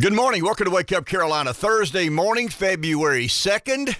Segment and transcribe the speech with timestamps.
[0.00, 0.42] Good morning.
[0.42, 1.52] Welcome to Wake Up Carolina.
[1.52, 3.94] Thursday morning, February 2nd.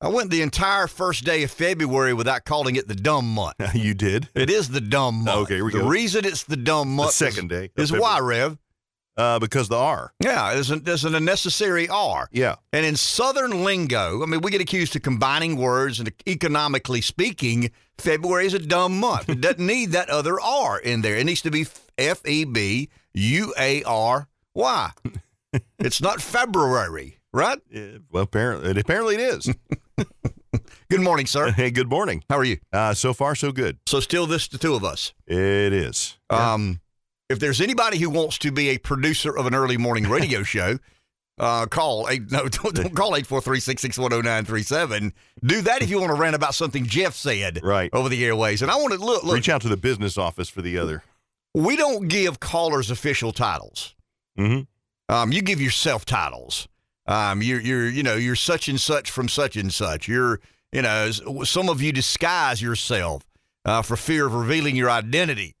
[0.00, 3.54] I went the entire first day of February without calling it the dumb month.
[3.74, 4.28] you did.
[4.34, 5.44] It is the dumb month.
[5.44, 5.88] Okay, here we the go.
[5.88, 8.58] reason it's the dumb month second day is, is why, Rev.
[9.16, 10.12] Uh, because the R.
[10.18, 12.28] Yeah, there's an, there's an unnecessary R.
[12.32, 12.56] Yeah.
[12.72, 17.70] And in Southern lingo, I mean, we get accused of combining words, and economically speaking,
[17.96, 19.28] February is a dumb month.
[19.28, 21.16] It doesn't need that other R in there.
[21.16, 21.66] It needs to be
[21.96, 24.90] F E B U A R Y.
[25.78, 27.58] It's not February, right?
[27.70, 29.54] Yeah, well, apparently, apparently it is.
[30.90, 31.50] Good morning, sir.
[31.50, 32.22] hey, good morning.
[32.30, 32.58] How are you?
[32.72, 33.78] Uh, so far, so good.
[33.86, 35.12] So, still this the two of us.
[35.26, 36.16] It is.
[36.30, 36.80] Um,
[37.28, 40.78] if there's anybody who wants to be a producer of an early morning radio show,
[41.38, 42.30] uh, call eight.
[42.30, 45.12] No, don't, don't call eight four three six six one zero nine three seven.
[45.44, 47.90] Do that if you want to rant about something Jeff said Right.
[47.92, 48.62] over the airways.
[48.62, 49.24] And I want to look.
[49.24, 51.02] Look, Reach out to the business office for the other.
[51.52, 53.94] we don't give callers official titles.
[54.36, 55.14] Mm-hmm.
[55.14, 56.68] Um, you give yourself titles.
[57.06, 60.08] Um, you're you're you know you're such and such from such and such.
[60.08, 60.40] You're
[60.72, 63.22] you know some of you disguise yourself
[63.64, 65.54] uh, for fear of revealing your identity,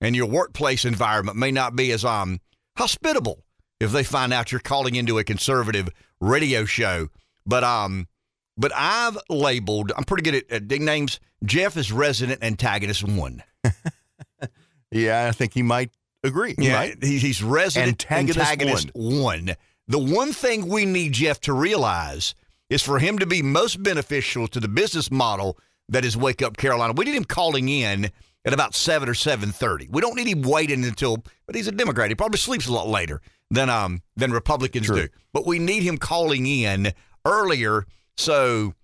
[0.00, 2.40] and your workplace environment may not be as um
[2.78, 3.44] hospitable
[3.80, 5.88] if they find out you're calling into a conservative
[6.20, 7.08] radio show.
[7.44, 8.06] But um,
[8.56, 9.90] but I've labeled.
[9.96, 11.18] I'm pretty good at, at nicknames.
[11.44, 13.42] Jeff is resident antagonist one.
[14.92, 15.90] Yeah, I think he might
[16.24, 16.54] agree.
[16.58, 17.02] Yeah, Right?
[17.02, 19.56] he's resident Antagonist antagonist, one.
[19.88, 22.34] The one thing we need Jeff to realize
[22.70, 26.56] is for him to be most beneficial to the business model that is Wake Up
[26.56, 26.94] Carolina.
[26.96, 28.10] We need him calling in
[28.44, 29.88] at about seven or seven thirty.
[29.90, 31.22] We don't need him waiting until.
[31.46, 32.08] But he's a Democrat.
[32.08, 33.20] He probably sleeps a lot later
[33.50, 35.02] than um than Republicans True.
[35.02, 35.08] do.
[35.32, 36.92] But we need him calling in
[37.26, 37.86] earlier
[38.16, 38.74] so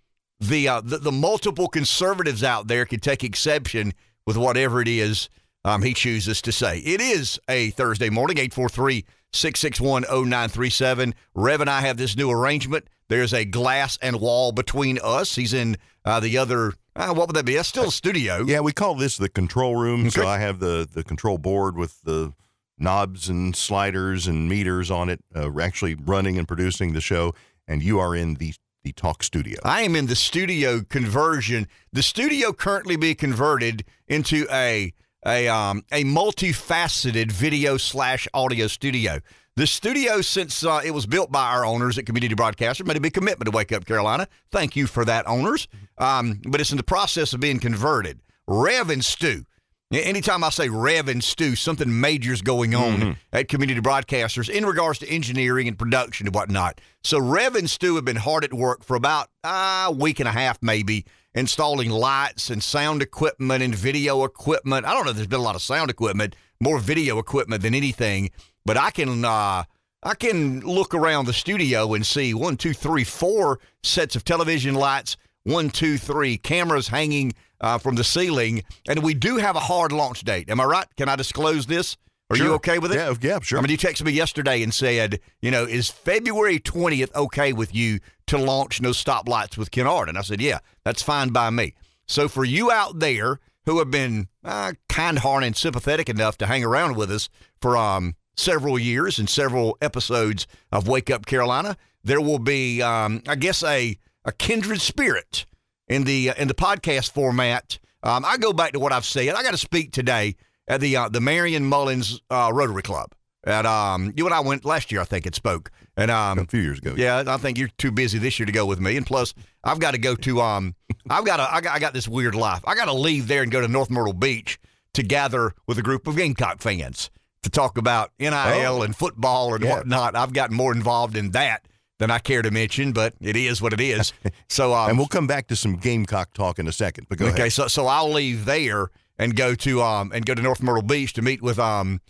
[0.41, 3.93] the, uh, the the multiple conservatives out there can take exception
[4.27, 5.29] with whatever it is
[5.69, 6.79] um, he chooses to say.
[6.79, 11.15] It is a Thursday morning, 843 661 0937.
[11.35, 12.89] Rev and I have this new arrangement.
[13.09, 15.35] There's a glass and wall between us.
[15.35, 17.55] He's in uh, the other, uh, what would that be?
[17.55, 18.45] That's still a studio.
[18.47, 20.11] Yeah, we call this the control room.
[20.11, 22.33] So I have the, the control board with the
[22.79, 27.35] knobs and sliders and meters on it, uh, actually running and producing the show.
[27.67, 29.59] And you are in the, the talk studio.
[29.65, 31.69] I am in the studio conversion.
[31.93, 34.95] The studio currently be converted into a
[35.29, 39.21] a um a multifaceted video slash audio studio.
[39.57, 43.01] The studio, since uh, it was built by our owners at Community Broadcaster, made a
[43.01, 44.29] big commitment to Wake Up Carolina.
[44.53, 45.67] Thank you for that, owners.
[45.99, 48.21] Um, but it's in the process of being converted.
[48.47, 49.45] Rev and Stu.
[49.91, 54.99] Anytime I say Rev and Stu, something major's going on at community broadcasters in regards
[55.01, 56.81] to engineering and production and whatnot.
[57.03, 60.29] So Rev and Stu have been hard at work for about uh, a week and
[60.29, 64.87] a half, maybe, installing lights and sound equipment and video equipment.
[64.87, 67.75] I don't know if there's been a lot of sound equipment, more video equipment than
[67.75, 68.31] anything,
[68.65, 69.65] but I can uh,
[70.03, 74.75] I can look around the studio and see one, two, three, four sets of television
[74.75, 79.61] lights, one, two, three cameras hanging uh, from the ceiling, and we do have a
[79.61, 80.49] hard launch date.
[80.51, 80.87] Am I right?
[80.97, 81.97] Can I disclose this?
[82.31, 82.97] Are you okay with it?
[82.97, 83.59] Yeah, yeah, sure.
[83.59, 87.75] I mean, you texted me yesterday and said, you know, is February 20th okay with
[87.75, 90.11] you to launch No Stoplights with Kennard?
[90.11, 91.75] And I said, yeah, that's fine by me.
[92.07, 96.65] So for you out there who have been uh, kind-hearted and sympathetic enough to hang
[96.65, 97.31] around with us
[97.63, 103.23] for um, several years and several episodes of Wake Up Carolina, there will be, um,
[103.27, 103.97] I guess, a,
[104.27, 105.47] a kindred spirit
[105.89, 107.79] in the uh, in the podcast format.
[108.03, 109.35] Um, I go back to what I've said.
[109.35, 110.37] I got to speak today
[110.69, 113.13] at the uh, the Marion Mullins uh, Rotary Club.
[113.45, 116.45] At um, you and I went last year, I think it spoke, and um, a
[116.45, 116.95] few years ago.
[116.97, 118.97] yeah, I think you're too busy this year to go with me.
[118.97, 119.33] And plus,
[119.65, 120.75] I've got to go to um,
[121.09, 122.61] I've got to I got, I got this weird life.
[122.67, 124.59] I got to leave there and go to North Myrtle Beach
[124.95, 127.11] to gather with a group of Gamecock fans
[127.45, 128.83] to talk about NIL Oh.
[128.83, 129.77] and football and Yeah.
[129.77, 130.17] whatnot.
[130.17, 131.69] I've gotten more involved in that
[132.01, 134.13] than I care to mention, but it is what it is.
[134.49, 137.07] So um, And we'll come back to some Gamecock talk in a second.
[137.09, 137.53] But okay, ahead.
[137.53, 141.13] so so I'll leave there and go to um and go to North Myrtle Beach
[141.15, 142.01] to meet with um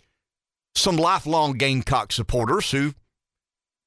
[0.75, 2.93] some lifelong Gamecock supporters who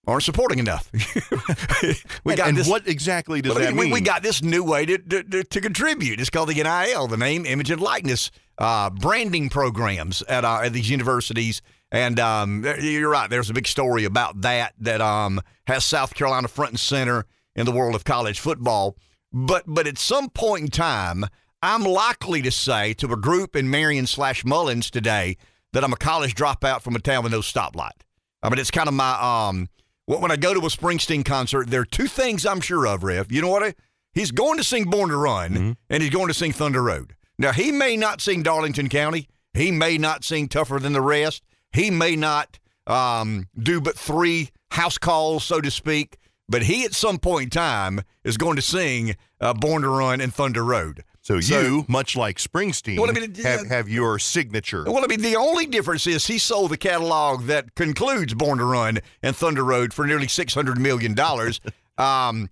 [0.06, 0.90] aren't supporting enough.
[2.24, 2.68] we got and this.
[2.68, 3.92] what exactly does Well, that we, mean?
[3.92, 6.20] we got this new way to, to, to, to contribute.
[6.20, 10.72] It's called the NIL, the name, image, and likeness uh, branding programs at, uh, at
[10.72, 11.62] these universities.
[11.92, 13.30] And um, you're right.
[13.30, 17.64] There's a big story about that that um, has South Carolina front and center in
[17.66, 18.96] the world of college football.
[19.32, 21.24] But but at some point in time,
[21.62, 25.36] I'm likely to say to a group in Marion slash Mullins today
[25.72, 28.02] that I'm a college dropout from a town with no stoplight.
[28.42, 29.68] I mean, it's kind of my um.
[30.06, 33.04] When when I go to a Springsteen concert, there are two things I'm sure of,
[33.04, 33.30] Rev.
[33.30, 33.62] You know what?
[33.62, 33.74] I,
[34.12, 37.14] he's going to sing Born to Run, and he's going to sing Thunder Road.
[37.38, 39.28] Now, he may not sing Darlington County.
[39.54, 41.44] He may not sing Tougher Than the Rest.
[41.72, 46.18] He may not um, do but three house calls, so to speak.
[46.48, 50.20] But he, at some point in time, is going to sing uh, "Born to Run"
[50.20, 54.82] and "Thunder Road." So, you, much like Springsteen, Well, I mean, have, have your signature.
[54.84, 58.64] Well, I mean, the only difference is he sold the catalog that concludes Born to
[58.64, 61.16] Run and Thunder Road for nearly $600 million.
[61.98, 62.50] um,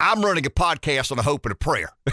[0.00, 1.90] I'm running a podcast on a hope and a prayer.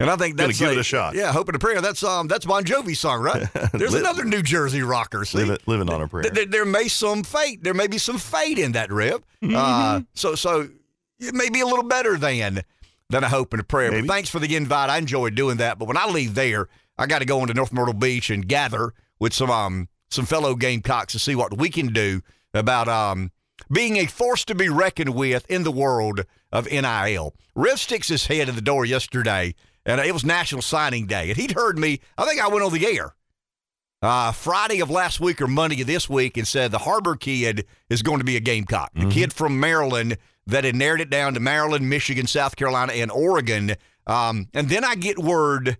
[0.00, 1.14] and I think Gonna that's give it a shot.
[1.14, 1.80] Yeah, hope and a prayer.
[1.80, 3.48] That's um that's Bon Jovi's song, right?
[3.72, 5.24] There's another New Jersey rocker.
[5.24, 5.38] See?
[5.38, 6.24] living, living on a prayer.
[6.24, 7.62] Th- th- there may some fate.
[7.62, 9.24] There may be some fate in that rip.
[9.42, 9.54] Mm-hmm.
[9.56, 10.68] Uh, so so
[11.20, 12.62] it may be a little better than
[13.12, 13.90] than a hope and a prayer.
[13.90, 14.06] Maybe.
[14.06, 14.90] But thanks for the invite.
[14.90, 15.78] I enjoyed doing that.
[15.78, 16.68] But when I leave there,
[16.98, 20.54] I got to go into North Myrtle Beach and gather with some um some fellow
[20.54, 22.22] Gamecocks to see what we can do
[22.52, 23.30] about um
[23.70, 27.34] being a force to be reckoned with in the world of NIL.
[27.54, 29.54] Rev sticks his head in the door yesterday,
[29.86, 32.00] and it was National Signing Day, and he'd heard me.
[32.18, 33.14] I think I went on the air
[34.02, 37.66] uh, Friday of last week or Monday of this week and said the Harbor kid
[37.88, 38.90] is going to be a Gamecock.
[38.94, 43.10] The kid from Maryland that had narrowed it down to Maryland, Michigan, South Carolina, and
[43.10, 43.76] Oregon.
[44.06, 45.78] Um, and then I get word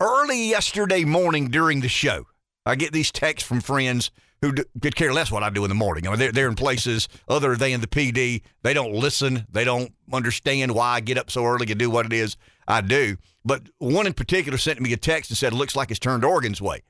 [0.00, 2.26] early yesterday morning during the show.
[2.64, 4.10] I get these texts from friends
[4.40, 6.06] who d- could care less what I do in the morning.
[6.06, 8.42] I mean, they're, they're in places other than the PD.
[8.62, 9.46] They don't listen.
[9.50, 12.36] They don't understand why I get up so early and do what it is
[12.66, 13.16] I do.
[13.44, 16.62] But one in particular sent me a text and said, looks like it's turned Oregon's
[16.62, 16.82] way.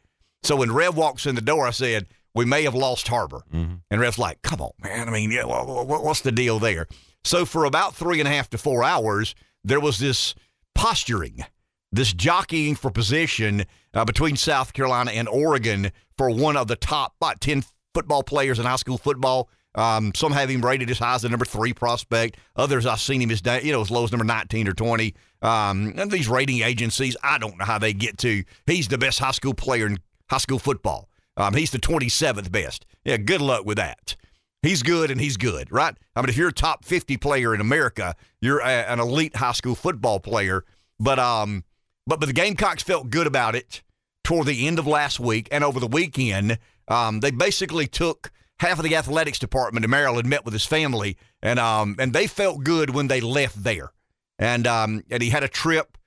[0.43, 3.43] So when Rev walks in the door, I said, we may have lost Harbor.
[3.53, 5.09] And Rev's like, come on, man.
[5.09, 6.87] I mean, yeah, wha- wha- wha- what's the deal there?
[7.25, 9.35] So for about three and a half to four hours,
[9.65, 10.35] there was this
[10.75, 11.45] posturing,
[11.93, 13.65] this jockeying for position
[13.95, 17.63] uh, between South Carolina and Oregon for one of the top, what, 10
[17.95, 19.49] football players in high school football.
[19.75, 22.37] Um, some have him rated as high as the number three prospect.
[22.57, 25.15] Others, I've seen him as you know as low as number 19 or 20.
[25.41, 28.45] Um, and these rating agencies, I don't know how they get to.
[28.67, 31.09] He's the best high school player in high school football.
[31.37, 32.87] Um, he's the 27th best.
[33.05, 34.17] Yeah, good luck with that.
[34.63, 35.95] He's good and he's good, right?
[36.15, 39.53] I mean, if you're a top 50 player in America, you're a, an elite high
[39.53, 40.65] school football player.
[41.01, 41.65] But um,
[42.07, 43.83] but but the Gamecocks felt good about it
[44.23, 46.59] toward the end of last week and over the weekend.
[46.87, 48.31] Um, they basically took
[48.61, 52.29] half of the athletics department in Maryland, met with his family, and um, and they
[52.29, 53.93] felt good when they left there.
[54.39, 55.99] And um, and he had a trip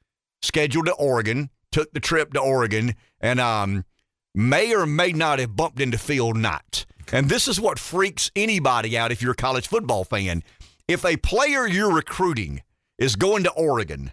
[0.41, 1.49] scheduled to Oregon.
[1.71, 3.83] Took the trip to Oregon, and um,
[4.35, 6.85] may or may not have bumped into Phil Knight.
[7.11, 10.43] And this is what freaks anybody out if you're a college football fan.
[10.87, 12.61] If a player you're recruiting
[12.97, 14.11] is going to Oregon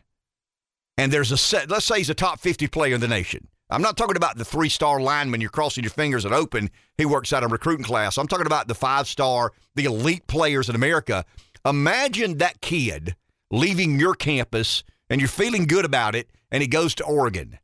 [0.96, 3.48] and there's a set, let's say he's a top 50 player in the nation.
[3.70, 6.70] I'm not talking about the three star lineman you're crossing your fingers and open.
[6.98, 8.18] He works out a recruiting class.
[8.18, 11.24] I'm talking about the five star, the elite players in America.
[11.64, 13.16] Imagine that kid
[13.50, 17.58] leaving your campus and you're feeling good about it, and he goes to Oregon.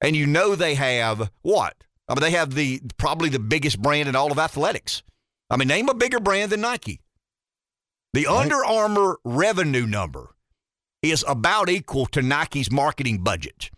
[0.00, 1.83] And you know they have what?
[2.08, 5.02] I mean, they have the probably the biggest brand in all of athletics.
[5.50, 7.00] I mean, name a bigger brand than Nike.
[8.12, 8.42] The Right.
[8.42, 10.34] Under Armour revenue number
[11.02, 13.70] is about equal to Nike's marketing budget.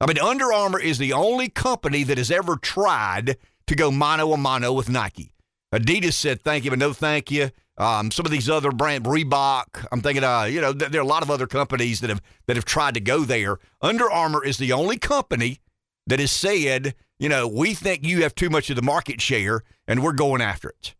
[0.00, 3.36] I mean, Under Armour is the only company that has ever tried
[3.66, 5.32] to go mano a mano with Nike.
[5.74, 7.50] Adidas said thank you, but no thank you.
[7.78, 11.04] Um, some of these other brand Reebok, I'm thinking, uh, you know, th- there are
[11.04, 13.58] a lot of other companies that have that have tried to go there.
[13.80, 15.60] Under Armour is the only company
[16.06, 19.62] that has said, you know, we think you have too much of the market share,
[19.86, 20.94] and we're going after it.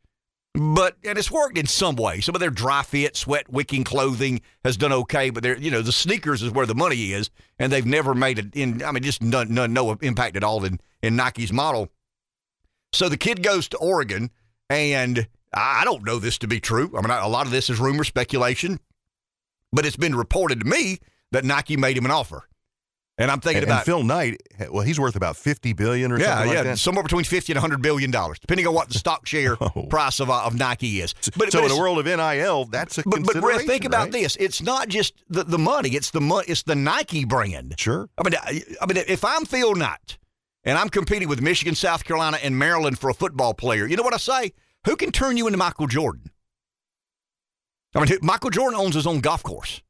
[0.53, 2.21] But and it's worked in some way.
[2.21, 5.81] Some of their dry fit, sweat wicking clothing has done okay, but they're you know
[5.81, 8.83] the sneakers is where the money is, and they've never made it in.
[8.83, 11.89] I mean, just none, none, no impact at all in in Nike's model.
[12.93, 14.31] So the kid goes to Oregon,
[14.69, 16.93] and I don't know this to be true.
[16.99, 18.79] I mean, a lot of this is rumor, speculation,
[19.73, 20.99] but it's been reported to me
[21.33, 22.49] that Nike made him an offer,
[23.21, 26.19] and I'm thinking And, and about Phil Knight, well, he's worth about 50 billion or
[26.19, 26.79] yeah, something yeah, like that.
[26.79, 29.87] somewhere between fifty and hundred billion dollars, depending on what the stock share Oh.
[29.89, 31.15] price of uh, of Nike is.
[31.37, 33.37] But, so but in the world of NIL, that's a but, but.
[33.43, 34.13] Red, think about right?
[34.13, 34.35] this.
[34.37, 35.91] It's not just the, the money.
[35.91, 37.75] It's the mo- It's the Nike brand.
[37.79, 38.09] Sure.
[38.19, 40.19] I mean, I, I mean, if I'm Phil Knight
[40.65, 44.03] and I'm competing with Michigan, South Carolina, and Maryland for a football player, you know
[44.03, 44.53] what I say?
[44.87, 46.31] Who can turn you into Michael Jordan?
[47.95, 49.83] I mean, who- Michael Jordan owns his own golf course.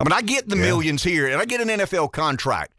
[0.00, 0.62] I mean, I get the Yeah.
[0.62, 2.72] millions here, and I get an NFL contract.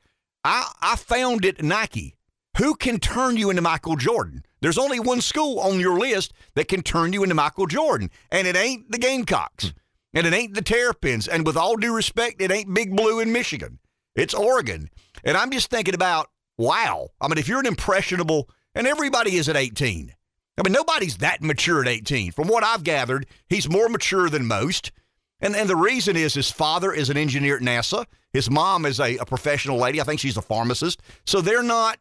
[0.43, 2.15] I I found it Nike.
[2.57, 4.43] Who can turn you into Michael Jordan?
[4.59, 8.47] There's only one school on your list that can turn you into Michael Jordan, and
[8.47, 10.17] it ain't the Gamecocks, hmm.
[10.17, 13.31] and it ain't the Terrapins, and with all due respect, it ain't Big Blue in
[13.31, 13.79] Michigan.
[14.15, 14.89] It's Oregon,
[15.23, 17.09] and I'm just thinking about wow.
[17.21, 20.13] I mean, if you're an impressionable, and everybody is at 18.
[20.57, 22.33] I mean, nobody's that mature at 18.
[22.33, 24.91] From what I've gathered, he's more mature than most.
[25.41, 28.05] And, and the reason is his father is an engineer at NASA.
[28.31, 29.99] His mom is a, a professional lady.
[29.99, 31.01] I think she's a pharmacist.
[31.25, 31.97] So they're not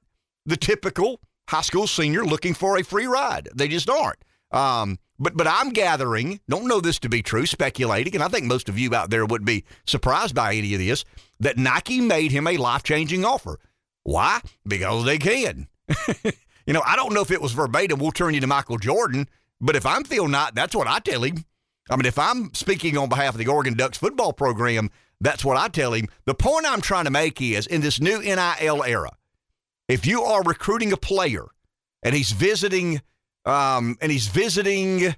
[0.46, 3.48] the typical high school senior looking for a free ride.
[3.54, 4.18] They just aren't.
[4.52, 8.46] Um, but but I'm gathering, don't know this to be true, speculating, and I think
[8.46, 11.04] most of you out there would be surprised by any of this,
[11.40, 13.58] that Nike made him a life changing offer.
[14.02, 14.40] Why?
[14.66, 15.68] Because they can.
[16.66, 19.28] you know, I don't know if it was verbatim, we'll turn you to Michael Jordan,
[19.60, 21.44] but if I'm Phil Knight, that's what I tell him.
[21.88, 25.56] I mean, if I'm speaking on behalf of the Oregon Ducks football program, that's what
[25.56, 26.08] I tell him.
[26.24, 29.10] The point I'm trying to make is in this new NIL era,
[29.88, 31.46] if you are recruiting a player
[32.02, 33.00] and he's visiting
[33.44, 35.14] um, and he's visiting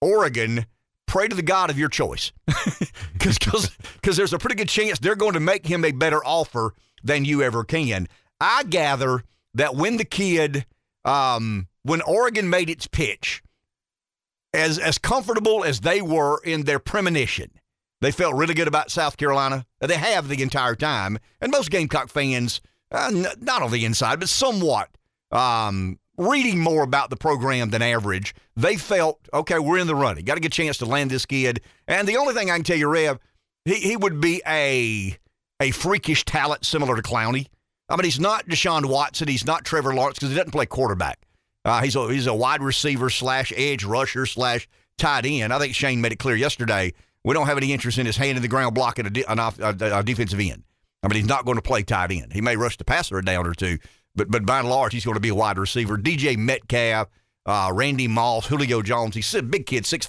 [0.00, 0.66] Oregon,
[1.06, 2.32] pray to the God of your choice,
[3.12, 7.24] because there's a pretty good chance they're going to make him a better offer than
[7.24, 8.08] you ever can.
[8.40, 10.66] I gather that when the kid,
[11.04, 13.42] um, when Oregon made its pitch,
[14.52, 17.50] as as comfortable as they were in their premonition,
[18.00, 19.66] they felt really good about South Carolina.
[19.80, 24.20] They have the entire time, and most Gamecock fans, uh, n- not on the inside,
[24.20, 24.90] but somewhat
[25.30, 30.24] um, reading more about the program than average, they felt, okay, we're in the running.
[30.24, 31.60] Got to get a chance to land this kid.
[31.88, 33.18] And the only thing I can tell you, Rev,
[33.64, 35.16] he, he would be a
[35.60, 37.46] a freakish talent similar to Clowney.
[37.88, 39.28] I mean, he's not Deshaun Watson.
[39.28, 41.21] He's not Trevor Lawrence because he doesn't play quarterback.
[41.64, 45.52] Uh, he's, a, he's a wide receiver slash edge rusher slash tight end.
[45.52, 46.92] I think Shane made it clear yesterday.
[47.24, 49.38] We don't have any interest in his hand in the ground blocking a, de- an
[49.38, 50.64] off, a, a defensive end.
[51.02, 52.32] I mean, he's not going to play tight end.
[52.32, 53.78] He may rush the passer a down or two,
[54.14, 55.96] but but by and large, he's going to be a wide receiver.
[55.96, 57.08] DJ Metcalf,
[57.46, 59.14] uh, Randy Moss, Julio Jones.
[59.14, 60.08] He's a big kid, 6'5",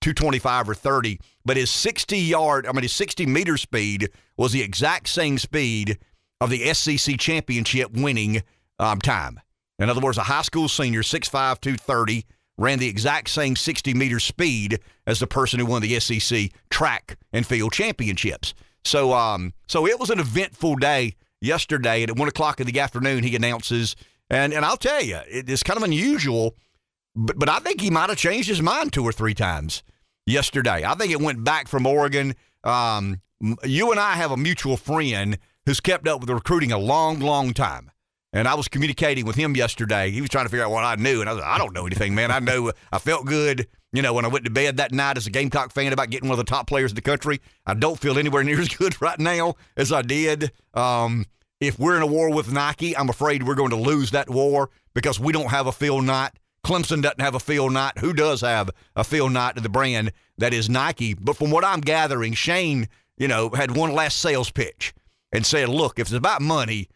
[0.00, 1.20] 225 or 30.
[1.44, 5.98] But his 60 yard, I mean, his 60 meter speed was the exact same speed
[6.40, 8.42] of the SEC championship winning
[8.78, 9.40] um, time.
[9.80, 12.26] In other words, a high school senior, 6'5", 230,
[12.58, 17.16] ran the exact same 60 meter speed as the person who won the SEC track
[17.32, 18.54] and field championships.
[18.84, 22.02] So, um, so it was an eventful day yesterday.
[22.02, 23.96] And at one o'clock in the afternoon, he announces,
[24.28, 26.54] and and I'll tell you, it's kind of unusual,
[27.16, 29.82] but but I think he might have changed his mind two or three times
[30.26, 30.84] yesterday.
[30.84, 32.34] I think it went back from Oregon.
[32.62, 33.22] Um,
[33.64, 37.54] you and I have a mutual friend who's kept up with recruiting a long, long
[37.54, 37.90] time.
[38.32, 40.10] And I was communicating with him yesterday.
[40.10, 41.20] He was trying to figure out what I knew.
[41.20, 42.30] And I was like, I don't know anything, man.
[42.30, 45.26] I know I felt good, you know, when I went to bed that night as
[45.26, 47.40] a Gamecock fan about getting one of the top players in the country.
[47.66, 50.52] I don't feel anywhere near as good right now as I did.
[50.74, 51.26] Um,
[51.60, 54.70] if we're in a war with Nike, I'm afraid we're going to lose that war
[54.94, 56.30] because we don't have a Phil Knight.
[56.64, 57.98] Clemson doesn't have a Phil Knight.
[57.98, 61.14] Who does have a Phil Knight to the brand that is Nike?
[61.14, 64.94] But from what I'm gathering, Shane, you know, had one last sales pitch
[65.32, 66.88] and said, look, if it's about money,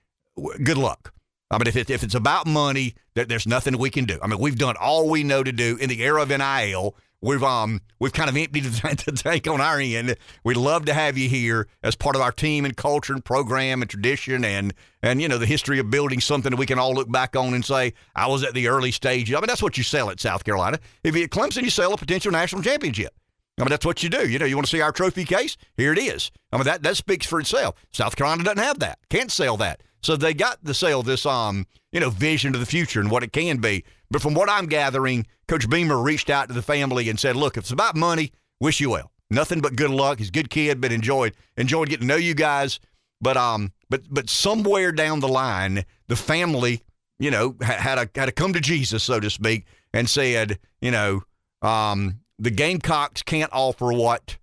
[0.63, 1.14] good luck.
[1.55, 4.19] I mean, if, it, if it's about money, there, there's nothing we can do.
[4.21, 6.97] I mean, we've done all we know to do in the era of NIL.
[7.25, 10.15] We've um we've kind of emptied the tank on our end.
[10.45, 13.81] We'd love to have you here as part of our team and culture and program
[13.81, 16.93] and tradition and and you know the history of building something that we can all
[16.93, 19.35] look back on and say I was at the early stages.
[19.35, 20.79] I mean that's what you sell at South Carolina.
[21.03, 23.15] If you at Clemson, you sell a potential national championship.
[23.59, 24.29] I mean that's what you do.
[24.29, 25.57] You know you want to see our trophy case?
[25.79, 26.31] Here it is.
[26.53, 27.75] I mean that that speaks for itself.
[27.91, 28.99] South Carolina doesn't have that.
[29.09, 29.83] Can't sell that.
[30.05, 33.23] So they got to sell this, um, you know, vision to the future and what
[33.23, 33.85] it can be.
[34.11, 37.57] But from what I'm gathering, Coach Beamer reached out to the family and said, "Look,
[37.57, 38.31] if it's about money,
[38.61, 39.11] wish you well.
[39.31, 40.19] Nothing but good luck.
[40.19, 42.81] He's a good kid, but enjoyed enjoyed getting to know you guys.
[43.21, 46.83] But um, but but somewhere down the line, the family,
[47.19, 50.91] you know, had a had to come to Jesus, so to speak, and said, you
[50.91, 51.23] know,
[51.63, 54.37] um, the Gamecocks can't offer what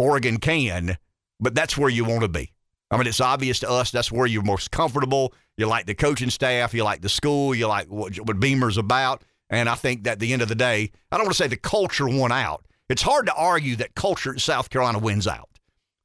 [0.00, 0.98] Oregon can,
[1.38, 2.53] but that's where you want to be.
[2.94, 5.34] I mean, it's obvious to us that's where you're most comfortable.
[5.56, 9.24] You like the coaching staff, you like the school, you like what, what Beamer's about.
[9.50, 11.48] And I think that at the end of the day, I don't want to say
[11.48, 12.64] the culture won out.
[12.88, 15.48] It's hard to argue that culture in South Carolina wins out.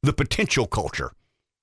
[0.01, 1.11] The potential culture.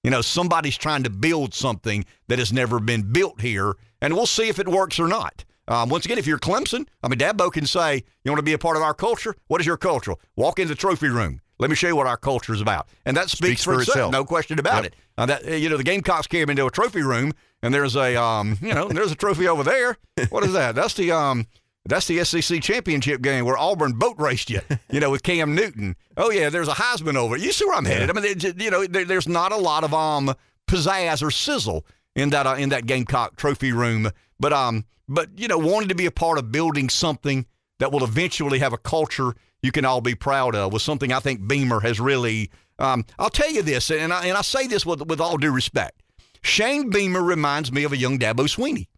[0.05, 4.27] You know, somebody's trying to build something that has never been built here, and we'll
[4.27, 5.45] see if it works or not.
[5.67, 8.53] Um, once again, if you're Clemson, I mean, Dabo can say, You want to be
[8.53, 9.35] a part of our culture?
[9.49, 10.15] What is your culture?
[10.37, 11.41] Walk in the trophy room.
[11.59, 12.89] Let me show you what our culture is about.
[13.05, 14.93] And that speaks, speaks for, for itself, itself, no question about yep.
[14.93, 14.97] it.
[15.19, 17.33] Uh, that you know, the Gamecocks came into a trophy room,
[17.63, 19.97] and there's a um, you know, there's a trophy over there.
[20.31, 20.75] What is that?
[20.75, 21.47] That's the um,
[21.87, 25.97] that's the SEC championship game where Auburn boat raced you, you know, with Cam Newton.
[26.17, 27.37] Oh yeah, there's a Heisman over.
[27.37, 28.11] You see where I'm headed?
[28.11, 30.35] I mean, you know, there, there's not a lot of um
[30.67, 35.49] pizzazz or sizzle in that uh, in that Gamecock trophy room, but um, but you
[35.49, 37.47] know, wanted to be a part of building something
[37.79, 41.21] that will eventually have a culture you can all be proud of was something I
[41.21, 42.51] think Beamer has really.
[42.79, 45.53] Um, I'll tell you this, and I, and I say this with, with all due
[45.53, 46.03] respect.
[46.43, 48.89] Shane Beamer reminds me of a young Dabo Swinney.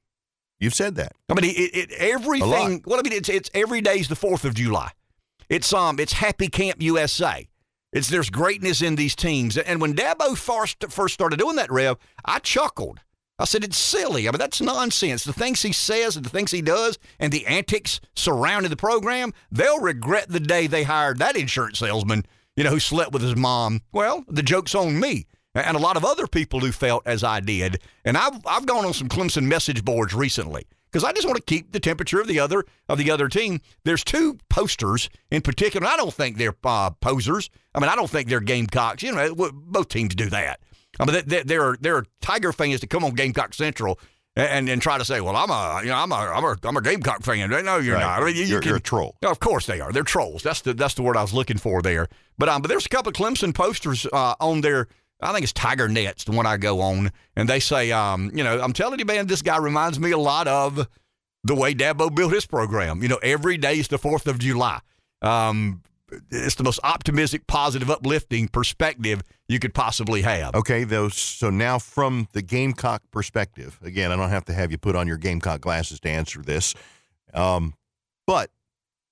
[0.61, 1.13] You've said that.
[1.29, 2.83] I mean, it, it everything.
[2.85, 4.91] Well, I mean, it's it's every day's the Fourth of July.
[5.49, 7.49] It's um, it's Happy Camp USA.
[7.93, 9.57] It's there's greatness in these teams.
[9.57, 13.01] And when Dabo first first started doing that, Rev, I chuckled.
[13.41, 14.27] I said, it's silly.
[14.27, 15.23] I mean, that's nonsense.
[15.23, 19.33] The things he says and the things he does and the antics surrounding the program,
[19.53, 22.27] they'll regret the day they hired that insurance salesman,
[22.59, 23.83] you know, who slept with his mom.
[23.93, 27.39] Well, the joke's on me and a lot of other people who felt as I
[27.39, 27.81] did.
[28.05, 31.43] And I've, I've gone on some Clemson message boards recently because I just want to
[31.43, 33.61] keep the temperature of the other of the other team.
[33.85, 35.87] There's two posters in particular.
[35.87, 37.49] I don't think they're uh, posers.
[37.77, 39.05] I mean, I don't think they're Gamecocks.
[39.05, 40.59] You know, both teams do that.
[40.99, 44.01] I mean, there are there are Tiger fans that come on Gamecock Central
[44.39, 46.77] and and try to say, well, I'm a you know I'm a I'm a, I'm
[46.77, 47.51] a Gamecock fan.
[47.51, 48.01] No, you're right.
[48.01, 48.23] not.
[48.23, 49.17] I mean, you, you're, you can, you're, a troll.
[49.25, 49.93] of course they are.
[49.93, 50.43] They're trolls.
[50.43, 52.09] That's the that's the word I was looking for there.
[52.39, 54.89] But um, but there's a couple of Clemson posters uh, on there.
[55.21, 58.45] I think it's Tiger Nets, the one I go on, and they say, um, you
[58.45, 60.87] know, I'm telling you, man, this guy reminds me a lot of
[61.43, 63.03] the way Dabo built his program.
[63.03, 64.79] You know, every day is the Fourth of July.
[65.21, 65.83] Um,
[66.31, 70.55] it's the most optimistic, positive, uplifting perspective you could possibly have.
[70.55, 71.15] Okay, those.
[71.15, 75.07] So now, from the Gamecock perspective, again, I don't have to have you put on
[75.07, 76.75] your Gamecock glasses to answer this,
[77.35, 77.75] um,
[78.27, 78.51] but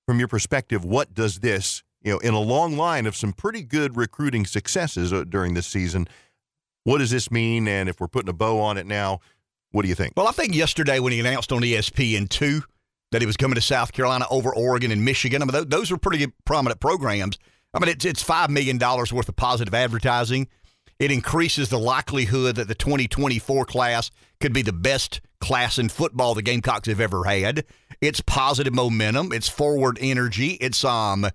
[0.05, 3.61] from your perspective, what does this, you know, in a long line of some pretty
[3.61, 6.07] good recruiting successes uh, during this season,
[6.83, 7.67] what does this mean?
[7.67, 9.19] And if we're putting a bow on it now,
[9.71, 10.13] what do you think?
[10.15, 12.63] Well, I think yesterday when he announced on ESPN two
[13.11, 15.41] that he was coming to South Carolina over Oregon and Michigan.
[15.41, 17.37] I mean, those are pretty prominent programs.
[17.73, 20.47] I mean, it's, it's $5 million worth of positive advertising.
[20.99, 24.09] It increases the likelihood that the 2024 class
[24.39, 27.65] could be the best class in football the Gamecocks have ever had.
[28.01, 29.31] It's positive momentum.
[29.31, 30.53] It's forward energy.
[30.53, 31.27] It's, um,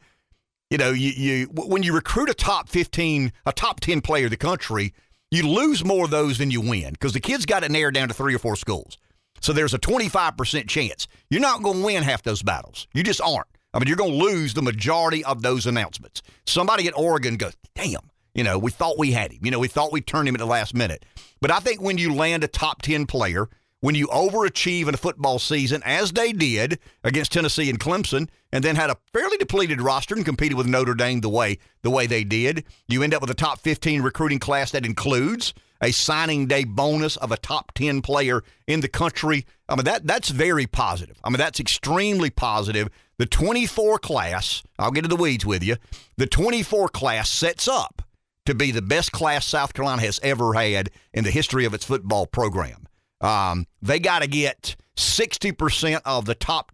[0.70, 4.30] you know, you, you when you recruit a top 15, a top 10 player in
[4.30, 4.94] the country,
[5.30, 8.08] you lose more of those than you win because the kids got it narrowed down
[8.08, 8.98] to three or four schools.
[9.40, 11.08] So there's a 25% chance.
[11.30, 12.86] You're not going to win half those battles.
[12.94, 13.46] You just aren't.
[13.74, 16.22] I mean, you're going to lose the majority of those announcements.
[16.46, 19.40] Somebody at Oregon goes, damn, you know, we thought we had him.
[19.42, 21.04] You know, we thought we turned him at the last minute.
[21.40, 23.48] But I think when you land a top 10 player,
[23.80, 28.62] when you overachieve in a football season, as they did against Tennessee and Clemson, and
[28.62, 32.06] then had a fairly depleted roster and competed with Notre Dame the way the way
[32.06, 35.52] they did, you end up with a top 15 recruiting class that includes
[35.82, 39.44] a signing day bonus of a top 10 player in the country.
[39.68, 41.20] I mean, that that's very positive.
[41.24, 42.88] I mean, that's extremely positive.
[43.18, 45.76] The 24 class, I'll get to the weeds with you,
[46.16, 48.02] the 24 class sets up
[48.46, 51.84] to be the best class South Carolina has ever had in the history of its
[51.84, 52.86] football program.
[53.20, 56.72] Um, they got to get 60% of the top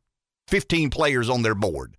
[0.49, 1.95] 15 players on their board.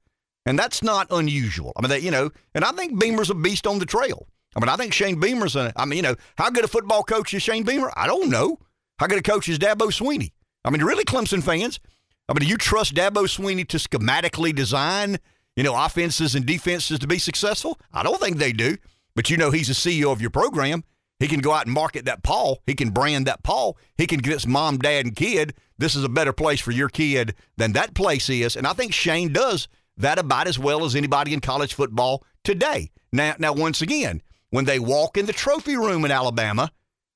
[0.45, 1.73] And that's not unusual.
[1.75, 4.27] I mean, they, you know, and I think Beamer's a beast on the trail.
[4.55, 7.03] I mean, I think Shane Beamer's a, I mean, you know, how good a football
[7.03, 7.91] coach is Shane Beamer?
[7.95, 8.57] I don't know.
[8.97, 10.31] How good a coach is Dabo Swinney?
[10.65, 11.79] I mean, really, Clemson fans,
[12.27, 15.17] I mean, do you trust Dabo Swinney to schematically design,
[15.55, 17.79] you know, offenses and defenses to be successful?
[17.93, 18.77] I don't think they do.
[19.15, 20.83] But you know, he's the CEO of your program.
[21.19, 22.61] He can go out and market that Paul.
[22.65, 23.77] He can brand that Paul.
[23.97, 25.53] He can his mom, dad, and kid.
[25.77, 28.55] This is a better place for your kid than that place is.
[28.55, 32.91] And I think Shane does that about as well as anybody in college football today.
[33.11, 36.71] Now, now once again, when they walk in the trophy room in Alabama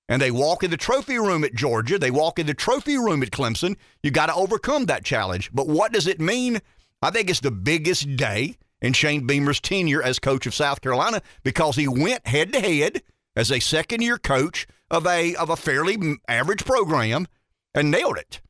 [0.09, 3.23] and they walk in the trophy room at Georgia, they walk in the trophy room
[3.23, 5.49] at Clemson, you got to overcome that challenge.
[5.53, 6.59] But what does it mean?
[7.01, 11.21] I think it's the biggest day in Shane Beamer's tenure as coach of South Carolina
[11.43, 13.01] because he went head to head
[13.35, 17.27] as a second year coach of a of a fairly average program
[17.73, 18.41] and nailed it.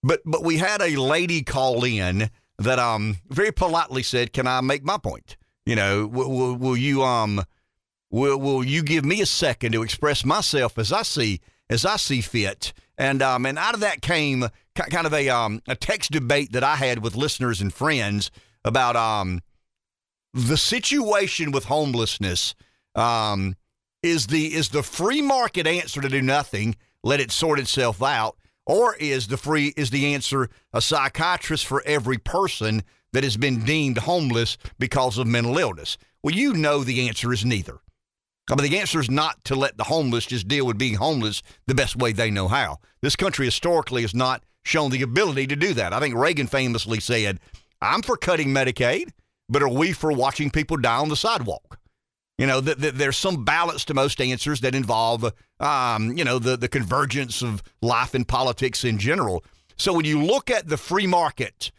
[0.03, 4.61] but but we had a lady call in that um very politely said, "Can I
[4.61, 5.37] make my point?
[5.65, 7.43] You know, will, will, will you um
[8.09, 11.39] will will you give me a second to express myself as I see
[11.69, 15.61] as I see fit?" And um and out of that came kind of a um
[15.67, 18.31] a text debate that I had with listeners and friends
[18.65, 19.41] about um
[20.33, 22.53] the situation with homelessness
[22.95, 23.55] um
[24.01, 28.38] is the is the free market answer to do nothing, let it sort itself out,
[28.65, 32.83] or is the free is the answer a psychiatrist for every person
[33.13, 35.97] that has been deemed homeless because of mental illness?
[36.23, 37.79] Well, you know the answer is neither.
[38.49, 41.43] I mean, the answer is not to let the homeless just deal with being homeless
[41.67, 42.79] the best way they know how.
[43.01, 45.93] This country historically has not shown the ability to do that.
[45.93, 47.39] I think Reagan famously said,
[47.81, 49.12] I'm for cutting Medicaid,
[49.49, 51.78] but are we for watching people die on the sidewalk?
[52.39, 56.39] You know, th- th- there's some balance to most answers that involve, um, you know,
[56.39, 59.43] the, the convergence of life and politics in general.
[59.75, 61.69] So when you look at the free market,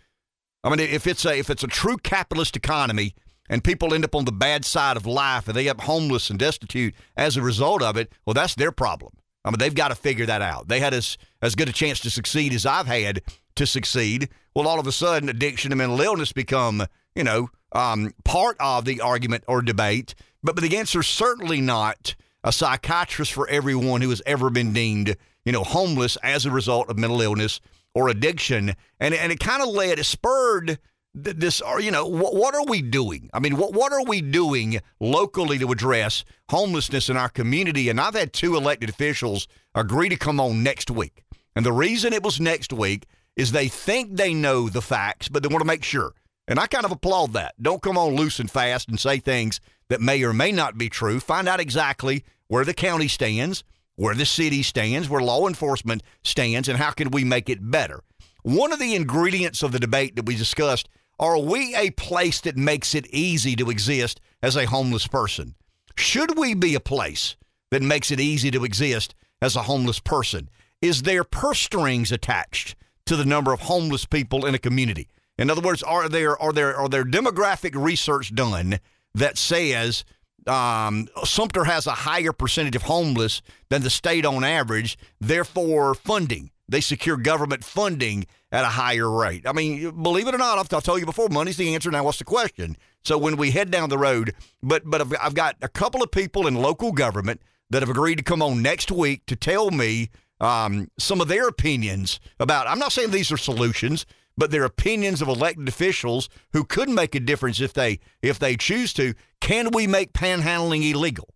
[0.63, 3.15] I mean, if it's a if it's a true capitalist economy
[3.49, 6.29] and people end up on the bad side of life and they end up homeless
[6.29, 9.15] and destitute as a result of it, well, that's their problem.
[9.47, 10.69] I mean, they've got to figure that out.
[10.69, 13.23] They had as as good a chance to succeed as I've had
[13.57, 14.29] to succeed.
[14.55, 18.85] Well, all of a sudden, addiction and mental illness become, you know, um, part of
[18.85, 20.15] the argument or debate.
[20.43, 24.73] But, but the answer is certainly not a psychiatrist for everyone who has ever been
[24.73, 27.61] deemed, you know, homeless as a result of mental illness
[27.95, 28.75] or addiction.
[28.99, 30.79] And, and it kind of led, it spurred
[31.13, 33.31] this, you know, what, what are we doing?
[33.35, 37.89] I mean, what, what are we doing locally to address homelessness in our community?
[37.89, 41.25] And I've had two elected officials agree to come on next week.
[41.57, 45.43] And the reason it was next week is they think they know the facts, but
[45.43, 46.13] they want to make sure.
[46.47, 47.55] And I kind of applaud that.
[47.61, 50.89] Don't come on loose and fast and say things that may or may not be
[50.89, 51.21] true.
[51.21, 53.63] Find out exactly where the county stands,
[53.97, 58.01] where the city stands, where law enforcement stands, and how can we make it better.
[58.43, 62.57] One of the ingredients of the debate that we discussed are we a place that
[62.57, 65.55] makes it easy to exist as a homeless person?
[65.95, 67.37] Should we be a place
[67.71, 70.49] that makes it easy to exist as a homeless person?
[70.81, 72.75] Is there purse strings attached
[73.05, 75.09] to the number of homeless people in a community?
[75.37, 78.79] In other words, are there are there are there demographic research done
[79.15, 80.05] that says
[80.47, 86.51] um, Sumter has a higher percentage of homeless than the state on average, therefore funding
[86.71, 89.47] they secure government funding at a higher rate.
[89.47, 91.91] I mean, believe it or not, I've, told you before, money's the answer.
[91.91, 92.77] Now, what's the question?
[93.05, 96.11] So when we head down the road, but but I've, I've got a couple of
[96.11, 100.11] people in local government that have agreed to come on next week to tell me
[100.41, 102.69] um, some of their opinions about.
[102.69, 104.07] I'm not saying these are solutions
[104.41, 108.57] but their opinions of elected officials who could make a difference if they if they
[108.57, 109.13] choose to.
[109.43, 111.29] Can we make panhandling illegal?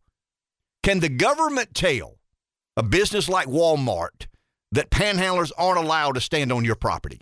[0.83, 2.19] Can the government tell
[2.79, 4.27] a business like Walmart
[4.73, 7.21] that panhandlers aren't allowed to stand on your property?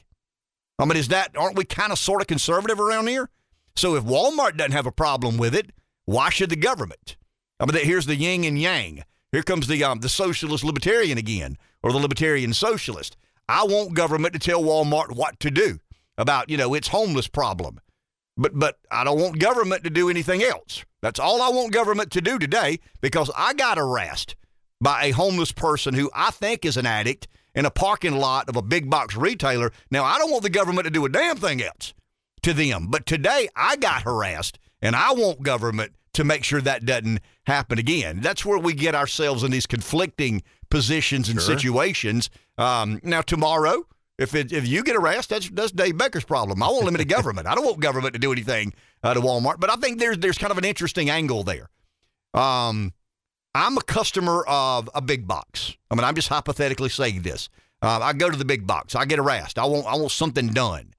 [0.79, 3.29] I mean, is that aren't we kind of sort of conservative around here?
[3.75, 5.73] So if Walmart doesn't have a problem with it,
[6.05, 7.17] why should the government?
[7.59, 9.03] I mean, here's the yin and yang.
[9.33, 13.17] Here comes the um, the socialist libertarian again, or the libertarian socialist.
[13.49, 15.79] I want government to tell Walmart what to do
[16.19, 17.81] about, you know, its homeless problem.
[18.37, 20.85] But but I don't want government to do anything else.
[21.03, 24.37] That's all I want government to do today because I got harassed
[24.81, 28.57] by a homeless person who I think is an addict in a parking lot of
[28.57, 29.73] a big box retailer.
[29.91, 31.93] Now I don't want the government to do a damn thing else
[32.43, 32.89] to them.
[32.89, 37.79] But today I got harassed and I want government to make sure that doesn't happen
[37.79, 38.21] again.
[38.21, 40.43] That's where we get ourselves in these conflicting
[40.73, 41.55] positions and sure.
[41.55, 42.31] situations.
[42.57, 43.87] Um, now, tomorrow,
[44.19, 46.63] if it, if you get arrested, that's, that's Dave Becker's problem.
[46.63, 47.47] I want limited government.
[47.47, 49.61] I don't want government to do anything uh, to Walmart.
[49.61, 51.69] But I think there's there's kind of an interesting angle there.
[52.33, 52.95] Um,
[53.55, 55.77] I'm a customer of a big box.
[55.91, 57.51] I mean, I'm just hypothetically saying this.
[57.83, 58.95] Uh, I go to the big box.
[58.95, 59.59] I get harassed.
[59.59, 60.95] I want I want something done.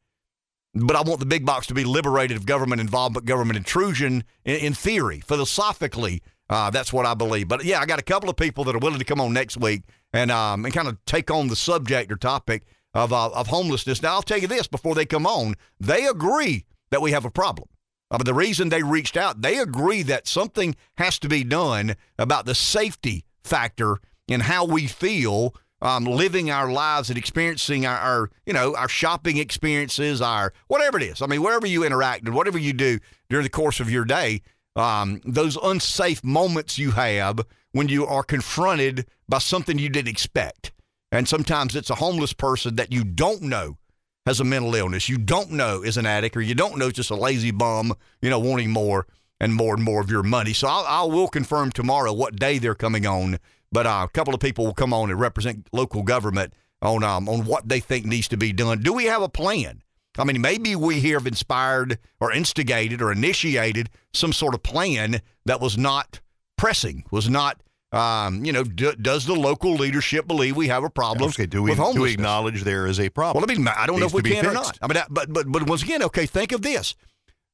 [0.76, 4.24] But I want the big box to be liberated of government involvement, government intrusion.
[4.46, 6.22] In, in theory, philosophically,
[6.54, 7.48] uh, that's what I believe.
[7.48, 9.58] But yeah, I got a couple of people that are willing to come on next
[9.58, 9.82] week
[10.13, 12.63] and um, and kind of take on the subject or topic
[12.94, 14.04] of uh, of homelessness.
[14.04, 17.32] Now, I'll tell you this before they come on, they agree that we have a
[17.32, 17.70] problem.
[18.12, 21.96] Uh, but the reason they reached out, they agree that something has to be done
[22.20, 27.98] about the safety factor in how we feel um, living our lives and experiencing our,
[27.98, 31.22] our, you know, our shopping experiences, our whatever it is.
[31.22, 34.44] I mean, wherever you interact and whatever you do during the course of your day,
[34.76, 37.40] um, those unsafe moments you have
[37.72, 40.72] when you are confronted by something you didn't expect.
[41.12, 43.78] And sometimes it's a homeless person that you don't know
[44.26, 47.10] has a mental illness, you don't know is an addict, or you don't know just
[47.10, 49.06] a lazy bum, you know, wanting more
[49.40, 50.54] and more and more of your money.
[50.54, 53.38] So I'll, I will confirm tomorrow what day they're coming on
[53.74, 57.28] but uh, a couple of people will come on and represent local government on um,
[57.28, 58.82] on what they think needs to be done.
[58.82, 59.82] Do we have a plan?
[60.17, 65.21] I mean, maybe we here have inspired or instigated or initiated some sort of plan
[65.45, 66.19] that was not
[66.58, 67.62] pressing, was not.
[67.91, 71.62] Um, you know, do, does the local leadership believe we have a problem okay, do
[71.62, 71.99] we, with homelessness?
[71.99, 73.43] Do we acknowledge there is a problem?
[73.43, 74.80] Well, I mean, I don't know if we can or not.
[74.82, 76.95] I mean, but but but once again, okay, think of this.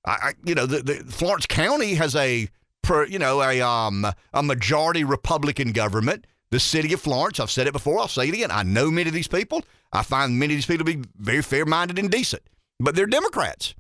[0.06, 2.48] I, I you know, the, the Florence County has a
[2.84, 6.26] per, you know, a um a majority Republican government.
[6.52, 8.52] The city of Florence, I've said it before, I'll say it again.
[8.52, 9.64] I know many of these people.
[9.94, 12.44] I find many of these people to be very fair-minded and decent,
[12.80, 13.76] but they're Democrats.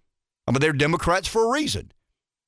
[0.48, 1.92] I mean, they're Democrats for a reason.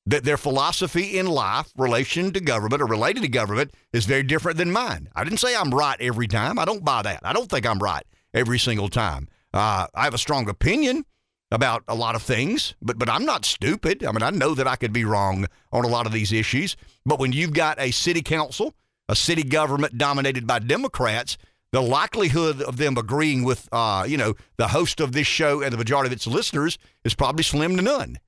[0.06, 4.58] That their philosophy in life, relation to government or related to government, is very different
[4.58, 5.08] than mine.
[5.14, 6.58] I didn't say I'm right every time.
[6.58, 7.20] I don't buy that.
[7.22, 8.02] I don't think I'm right
[8.34, 9.28] every single time.
[9.54, 11.04] Uh, I have a strong opinion
[11.52, 14.02] about a lot of things, but but I'm not stupid.
[14.04, 16.76] I mean, I know that I could be wrong on a lot of these issues.
[17.06, 18.74] But when you've got a city council,
[19.08, 21.36] a city government dominated by Democrats,
[21.72, 25.72] the likelihood of them agreeing with, uh, you know, the host of this show and
[25.72, 28.18] the majority of its listeners is probably slim to none.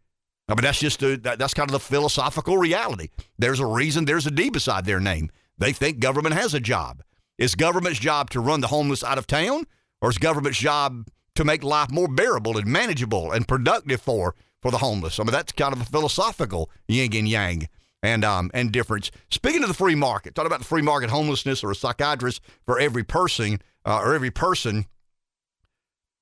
[0.49, 3.09] I mean, that's just a, that, that's kind of the philosophical reality.
[3.39, 5.31] There's a reason there's a D beside their name.
[5.59, 7.03] They think government has a job.
[7.39, 9.65] Is government's job to run the homeless out of town,
[10.01, 14.71] or is government's job to make life more bearable and manageable and productive for for
[14.71, 15.19] the homeless?
[15.19, 17.69] I mean, that's kind of a philosophical yin and yang
[18.05, 19.11] and um and difference.
[19.31, 22.79] Speaking of the free market, talking about the free market homelessness or a psychiatrist for
[22.79, 24.87] every person uh, or every person.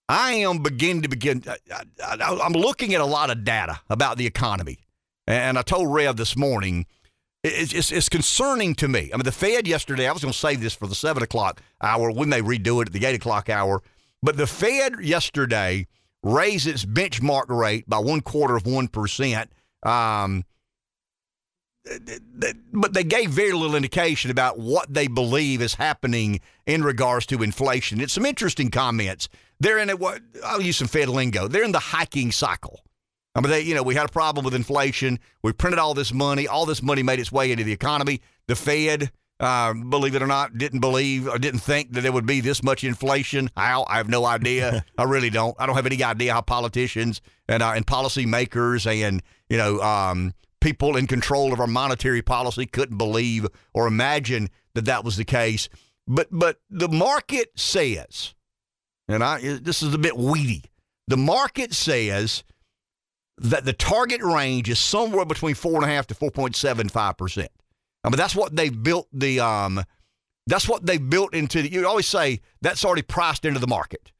[0.08, 1.42] I am beginning to begin.
[1.48, 4.78] I, I, I'm looking at a lot of data about the economy,
[5.26, 6.86] and I told Rev this morning
[7.42, 9.10] it's, it's, it's, concerning to me.
[9.12, 11.60] I mean, the Fed yesterday, I was going to save this for the 7 o'clock
[11.80, 12.12] hour.
[12.12, 13.82] We may redo it at the 8 o'clock hour.
[14.22, 15.86] But the Fed yesterday
[16.22, 19.46] raised its benchmark rate by one quarter of 1%.
[19.84, 20.44] Um,
[22.72, 27.42] but they gave very little indication about what they believe is happening in regards to
[27.42, 28.00] inflation.
[28.00, 29.28] It's some interesting comments.
[29.58, 31.48] They're in a, what I'll use some Fed lingo.
[31.48, 32.80] They're in the hiking cycle.
[33.34, 35.18] I mean, they, you know, we had a problem with inflation.
[35.42, 36.46] We printed all this money.
[36.46, 38.20] All this money made its way into the economy.
[38.46, 42.26] The Fed, uh, believe it or not, didn't believe or didn't think that there would
[42.26, 43.50] be this much inflation.
[43.56, 43.86] How?
[43.88, 44.84] I have no idea.
[44.98, 45.56] I really don't.
[45.58, 50.34] I don't have any idea how politicians and uh, and policymakers and you know um,
[50.62, 55.24] people in control of our monetary policy couldn't believe or imagine that that was the
[55.24, 55.68] case.
[56.06, 58.34] But but the market says,
[59.08, 60.64] and I this is a bit weedy.
[61.08, 62.44] The market says
[63.38, 66.88] that the target range is somewhere between four and a half to four point seven
[66.88, 67.50] five percent.
[68.04, 69.82] I mean, that's what they built the um,
[70.46, 71.62] that's what they built into.
[71.62, 74.12] The, you always say that's already priced into the market.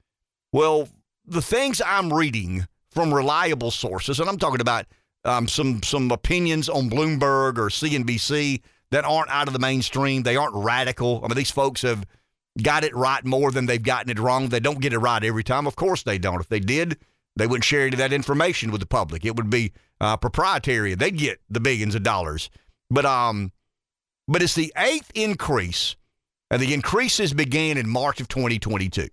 [0.53, 0.89] Well,
[1.25, 4.87] the things I'm reading from reliable sources, and I'm talking about
[5.25, 10.23] um, some some opinions on Bloomberg or CNBC that aren't out of the mainstream.
[10.23, 11.21] They aren't radical.
[11.25, 12.05] I mean, these folks have
[12.61, 14.49] got it right more than they've gotten it wrong.
[14.49, 15.67] They don't get it right every time.
[15.67, 16.41] Of course, they don't.
[16.41, 16.99] If they did,
[17.37, 19.25] they wouldn't share any of that information with the public.
[19.25, 20.95] It would be uh, proprietary.
[20.95, 22.51] They'd get the billions of dollars.
[22.91, 23.53] But um,
[24.29, 25.97] but it's the eighth increase,
[26.51, 29.09] and the increases began in March of 2022.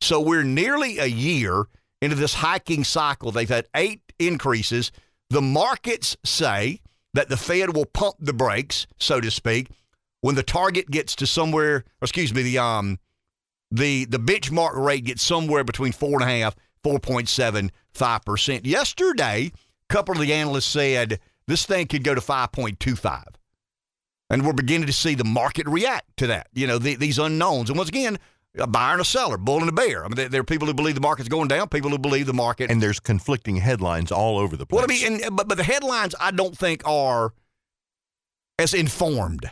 [0.00, 1.64] So we're nearly a year
[2.00, 3.32] into this hiking cycle.
[3.32, 4.92] They've had eight increases.
[5.34, 6.80] The markets say
[7.12, 9.66] that the Fed will pump the brakes, so to speak,
[10.20, 11.82] when the target gets to somewhere.
[12.00, 13.00] excuse me, the um,
[13.68, 18.60] the the benchmark rate gets somewhere between four and a half 4.75%.
[18.64, 21.18] Yesterday, a couple of the analysts said
[21.48, 23.24] this thing could go to 5.25.
[24.30, 27.70] And we're beginning to see the market react to that, you know, the, these unknowns.
[27.70, 28.20] And once again,
[28.56, 30.04] a buyer and a seller, bull and a bear.
[30.04, 32.34] I mean, there are people who believe the market's going down, people who believe the
[32.34, 32.70] market.
[32.70, 34.76] And there's conflicting headlines all over the place.
[34.76, 37.32] Well, I mean, and, but, but the headlines I don't think are
[38.58, 39.50] as informed.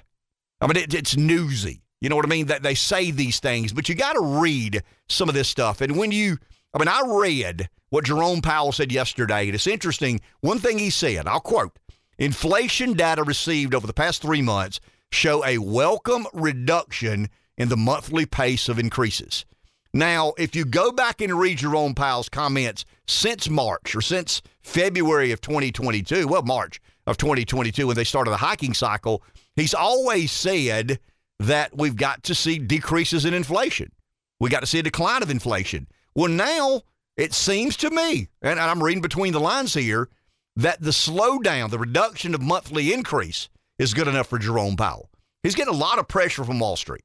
[0.61, 1.83] I mean, it, it's newsy.
[2.01, 2.47] You know what I mean?
[2.47, 5.81] That they say these things, but you got to read some of this stuff.
[5.81, 6.39] And when you
[6.75, 10.21] I mean, I read what Jerome Powell said yesterday, and it's interesting.
[10.41, 11.79] One thing he said, I'll quote
[12.19, 18.27] Inflation data received over the past three months show a welcome reduction in the monthly
[18.27, 19.45] pace of increases.
[19.95, 25.33] Now, if you go back and read Jerome Powell's comments since March or since February
[25.33, 29.23] of 2022, well, March of 2022, when they started the hiking cycle,
[29.55, 30.99] he's always said
[31.41, 33.93] that we've got to see decreases in inflation.
[34.41, 35.89] We got to see a decline of inflation.
[36.15, 36.83] Well, now
[37.17, 40.09] it seems to me, and I'm reading between the lines here,
[40.57, 45.11] that the slowdown, the reduction of monthly increase is good enough for Jerome Powell.
[45.43, 47.05] He's getting a lot of pressure from Wall Street.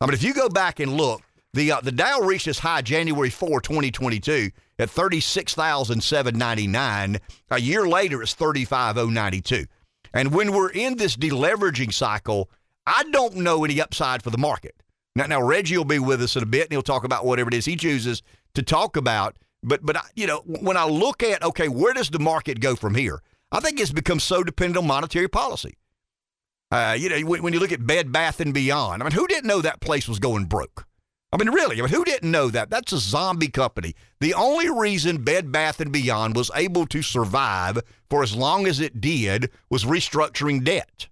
[0.00, 1.22] I mean, if you go back and look,
[1.54, 7.18] the uh, the Dow reached its high January 4, 2022 at 36,799.
[7.50, 9.64] A year later, it's 35,092.
[10.12, 12.50] And when we're in this deleveraging cycle,
[12.86, 14.74] I don't know any upside for the market.
[15.14, 17.48] Now, now Reggie will be with us in a bit, and he'll talk about whatever
[17.48, 18.22] it is he chooses
[18.54, 19.38] to talk about.
[19.62, 22.94] But, but you know, when I look at okay, where does the market go from
[22.94, 23.22] here?
[23.50, 25.78] I think it's become so dependent on monetary policy.
[26.70, 29.26] Uh, you know, when, when you look at Bed Bath and Beyond, I mean, who
[29.26, 30.86] didn't know that place was going broke?
[31.32, 32.70] I mean, really, I mean, who didn't know that?
[32.70, 33.94] That's a zombie company.
[34.20, 38.80] The only reason Bed Bath and Beyond was able to survive for as long as
[38.80, 41.08] it did was restructuring debt.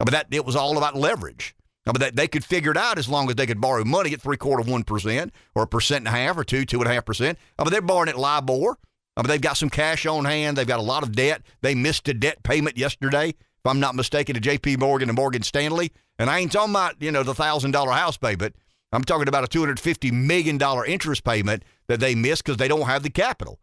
[0.00, 1.54] I mean, that it was all about leverage.
[1.86, 4.12] I mean, they, they could figure it out as long as they could borrow money
[4.12, 6.88] at three quarter one percent or a percent and a half or two, two and
[6.88, 7.38] a half percent.
[7.58, 8.76] I mean, they're borrowing at LIBOR.
[9.16, 10.56] I mean, they've got some cash on hand.
[10.56, 11.42] They've got a lot of debt.
[11.62, 14.76] They missed a debt payment yesterday, if I'm not mistaken, to J.P.
[14.76, 15.90] Morgan and Morgan Stanley.
[16.18, 18.54] And I ain't talking about you know the thousand dollar house payment.
[18.92, 23.02] I'm talking about a $250 million interest payment that they miss because they don't have
[23.02, 23.58] the capital.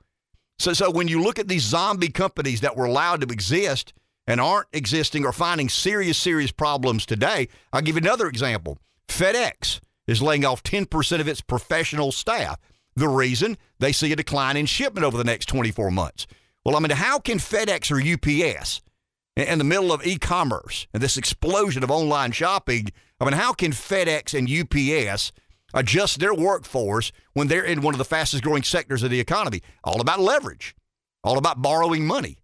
[0.59, 3.93] So, so when you look at these zombie companies that were allowed to exist
[4.27, 8.77] and aren't existing or finding serious, serious problems today, I'll give you another example.
[9.07, 12.59] FedEx is laying off 10% of its professional staff.
[12.95, 16.27] The reason they see a decline in shipment over the next 24 months.
[16.65, 18.81] Well, I mean, how can FedEx or UPS,
[19.41, 23.53] in the middle of e commerce and this explosion of online shopping, I mean, how
[23.53, 25.31] can FedEx and UPS
[25.73, 29.61] adjust their workforce when they're in one of the fastest growing sectors of the economy?
[29.83, 30.75] All about leverage,
[31.23, 32.37] all about borrowing money.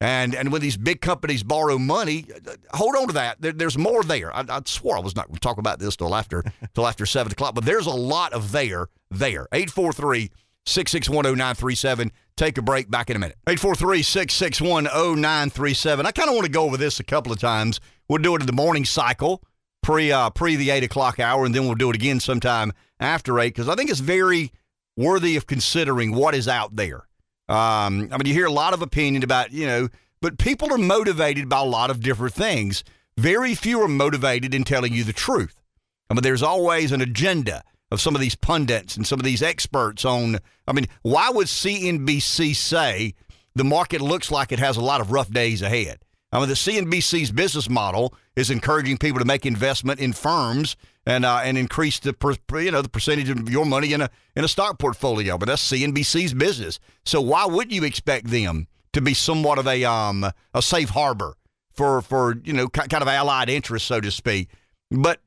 [0.00, 3.40] And, and when these big companies borrow money, uh, hold on to that.
[3.40, 4.34] There, there's more there.
[4.34, 6.42] I, I swore I was not going to talk about this till after
[6.74, 9.46] till after seven o'clock, but there's a lot of there there.
[9.52, 10.30] Eight four three
[10.66, 12.10] 6610937.
[12.36, 12.90] Take a break.
[12.90, 13.36] Back in a minute.
[13.46, 16.06] 843 661 0937.
[16.06, 17.80] I kind of want to go over this a couple of times.
[18.08, 19.42] We'll do it in the morning cycle,
[19.82, 23.38] pre, uh, pre the 8 o'clock hour, and then we'll do it again sometime after
[23.38, 24.52] 8 because I think it's very
[24.96, 27.06] worthy of considering what is out there.
[27.48, 29.88] Um, I mean, you hear a lot of opinion about, you know,
[30.20, 32.84] but people are motivated by a lot of different things.
[33.16, 35.60] Very few are motivated in telling you the truth.
[36.08, 39.42] I mean, there's always an agenda of some of these pundits and some of these
[39.42, 40.38] experts on.
[40.66, 43.14] I mean, why would CNBC say
[43.54, 45.98] the market looks like it has a lot of rough days ahead?
[46.32, 51.26] I mean, the CNBC's business model is encouraging people to make investment in firms and
[51.26, 54.42] uh, and increase the per, you know the percentage of your money in a in
[54.42, 55.36] a stock portfolio.
[55.36, 56.78] But that's CNBC's business.
[57.04, 60.24] So why would you expect them to be somewhat of a um
[60.54, 61.36] a safe harbor
[61.74, 64.48] for for you know kind of allied interests, so to speak?
[64.90, 65.20] But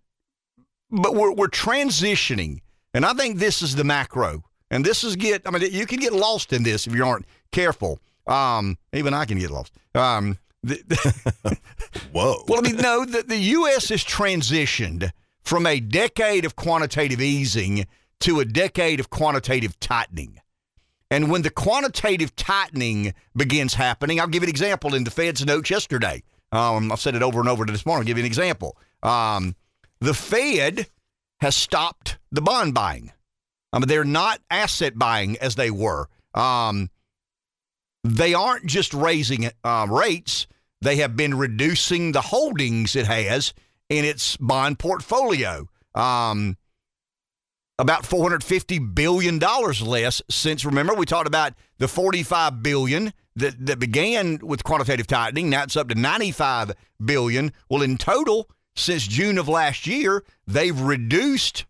[0.92, 2.60] but we're, we're transitioning.
[2.94, 4.44] And I think this is the macro.
[4.72, 7.26] And this is get, I mean, you can get lost in this if you aren't
[7.52, 8.00] careful.
[8.28, 9.74] Um, even I can get lost.
[9.94, 11.58] Um, the, the
[12.12, 12.44] Whoa.
[12.48, 13.90] Well, I mean, no, the, the U.S.
[13.90, 15.12] has transitioned
[15.44, 17.86] from a decade of quantitative easing
[18.22, 20.40] to a decade of quantitative tightening.
[21.12, 25.46] And when the quantitative tightening begins happening, I'll give you an example in the Fed's
[25.46, 26.24] notes yesterday.
[26.52, 28.02] Um, I've said it over and over to this morning.
[28.02, 28.78] I'll give you an example.
[29.04, 29.56] Um,
[30.06, 30.88] the Fed
[31.40, 33.12] has stopped the bond buying.
[33.74, 36.08] I mean, they're not asset buying as they were.
[36.36, 36.90] Um,
[38.04, 40.48] they aren't just raising uh, rates,
[40.82, 43.54] they have been reducing the holdings it has
[43.90, 45.68] in its bond portfolio.
[45.96, 46.58] Um,
[47.80, 54.38] about $450 billion less since, remember, we talked about the 45 billion that, that began
[54.44, 55.50] with quantitative tightening.
[55.50, 57.52] Now it's up to 95 billion.
[57.70, 61.66] Well, in total, since June of last year, they've reduced,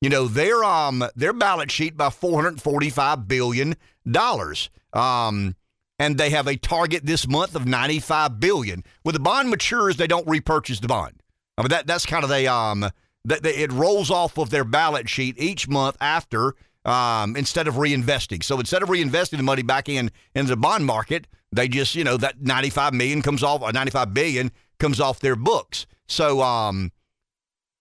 [0.00, 3.74] you know, their um their balance sheet by 445 billion
[4.10, 4.70] dollars.
[4.92, 5.56] Um,
[5.98, 8.82] and they have a target this month of 95 billion.
[9.02, 11.20] When the bond matures, they don't repurchase the bond.
[11.56, 12.90] I mean that that's kind of the um
[13.24, 17.74] that they, it rolls off of their balance sheet each month after um, instead of
[17.74, 18.42] reinvesting.
[18.42, 22.04] So instead of reinvesting the money back in into the bond market, they just you
[22.04, 25.86] know that 95 million comes off or 95 billion comes off their books.
[26.08, 26.92] So, um,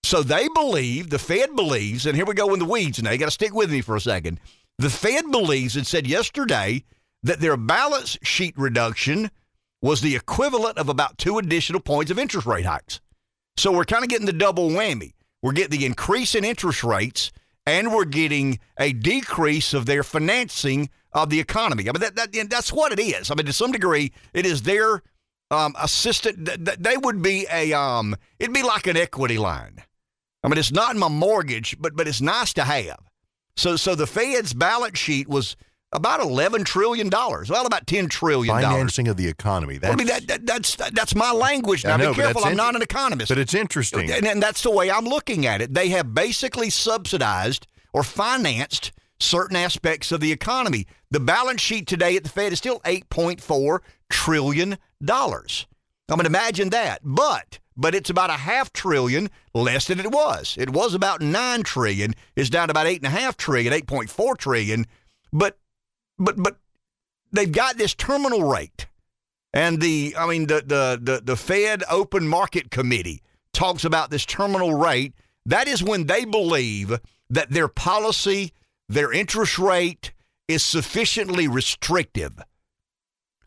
[0.03, 3.11] so they believe, the Fed believes, and here we go in the weeds now.
[3.11, 4.39] You got to stick with me for a second.
[4.77, 6.83] The Fed believes and said yesterday
[7.23, 9.31] that their balance sheet reduction
[9.81, 13.01] was the equivalent of about two additional points of interest rate hikes.
[13.57, 15.11] So we're kind of getting the double whammy.
[15.41, 17.31] We're getting the increase in interest rates
[17.65, 21.87] and we're getting a decrease of their financing of the economy.
[21.87, 23.29] I mean, that, that, that's what it is.
[23.29, 25.03] I mean, to some degree, it is their
[25.53, 26.45] um, assistant.
[26.45, 29.83] Th- they would be a um, it'd be like an equity line.
[30.43, 32.99] I mean, it's not my mortgage, but but it's nice to have.
[33.55, 35.55] So so the Fed's balance sheet was
[35.93, 37.49] about eleven trillion dollars.
[37.49, 38.53] Well, about ten trillion.
[38.53, 39.77] Financing of the economy.
[39.77, 41.85] That's, I mean, that, that, that's that's my language.
[41.85, 42.43] Now, know, be careful.
[42.43, 43.29] I'm not an economist.
[43.29, 45.73] But it's interesting, and, and that's the way I'm looking at it.
[45.73, 50.87] They have basically subsidized or financed certain aspects of the economy.
[51.11, 53.79] The balance sheet today at the Fed is still 8.4
[54.13, 55.65] trillion dollars.
[56.07, 56.99] I mean, imagine that.
[57.03, 60.55] But but it's about a half trillion less than it was.
[60.59, 62.13] It was about nine trillion.
[62.35, 64.85] It's down to about eight and a half trillion, eight point four trillion.
[65.31, 65.57] But
[66.19, 66.57] but but
[67.31, 68.85] they've got this terminal rate,
[69.51, 74.25] and the I mean the the the, the Fed Open Market Committee talks about this
[74.25, 75.13] terminal rate.
[75.45, 76.99] That is when they believe
[77.29, 78.53] that their policy,
[78.87, 80.13] their interest rate,
[80.47, 82.39] is sufficiently restrictive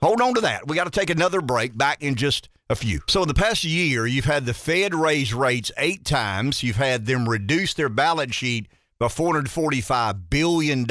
[0.03, 0.67] Hold on to that.
[0.67, 3.01] We got to take another break back in just a few.
[3.09, 6.63] So, in the past year, you've had the Fed raise rates eight times.
[6.63, 8.69] You've had them reduce their balance sheet
[8.99, 10.87] by $445 billion.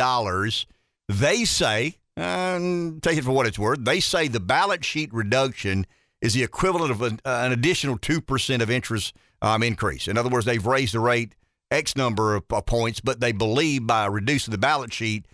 [1.08, 5.86] They say, and take it for what it's worth, they say the balance sheet reduction
[6.22, 10.08] is the equivalent of an, uh, an additional 2% of interest um, increase.
[10.08, 11.36] In other words, they've raised the rate
[11.72, 15.26] X number of, points, but they believe by reducing the balance sheet,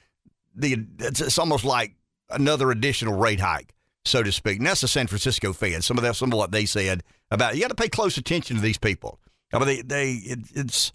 [0.55, 1.93] the it's, it's almost like
[2.33, 3.73] another additional rate hike,
[4.05, 4.57] so to speak.
[4.57, 5.83] And that's the San Francisco Fed.
[5.83, 8.57] Some of that, some of what they said about you got to pay close attention
[8.57, 9.19] to these people.
[9.53, 10.91] I mean, they, they it, it's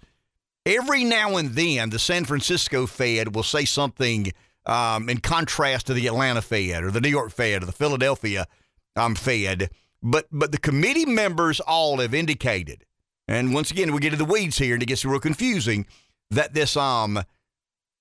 [0.64, 4.32] every now and then the San Francisco Fed will say something
[4.66, 8.47] um, in contrast to the Atlanta Fed or the New York Fed or the Philadelphia
[8.97, 9.70] um, Fed.
[10.03, 12.84] But but the committee members all have indicated,
[13.26, 15.87] and once again we get to the weeds here and it gets real confusing
[16.30, 17.22] that this um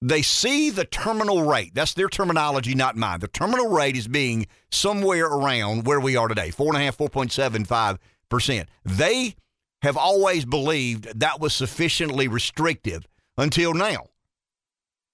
[0.01, 1.73] they see the terminal rate.
[1.73, 3.19] That's their terminology, not mine.
[3.19, 6.97] The terminal rate is being somewhere around where we are today, four and a half,
[6.97, 7.97] four point seven five
[8.29, 8.69] percent.
[8.83, 9.35] They
[9.81, 14.07] have always believed that was sufficiently restrictive until now.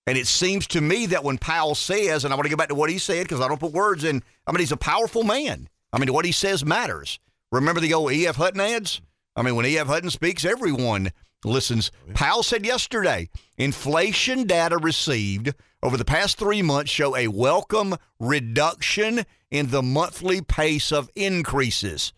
[0.07, 2.69] And it seems to me that when Powell says, and I want to go back
[2.69, 5.23] to what he said because I don't put words in, I mean, he's a powerful
[5.23, 5.69] man.
[5.93, 7.19] I mean, what he says matters.
[7.51, 8.37] Remember the old E.F.
[8.37, 9.01] Hutton ads?
[9.35, 9.87] I mean, when E.F.
[9.87, 11.11] Hutton speaks, everyone
[11.43, 11.91] listens.
[12.13, 19.25] Powell said yesterday inflation data received over the past three months show a welcome reduction
[19.49, 22.13] in the monthly pace of increases.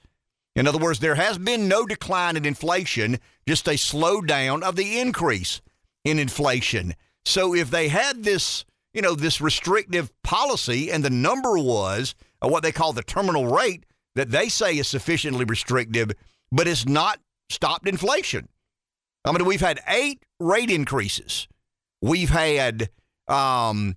[0.56, 5.00] In other words, there has been no decline in inflation, just a slowdown of the
[5.00, 5.62] increase
[6.04, 6.94] in inflation.
[7.26, 12.50] So if they had this, you know, this restrictive policy and the number was uh,
[12.50, 16.12] what they call the terminal rate that they say is sufficiently restrictive,
[16.52, 17.20] but it's not
[17.50, 18.48] stopped inflation.
[19.26, 21.48] I mean, we've had eight rate increases.
[22.02, 22.90] We've had
[23.28, 23.96] um,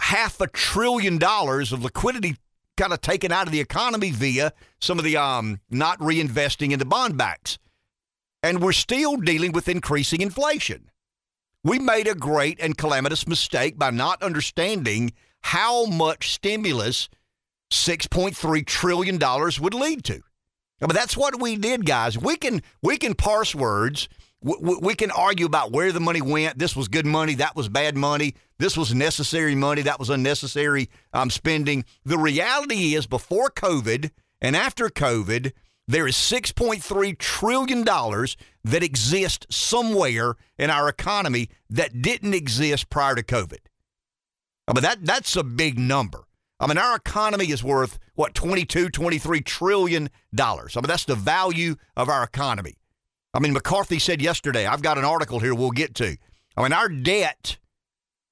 [0.00, 2.36] half a trillion dollars of liquidity
[2.76, 6.78] kind of taken out of the economy via some of the um, not reinvesting in
[6.78, 7.58] the bond backs.
[8.42, 10.90] And we're still dealing with increasing inflation.
[11.64, 17.08] We made a great and calamitous mistake by not understanding how much stimulus
[17.72, 19.18] $6.3 trillion
[19.60, 20.20] would lead to.
[20.78, 22.18] But that's what we did, guys.
[22.18, 24.08] We can we can parse words.
[24.46, 26.56] We, we can argue about where the money went.
[26.56, 27.34] This was good money.
[27.34, 28.36] That was bad money.
[28.58, 29.82] This was necessary money.
[29.82, 31.84] That was unnecessary um, spending.
[32.04, 35.50] The reality is, before COVID and after COVID,
[35.88, 43.24] there is $6.3 trillion that exists somewhere in our economy that didn't exist prior to
[43.24, 43.58] COVID.
[44.68, 46.22] I mean, that, that's a big number.
[46.60, 50.76] I mean, our economy is worth, what, 22, 23 trillion dollars.
[50.76, 52.76] I mean, that's the value of our economy.
[53.36, 56.16] I mean, McCarthy said yesterday, I've got an article here we'll get to.
[56.56, 57.58] I mean, our debt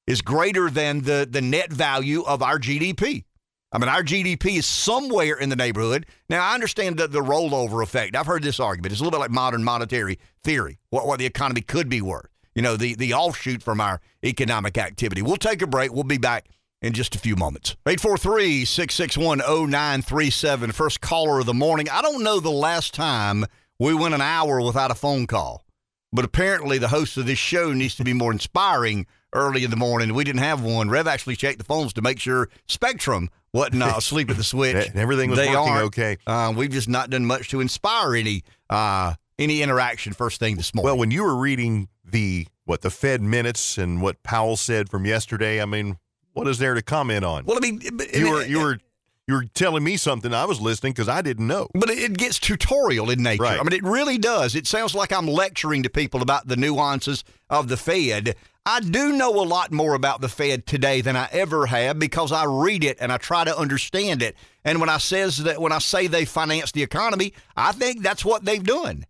[0.07, 3.24] is greater than the, the net value of our GDP.
[3.70, 6.07] I mean, our GDP is somewhere in the neighborhood.
[6.30, 8.16] Now, I understand the, the rollover effect.
[8.16, 8.92] I've heard this argument.
[8.92, 12.30] It's a little bit like modern monetary theory, what, what the economy could be worth,
[12.55, 15.20] you know, the, the offshoot from our economic activity.
[15.20, 15.92] We'll take a break.
[15.92, 16.46] We'll be back
[16.80, 17.76] in just a few moments.
[17.86, 19.38] 843 661
[19.70, 21.90] 0937, first caller of the morning.
[21.90, 23.44] I don't know the last time
[23.79, 25.64] we went an hour without a phone call,
[26.12, 29.77] but apparently the host of this show needs to be more inspiring early in the
[29.77, 30.14] morning.
[30.14, 30.89] We didn't have one.
[30.89, 34.91] Rev actually checked the phones to make sure Spectrum wasn't uh, asleep at the switch.
[34.95, 35.85] Everything was they working aren't.
[35.87, 36.16] okay.
[36.27, 40.75] Uh, we've just not done much to inspire any uh, any interaction first thing this
[40.75, 40.87] morning.
[40.87, 45.05] Well, when you were reading the what the Fed minutes and what Powell said from
[45.05, 45.99] yesterday, I mean,
[46.33, 47.45] what is there to comment on?
[47.45, 47.81] well, I mean,
[48.12, 48.79] you were you were
[49.27, 50.35] you were telling me something.
[50.35, 51.68] I was listening because I didn't know.
[51.75, 53.43] But it gets tutorial in nature.
[53.43, 53.59] Right.
[53.59, 54.55] I mean, it really does.
[54.55, 58.37] It sounds like I'm lecturing to people about the nuances of the Fed.
[58.66, 62.33] I do know a lot more about the Fed today than I ever have because
[62.33, 64.37] I read it and I try to understand it.
[64.64, 68.25] And when I says that when I say they finance the economy, I think that's
[68.25, 69.05] what they've done.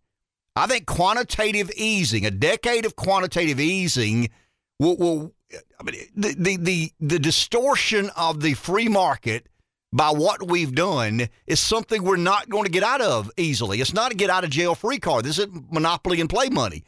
[0.57, 4.31] I think quantitative easing, a decade of quantitative easing,
[4.79, 5.35] will, will
[5.81, 9.49] I mean, the, the the the distortion of the free market
[9.95, 13.81] by what we've done is something we're not going to get out of easily.
[13.81, 15.25] It's not a get out of jail free card.
[15.25, 16.83] This isn't monopoly and play money.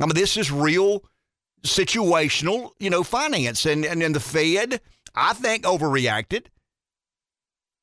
[0.00, 1.02] I mean, this is real
[1.64, 3.66] situational, you know, finance.
[3.66, 4.80] And and, and the Fed,
[5.12, 6.46] I think, overreacted.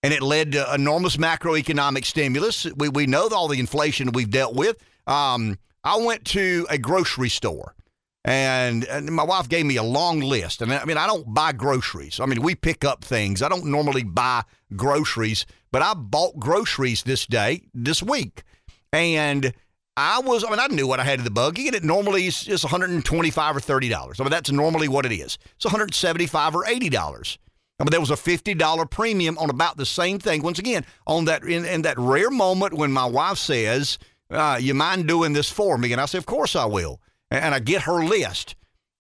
[0.02, 2.66] And it led to enormous macroeconomic stimulus.
[2.78, 4.78] We, we know all the inflation we've dealt with.
[5.06, 7.76] Um, I went to a grocery store
[8.24, 10.62] and, and my wife gave me a long list.
[10.62, 12.22] And I mean, I don't buy groceries.
[12.22, 13.42] I mean, we pick up things.
[13.42, 14.44] I don't normally buy
[14.76, 18.44] groceries, but I bought groceries this day, this week.
[18.92, 19.54] And
[19.98, 22.28] I was, I mean, I knew what I had in the buggy, and it normally
[22.28, 24.20] is, is 125 or $30.
[24.20, 25.38] I mean, that's normally what it is.
[25.56, 27.38] It's 175 or $80.
[27.80, 30.42] I mean, there was a $50 premium on about the same thing.
[30.42, 33.98] Once again, on that, in, in that rare moment when my wife says,
[34.32, 35.92] uh, you mind doing this for me?
[35.92, 37.02] And I say, of course I will
[37.32, 38.56] and I get her list.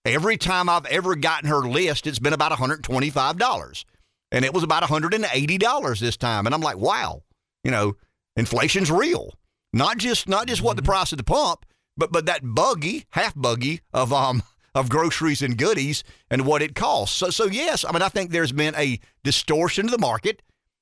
[0.06, 3.86] Every time I've ever gotten her list, it's been about $125.
[4.32, 6.46] And it was about $180 this time.
[6.46, 7.24] And I'm like, wow,
[7.64, 7.96] you know,
[8.36, 9.34] inflation's real.
[9.74, 11.66] Not just not just what the price of the pump,
[11.96, 14.42] but but that buggy, half buggy of um
[14.76, 17.18] of groceries and goodies and what it costs.
[17.18, 20.42] So, so yes, I mean, I think there's been a distortion to the market.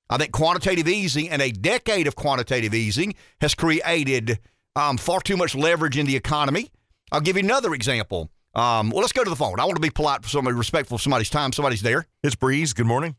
[0.10, 4.40] I think quantitative easing and a decade of quantitative easing has created
[4.76, 6.72] um, far too much leverage in the economy.
[7.12, 8.30] I'll give you another example.
[8.54, 9.60] Um, well, let's go to the phone.
[9.60, 11.52] I want to be polite for somebody, respectful of somebody's time.
[11.52, 12.08] Somebody's there.
[12.24, 12.74] It's Breeze.
[12.74, 13.16] Good morning.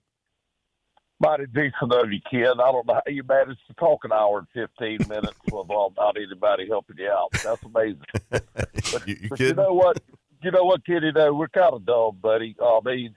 [1.21, 2.47] Mighty decent of you, kid.
[2.47, 6.69] I don't know how you managed to talk an hour and 15 minutes without anybody
[6.69, 7.33] helping you out.
[7.33, 8.03] That's amazing.
[8.31, 8.45] But,
[9.07, 10.01] you, you, but you know what?
[10.43, 11.03] You know what, kid?
[11.03, 12.55] You know, we're kind of dumb, buddy.
[12.63, 13.17] I mean,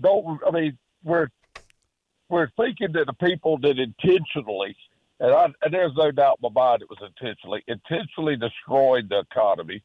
[0.00, 1.28] don't, I mean, we're,
[2.28, 4.76] we're thinking that the people that intentionally,
[5.20, 9.20] and, I, and there's no doubt in my mind it was intentionally, intentionally destroyed the
[9.20, 9.80] economy.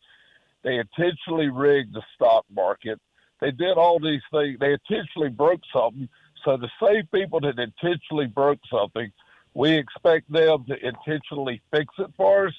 [0.64, 3.00] They intentionally rigged the stock market.
[3.40, 4.58] They did all these things.
[4.60, 6.10] They intentionally broke something
[6.48, 9.12] so the same people that intentionally broke something,
[9.54, 12.54] we expect them to intentionally fix it for us.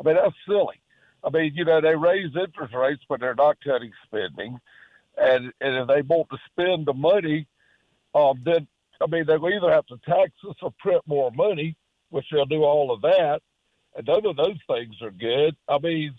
[0.00, 0.80] I mean, that's silly.
[1.22, 4.58] I mean, you know, they raise interest rates, but they're not cutting spending.
[5.16, 7.46] And and if they want to spend the money,
[8.12, 8.66] um, then
[9.00, 11.76] I mean, they'll either have to tax us or print more money,
[12.10, 13.40] which they'll do all of that.
[13.94, 15.54] And none of those things are good.
[15.68, 16.14] I mean,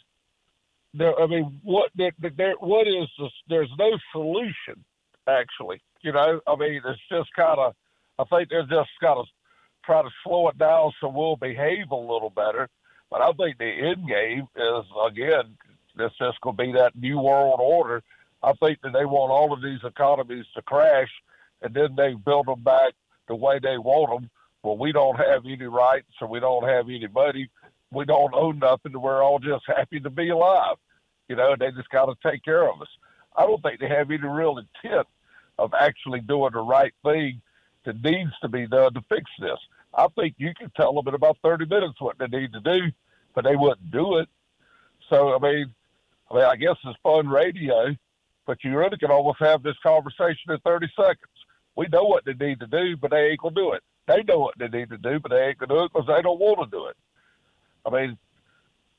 [0.93, 1.19] there.
[1.19, 3.31] I mean, what there, there, what is this?
[3.49, 4.85] There's no solution
[5.27, 5.81] actually.
[6.03, 7.73] You know, I mean, it's just kind of,
[8.19, 9.23] I think they're just got to
[9.85, 12.69] try to slow it down so we'll behave a little better.
[13.09, 15.57] But I think the end game is, again,
[15.97, 18.03] it's just going to be that new world order.
[18.41, 21.09] I think that they want all of these economies to crash
[21.61, 22.93] and then they build them back
[23.27, 24.29] the way they want them.
[24.63, 27.49] Well, we don't have any rights or we don't have any money.
[27.91, 28.99] We don't own nothing.
[28.99, 30.75] We're all just happy to be alive.
[31.29, 32.87] You know, they just got to take care of us.
[33.35, 35.07] I don't think they have any real intent
[35.59, 37.41] of actually doing the right thing
[37.85, 39.59] that needs to be done to fix this.
[39.93, 42.91] I think you can tell them in about 30 minutes what they need to do,
[43.35, 44.27] but they wouldn't do it.
[45.09, 45.73] So, I mean,
[46.31, 47.95] I mean, I guess it's fun radio,
[48.45, 51.17] but you really can almost have this conversation in 30 seconds.
[51.75, 53.83] We know what they need to do, but they ain't gonna do it.
[54.07, 56.21] They know what they need to do, but they ain't gonna do it because they
[56.21, 56.97] don't want to do it.
[57.85, 58.17] I mean,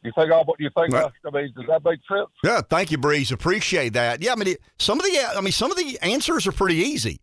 [0.04, 0.92] you think all you think?
[0.92, 1.10] Right.
[1.26, 2.28] I mean, does that make sense?
[2.42, 3.32] Yeah, thank you, Breeze.
[3.32, 4.22] Appreciate that.
[4.22, 7.20] Yeah, I mean, some of the I mean, some of the answers are pretty easy.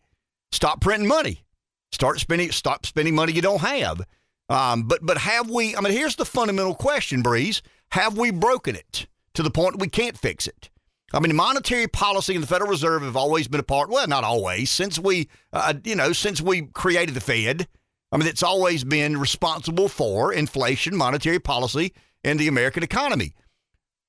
[0.51, 1.43] Stop printing money.
[1.91, 2.51] Start spending.
[2.51, 4.01] Stop spending money you don't have.
[4.49, 5.75] Um, but but have we?
[5.75, 7.61] I mean, here's the fundamental question, Breeze.
[7.91, 10.69] Have we broken it to the point we can't fix it?
[11.13, 13.89] I mean, monetary policy and the Federal Reserve have always been a part.
[13.89, 14.71] Well, not always.
[14.71, 17.67] Since we, uh, you know, since we created the Fed,
[18.11, 21.93] I mean, it's always been responsible for inflation, monetary policy,
[22.23, 23.33] in the American economy.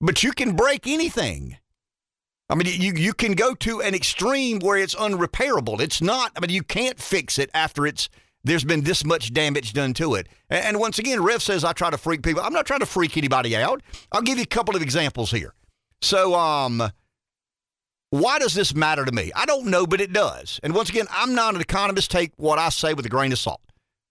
[0.00, 1.56] But you can break anything.
[2.50, 5.80] I mean, you, you can go to an extreme where it's unrepairable.
[5.80, 8.08] It's not, I mean, you can't fix it after it's
[8.44, 10.26] there's been this much damage done to it.
[10.50, 12.42] And once again, Rev says I try to freak people.
[12.42, 13.82] I'm not trying to freak anybody out.
[14.10, 15.54] I'll give you a couple of examples here.
[16.00, 16.82] So, um,
[18.10, 19.30] why does this matter to me?
[19.34, 20.60] I don't know, but it does.
[20.62, 22.10] And once again, I'm not an economist.
[22.10, 23.60] Take what I say with a grain of salt.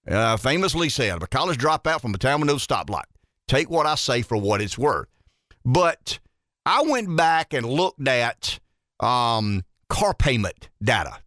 [0.08, 3.04] Uh, famously said, I'm a college dropout from a town with no stoplight.
[3.52, 5.10] Take what I say for what it's worth.
[5.66, 6.20] But
[6.66, 8.62] I went back and looked at
[9.02, 11.18] um, car payment data.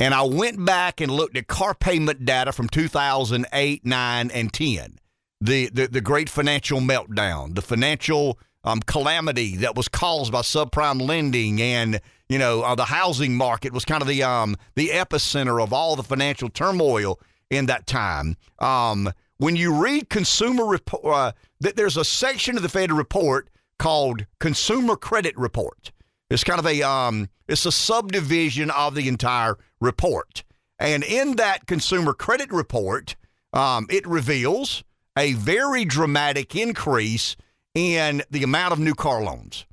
[0.00, 4.98] And I went back and looked at car payment data from 2008, 9, and 10.
[5.40, 11.00] The, the, the great financial meltdown, the financial um, calamity that was caused by subprime
[11.00, 15.62] lending and you know uh, the housing market was kind of the um, the epicenter
[15.62, 18.36] of all the financial turmoil in that time.
[18.58, 24.26] Um, when you read consumer report, uh, there's a section of the Fed report called
[24.40, 25.92] Consumer Credit Report.
[26.30, 30.42] It's kind of a um, it's a subdivision of the entire report,
[30.78, 33.14] and in that Consumer Credit Report,
[33.52, 34.82] um, it reveals
[35.16, 37.36] a very dramatic increase
[37.74, 39.66] in the amount of new car loans.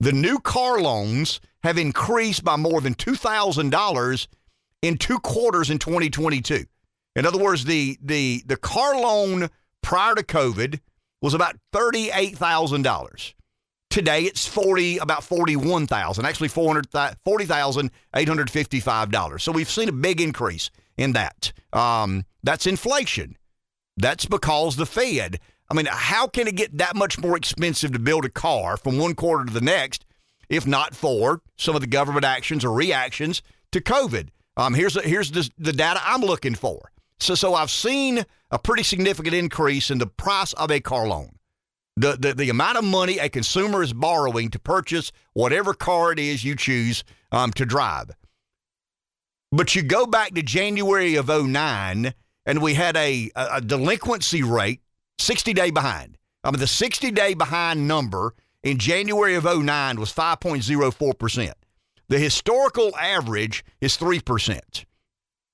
[0.00, 4.26] The new car loans have increased by more than two thousand dollars
[4.80, 6.64] in two quarters in 2022.
[7.14, 9.48] In other words, the the the car loan
[9.82, 10.80] prior to COVID
[11.20, 13.34] was about thirty eight thousand dollars.
[13.90, 16.88] Today it's forty about forty one thousand, actually four hundred
[17.24, 19.42] forty thousand eight hundred fifty five dollars.
[19.42, 21.52] So we've seen a big increase in that.
[21.72, 23.36] Um, that's inflation.
[23.96, 25.38] That's because the Fed.
[25.70, 28.98] I mean, how can it get that much more expensive to build a car from
[28.98, 30.04] one quarter to the next,
[30.48, 33.42] if not for some of the government actions or reactions
[33.72, 34.28] to COVID?
[34.56, 36.90] Um, here's a, here's the, the data I'm looking for.
[37.22, 41.36] So, so I've seen a pretty significant increase in the price of a car loan.
[41.96, 46.18] The, the, the amount of money a consumer is borrowing to purchase whatever car it
[46.18, 48.10] is you choose um, to drive.
[49.52, 52.14] But you go back to January of 09,
[52.46, 54.80] and we had a, a delinquency rate
[55.18, 56.18] 60 day behind.
[56.42, 61.52] I mean, the 60 day behind number in January of 09 was 5.04%.
[62.08, 64.84] The historical average is 3%.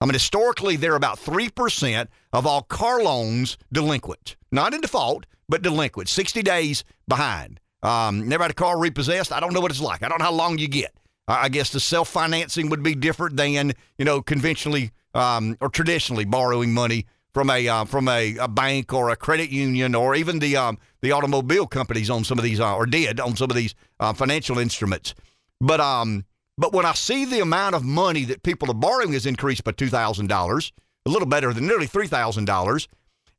[0.00, 4.36] I mean, historically, they're about 3% of all car loans delinquent.
[4.52, 6.08] Not in default, but delinquent.
[6.08, 7.60] 60 days behind.
[7.82, 9.32] Um, never had a car repossessed.
[9.32, 10.02] I don't know what it's like.
[10.02, 10.92] I don't know how long you get.
[11.28, 16.24] I guess the self financing would be different than, you know, conventionally um, or traditionally
[16.24, 20.38] borrowing money from a uh, from a, a, bank or a credit union or even
[20.38, 23.56] the um, the automobile companies on some of these uh, or did on some of
[23.56, 25.14] these uh, financial instruments.
[25.60, 26.24] But um,
[26.58, 29.72] but when I see the amount of money that people are borrowing has increased by
[29.72, 30.72] two thousand dollars,
[31.06, 32.88] a little better than nearly three thousand dollars,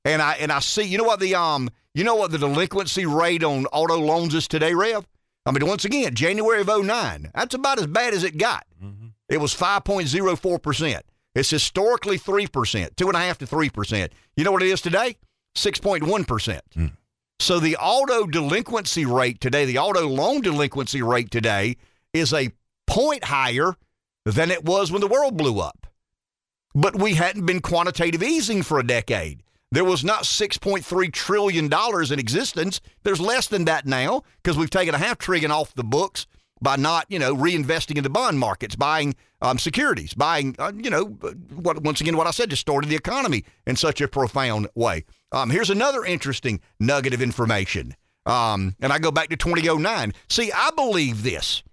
[0.05, 3.05] and I and I see you know what the um you know what the delinquency
[3.05, 5.05] rate on auto loans is today, Rev?
[5.45, 8.65] I mean, once again, January of 09, that's about as bad as it got.
[8.83, 9.07] Mm-hmm.
[9.29, 11.01] It was 5.04%.
[11.35, 14.09] It's historically 3%, two and a half to 3%.
[14.35, 15.15] You know what it is today?
[15.55, 16.59] 6.1%.
[16.75, 16.91] Mm.
[17.39, 21.77] So the auto delinquency rate today, the auto loan delinquency rate today
[22.13, 22.51] is a
[22.89, 23.75] point higher
[24.25, 25.87] than it was when the world blew up.
[26.73, 29.43] But we hadn't been quantitative easing for a decade.
[29.71, 32.81] There was not $6.3 trillion in existence.
[33.03, 36.25] There's less than that now because we've taken a half trillion off the books
[36.61, 40.89] by not, you know, reinvesting in the bond markets, buying um, securities, buying, uh, you
[40.89, 45.05] know, what, once again, what I said, distorted the economy in such a profound way.
[45.31, 47.95] Um, here's another interesting nugget of information.
[48.25, 50.13] Um, and I go back to 2009.
[50.27, 51.63] See, I believe this.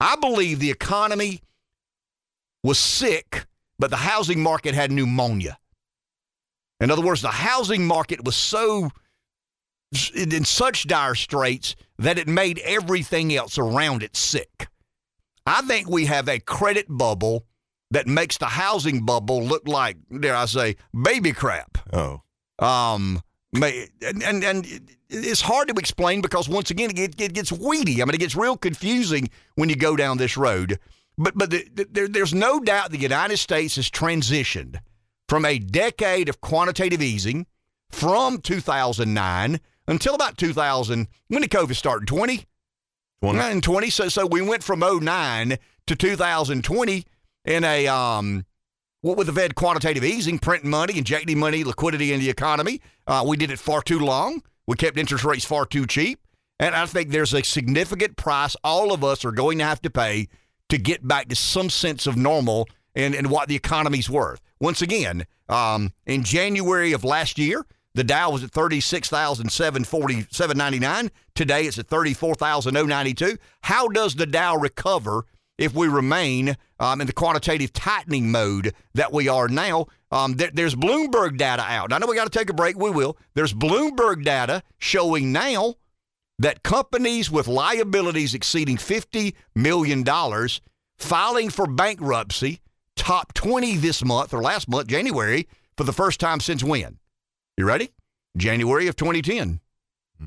[0.00, 1.40] I believe the economy
[2.62, 3.46] was sick,
[3.78, 5.58] but the housing market had pneumonia.
[6.80, 8.90] In other words, the housing market was so
[10.14, 14.68] in such dire straits that it made everything else around it sick.
[15.46, 17.46] I think we have a credit bubble
[17.90, 21.78] that makes the housing bubble look like, dare I say, baby crap.
[21.92, 22.20] Oh.
[22.58, 23.22] Um,
[23.54, 24.66] and, and, and
[25.08, 28.02] it's hard to explain because once again, it, it gets weedy.
[28.02, 30.78] I mean, it gets real confusing when you go down this road.
[31.16, 34.78] But, but the, the, there, there's no doubt the United States has transitioned
[35.28, 37.46] from a decade of quantitative easing
[37.90, 41.08] from 2009 until about 2000.
[41.28, 42.06] When did COVID start?
[42.06, 42.44] 20?
[43.22, 43.60] 20.
[43.60, 43.90] 20.
[43.90, 47.04] So, so we went from 09 to 2020
[47.46, 48.44] in a, um,
[49.00, 52.80] what with the Fed quantitative easing, printing money, injecting money, liquidity in the economy.
[53.06, 54.42] Uh, we did it far too long.
[54.66, 56.20] We kept interest rates far too cheap.
[56.60, 59.90] And I think there's a significant price all of us are going to have to
[59.90, 60.26] pay
[60.68, 64.40] to get back to some sense of normal and, and what the economy's worth.
[64.60, 71.10] Once again, um, in January of last year, the Dow was at 36,799.
[71.34, 73.38] Today it's at 34,092.
[73.62, 75.24] How does the Dow recover
[75.58, 79.86] if we remain um, in the quantitative tightening mode that we are now?
[80.10, 81.92] Um, there, there's Bloomberg data out.
[81.92, 82.78] I know we got to take a break.
[82.78, 83.18] We will.
[83.34, 85.74] There's Bloomberg data showing now
[86.38, 90.04] that companies with liabilities exceeding $50 million
[90.96, 92.60] filing for bankruptcy
[92.96, 96.98] top 20 this month or last month, January, for the first time since when?
[97.56, 97.90] You ready?
[98.36, 99.60] January of 2010.
[100.18, 100.26] Hmm.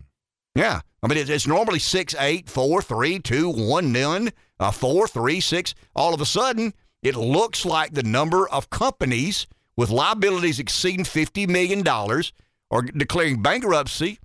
[0.56, 0.82] Yeah.
[1.04, 5.76] I mean, it's, normally 6, 8, 4, 3, 2, 1, none, uh, 4, 3, 6.
[5.96, 11.50] All of a sudden, it looks like the number of companies with liabilities exceeding $50
[11.50, 14.20] million are declaring bankruptcy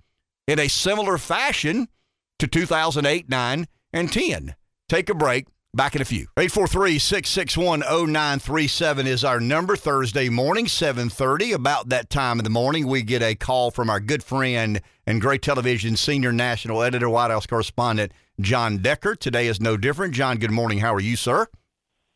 [0.45, 1.87] in a similar fashion
[2.37, 4.55] to 2008, 9, and 10.
[4.87, 5.47] Take a break.
[5.73, 6.27] Back in a few.
[6.37, 9.75] 843-661-0937 is our number.
[9.75, 11.51] Thursday morning, 730.
[11.51, 15.21] About that time in the morning, we get a call from our good friend and
[15.21, 19.15] Gray Television senior national editor, White House correspondent, Jon Decker.
[19.15, 20.13] Today is no different.
[20.13, 20.79] Jon, good morning.
[20.79, 21.47] How are you, sir?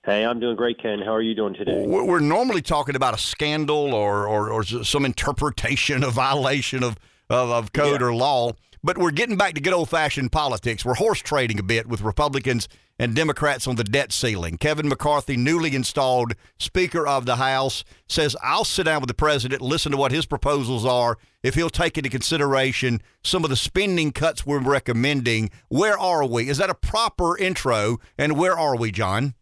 [0.04, 1.00] Hey, I'm doing great, Ken.
[1.00, 1.86] How are you doing today?
[1.88, 6.98] We're normally talking about a scandal or, or, or some interpretation, a violation of,
[7.30, 8.08] of, of code yeah.
[8.08, 8.52] or law.
[8.84, 10.84] But we're getting back to good old fashioned politics.
[10.84, 12.68] We're horse trading a bit with Republicans
[12.98, 14.58] and Democrats on the debt ceiling.
[14.58, 19.62] Kevin McCarthy, newly installed Speaker of the House, says, I'll sit down with the president,
[19.62, 24.12] listen to what his proposals are, if he'll take into consideration some of the spending
[24.12, 25.52] cuts we're recommending.
[25.70, 26.50] Where are we?
[26.50, 28.00] Is that a proper intro?
[28.18, 29.36] And where are we, Jon?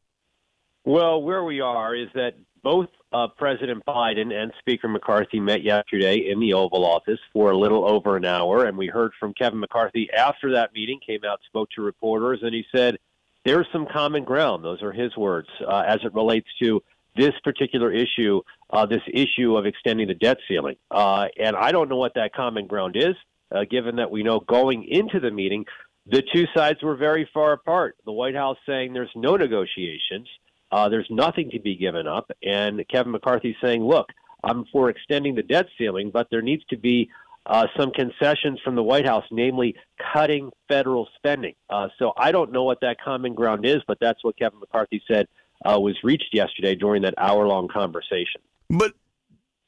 [0.84, 6.30] Well, where we are is that both uh, President Biden and Speaker McCarthy met yesterday
[6.30, 9.60] in the Oval Office for a little over an hour, and we heard from Kevin
[9.60, 11.00] McCarthy after that meeting.
[11.06, 12.98] Came out, spoke to reporters, and he said
[13.46, 14.64] there's some common ground.
[14.64, 16.84] Those are his words uh, as it relates to
[17.16, 20.76] this particular issue, uh, this issue of extending the debt ceiling.
[20.92, 23.16] Uh, and I don't know what that common ground is,
[23.52, 25.66] uh, given that we know going into the meeting,
[26.06, 27.98] the two sides were very far apart.
[28.06, 30.28] The White House saying there's no negotiations.
[30.72, 32.32] Uh, there's nothing to be given up.
[32.44, 34.08] And Kevin McCarthy saying, look,
[34.44, 37.10] I'm for extending the debt ceiling, but there needs to be
[37.46, 39.76] uh, some concessions from the White House, namely
[40.14, 41.56] cutting federal spending.
[41.70, 45.02] Uh, so I don't know what that common ground is, but that's what Kevin McCarthy
[45.08, 45.28] said
[45.66, 48.42] uh, was reached yesterday during that hour long conversation.
[48.70, 48.94] But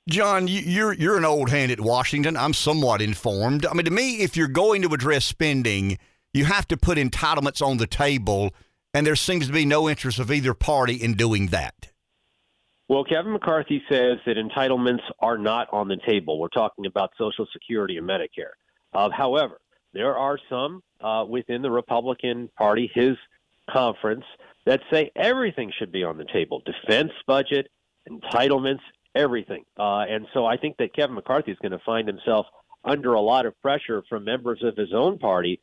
[0.10, 2.38] Jon, you're you're an old hand at Washington.
[2.38, 3.66] I'm somewhat informed.
[3.66, 5.98] I mean, to me, if you're going to address spending,
[6.34, 8.54] you have to put entitlements on the table,
[8.94, 11.90] and there seems to be no interest of either party in doing that.
[12.88, 16.40] Well, Kevin McCarthy says that entitlements are not on the table.
[16.40, 18.52] We're talking about Social Security and Medicare.
[18.94, 19.62] Uh, however,
[19.94, 23.16] there are some uh, within the Republican Party, his
[23.70, 24.26] conference,
[24.66, 27.70] that say everything should be on the table defense budget,
[28.10, 28.82] entitlements,
[29.16, 29.64] everything.
[29.80, 32.46] Uh, and so I think that Kevin McCarthy is going to find himself
[32.84, 35.60] under a lot of pressure from members of his own party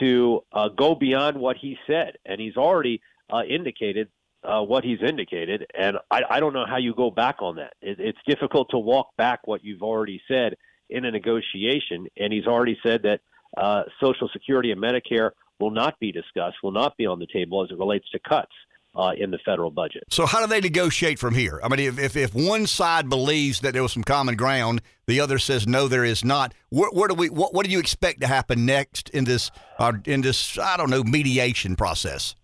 [0.00, 2.18] to uh, go beyond what he said.
[2.24, 3.00] And he's already
[3.32, 4.08] uh, indicated
[4.44, 7.74] uh, what he's indicated, and I, I don't know how you go back on that.
[7.80, 10.56] It, it's difficult to walk back what you've already said
[10.90, 13.20] in a negotiation, and he's already said that
[13.56, 15.30] uh, Social Security and Medicare
[15.60, 18.52] will not be discussed, will not be on the table as it relates to cuts.
[18.94, 20.04] Uh, in the federal budget.
[20.10, 21.58] So, how do they negotiate from here?
[21.64, 25.18] I mean, if, if, if, one side believes that there was some common ground, the
[25.18, 26.52] other says no, there is not.
[26.68, 27.30] Where, where do we?
[27.30, 30.90] What, what, do you expect to happen next in this uh, in this I don't
[30.90, 32.36] know mediation process?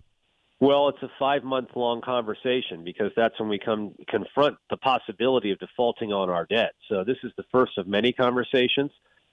[0.61, 5.53] Well, it's a five month long conversation because that's when we come confront the possibility
[5.53, 6.73] of defaulting on our debt.
[6.89, 8.91] So this is the first of many conversations.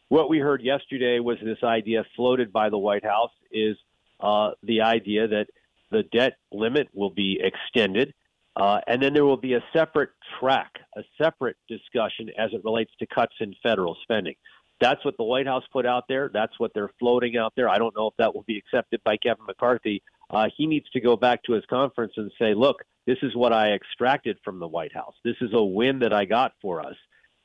[0.10, 3.76] What we heard yesterday was this idea floated by the White House is
[4.20, 5.48] uh, the idea that
[5.92, 8.14] the debt limit will be extended,
[8.56, 10.10] uh, and then there will be a separate
[10.40, 14.36] track, a separate discussion as it relates to cuts in federal spending.
[14.82, 16.30] That's what the White House put out there.
[16.34, 17.70] That's what they're floating out there.
[17.70, 21.00] I don't know if that will be accepted by Kevin McCarthy uh, he needs to
[21.00, 24.68] go back to his conference and say, look, this is what I extracted from the
[24.68, 25.14] White House.
[25.24, 26.96] This is a win that I got for us.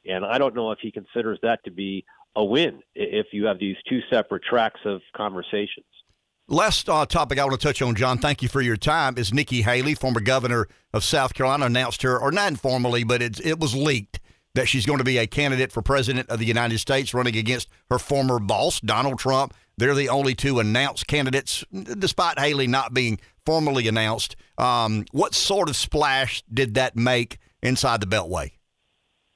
[0.07, 3.59] And I don't know if he considers that to be a win if you have
[3.59, 5.87] these two separate tracks of conversations.
[6.53, 9.33] Last uh, topic I want to touch on, Jon, thank you for your time, is
[9.33, 13.61] Nikki Haley, former governor of South Carolina, announced her, or not informally, but it, it
[13.61, 14.19] was leaked
[14.57, 17.69] that she's going to be a candidate for president of the United States running against
[17.89, 19.55] her former boss, Donald Trump.
[19.79, 24.35] They're the only two announced candidates, despite Haley not being formally announced.
[24.59, 28.51] Um, what sort of splash did that make inside the Beltway?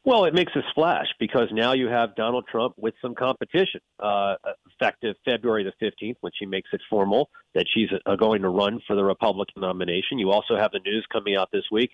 [0.04, 3.80] Well, it makes a splash because now you have Donald Trump with some competition.
[3.98, 4.34] Uh,
[4.70, 8.80] effective February the 15th, when she makes it formal that she's uh, going to run
[8.86, 10.18] for the Republican nomination.
[10.18, 11.90] You also have the news coming out this week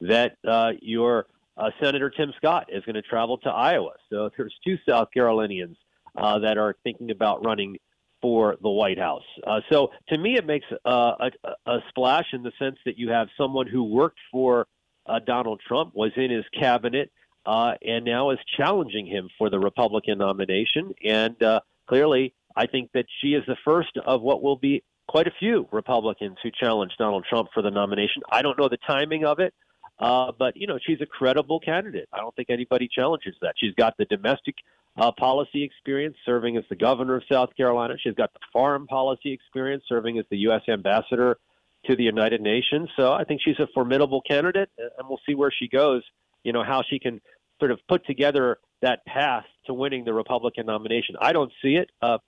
[0.00, 3.92] that uh, your uh, Senator Tim Scott is going to travel to Iowa.
[4.10, 5.76] So there's two South Carolinians
[6.16, 7.76] uh, that are thinking about running
[8.20, 9.24] for the White House.
[9.46, 11.12] Uh, so to me, it makes uh,
[11.44, 14.66] a, a, splash in the sense that you have someone who worked for
[15.06, 17.10] uh, Donald Trump, was in his cabinet,
[17.46, 20.92] uh, and now is challenging him for the Republican nomination.
[21.04, 25.26] And uh, clearly, I think that she is the first of what will be quite
[25.26, 28.22] a few Republicans who challenge Donald Trump for the nomination.
[28.30, 29.54] I don't know the timing of it.
[29.98, 32.08] Uh, but you know she's a credible candidate.
[32.12, 33.54] I don't think anybody challenges that.
[33.56, 34.56] She's got the domestic
[34.96, 37.94] uh, policy experience serving as the governor of South Carolina.
[38.02, 40.62] She's got the foreign policy experience serving as the U.S.
[40.68, 41.38] ambassador
[41.86, 42.88] to the United Nations.
[42.96, 46.02] So I think she's a formidable candidate, and we'll see where she goes.
[46.44, 47.20] You know how she can
[47.58, 51.14] sort of put together that path to winning the Republican nomination.
[51.20, 52.18] I don't see it uh,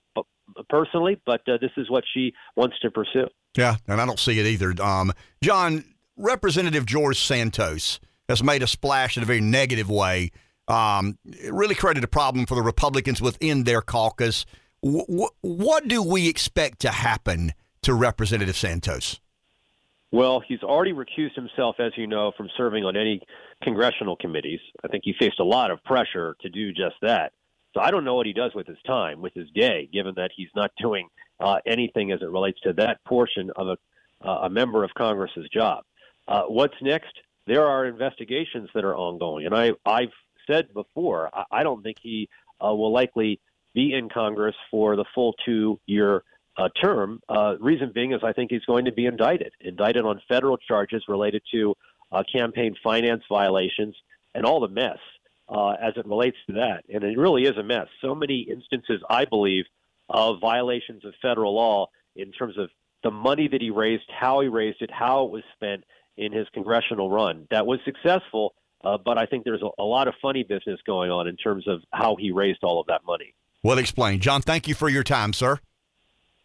[0.68, 3.26] personally, but uh, this is what she wants to pursue.
[3.56, 4.74] Yeah, and I don't see it either.
[4.82, 5.12] Um,
[5.42, 5.84] Jon,
[6.16, 7.98] Representative George Santos
[8.28, 10.30] has made a splash in a very negative way
[10.68, 14.46] um, it really created a problem for the Republicans within their caucus.
[14.82, 17.52] W- what do we expect to happen
[17.82, 19.20] to Representative Santos?
[20.10, 23.20] Well, he's already recused himself, as you know, from serving on any
[23.62, 24.60] congressional committees.
[24.84, 27.32] I think he faced a lot of pressure to do just that.
[27.74, 30.30] So I don't know what he does with his time, with his day, given that
[30.36, 31.08] he's not doing
[31.40, 33.76] uh, anything as it relates to that portion of a,
[34.26, 35.84] uh, a member of Congress's job.
[36.28, 37.12] Uh, what's next?
[37.46, 40.12] There are investigations that are ongoing, and I, I've
[40.46, 42.28] said before, I, I don't think he
[42.64, 43.40] uh, will likely
[43.74, 46.22] be in Congress for the full two year
[46.56, 47.20] uh, term.
[47.28, 51.04] Uh, reason being is I think he's going to be indicted, indicted on federal charges
[51.08, 51.74] related to
[52.14, 53.94] uh, campaign finance violations
[54.34, 54.98] and all the mess
[55.48, 56.84] uh, as it relates to that.
[56.92, 57.86] And it really is a mess.
[58.00, 59.64] So many instances, I believe,
[60.08, 62.70] of violations of federal law in terms of
[63.02, 65.84] the money that he raised, how he raised it, how it was spent
[66.16, 68.54] in his congressional run that was successful
[68.84, 71.66] uh, but I think there's a, a lot of funny business going on in terms
[71.66, 73.34] of how he raised all of that money.
[73.62, 74.20] Well explained.
[74.20, 75.58] Jon, thank you for your time, sir.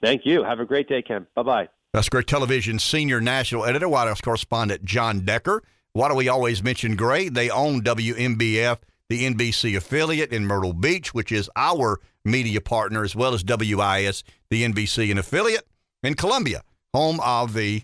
[0.01, 0.43] Thank you.
[0.43, 1.27] Have a great day, Ken.
[1.35, 1.69] Bye bye.
[1.93, 5.63] That's Gray Television senior national editor, White House correspondent Jon Decker.
[5.93, 7.29] Why do we always mention Gray?
[7.29, 8.77] They own WMBF,
[9.09, 14.23] the NBC affiliate in Myrtle Beach, which is our media partner, as well as WIS,
[14.51, 15.67] the NBC and affiliate
[16.03, 16.61] in Columbia,
[16.93, 17.81] home of the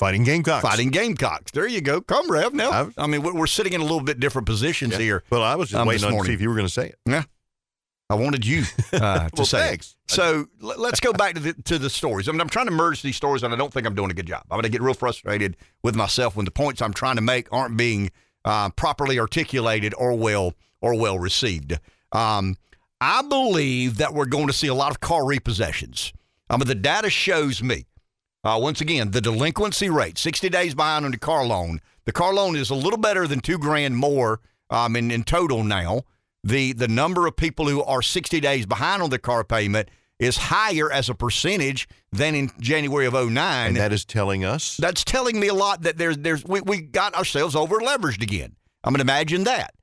[0.00, 0.62] Fighting Gamecocks.
[0.62, 1.50] Fighting Gamecocks.
[1.52, 2.00] There you go.
[2.00, 2.54] Come, Rev.
[2.54, 4.98] Now, I've- I mean, we're sitting in a little bit different positions Yeah.
[4.98, 5.24] here.
[5.30, 6.86] Well, I was just um, waiting on to see if you were going to say
[6.88, 6.98] it.
[7.04, 7.24] Yeah.
[8.10, 8.98] I wanted you uh,
[9.28, 9.58] to Well, say.
[9.58, 9.68] it.
[9.68, 9.96] thanks.
[10.06, 12.28] So l- let's go back to the to the stories.
[12.28, 14.14] I mean, I'm trying to merge these stories, and I don't think I'm doing a
[14.14, 14.42] good job.
[14.50, 17.52] I'm going to get real frustrated with myself when the points I'm trying to make
[17.52, 18.10] aren't being
[18.44, 21.78] uh, properly articulated or well or well received.
[22.12, 22.56] Um,
[23.00, 26.12] I believe that we're going to see a lot of car repossessions.
[26.50, 27.84] I mean, the data shows me
[28.42, 31.80] uh, once again, the delinquency rate, 60 days behind on the car loan.
[32.06, 34.40] The car loan is a little better than two grand more
[34.70, 36.02] um, in, in total now.
[36.48, 39.88] The, the number of people who are 60 days behind on their car payment
[40.18, 43.36] is higher as a percentage than in January of 09.
[43.68, 46.80] And that is telling us That's telling me a lot that there's there's we, we
[46.80, 48.56] got ourselves over leveraged again.
[48.82, 49.74] I'm gonna imagine that.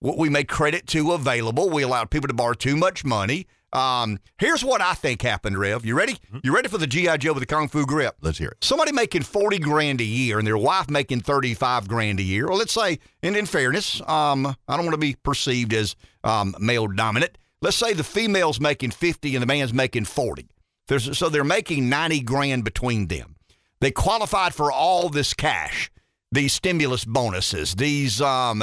[0.00, 1.70] We made credit to available.
[1.70, 3.46] We allowed people to borrow too much money.
[3.72, 5.84] Um, here's what I think happened, Rev.
[5.86, 6.18] You ready?
[6.42, 8.16] You ready for the GI Joe with the Kung Fu grip?
[8.20, 8.58] let's hear it.
[8.62, 12.48] Somebody making forty grand a year and their wife making thirty five grand a year.
[12.48, 16.54] Well, let's say, and in fairness, um, I don't want to be perceived as um,
[16.58, 17.38] male dominant.
[17.62, 20.48] Let's say the female's making fifty and the man's making forty.
[20.88, 23.36] There's, so they're making ninety grand between them.
[23.80, 25.90] They qualified for all this cash,
[26.30, 28.20] these stimulus bonuses, these.
[28.20, 28.62] Um,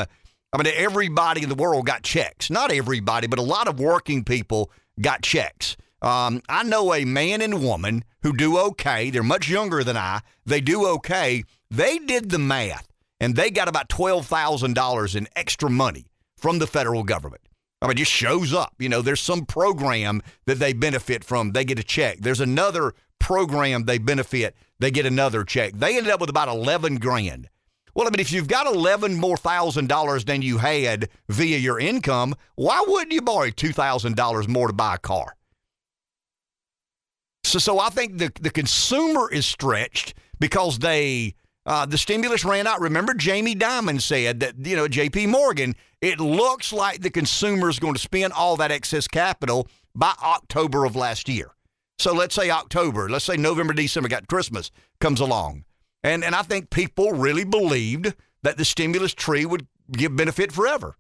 [0.51, 2.49] I mean, everybody in the world got checks.
[2.49, 4.71] Not everybody, but a lot of working people
[5.01, 5.75] got checks.
[6.01, 9.09] Um, I know a man and woman who do okay.
[9.09, 10.21] They're much younger than I.
[10.45, 11.43] They do okay.
[11.69, 12.87] They did the math,
[13.19, 16.05] and they got about twelve thousand dollars in extra money
[16.37, 17.41] from the federal government.
[17.81, 18.73] I mean, it just shows up.
[18.79, 21.51] You know, there's some program that they benefit from.
[21.51, 22.17] They get a check.
[22.19, 24.55] There's another program they benefit.
[24.79, 25.73] They get another check.
[25.75, 27.49] They ended up with about 11 grand.
[27.95, 31.79] Well, I mean, if you've got 11 more thousand dollars than you had via your
[31.79, 35.35] income, why wouldn't you borrow $2,000 more to buy a car?
[37.43, 41.35] So, so I think the, the consumer is stretched because they
[41.65, 42.81] uh, the stimulus ran out.
[42.81, 45.27] Remember, Jamie Dimon said that you know J.P.
[45.27, 45.75] Morgan.
[46.01, 50.85] It looks like the consumer is going to spend all that excess capital by October
[50.85, 51.51] of last year.
[51.97, 54.71] So let's say October, let's say November, December, got Christmas
[55.01, 55.65] comes along,
[56.03, 60.95] and and I think people really believed that the stimulus tree would give benefit forever.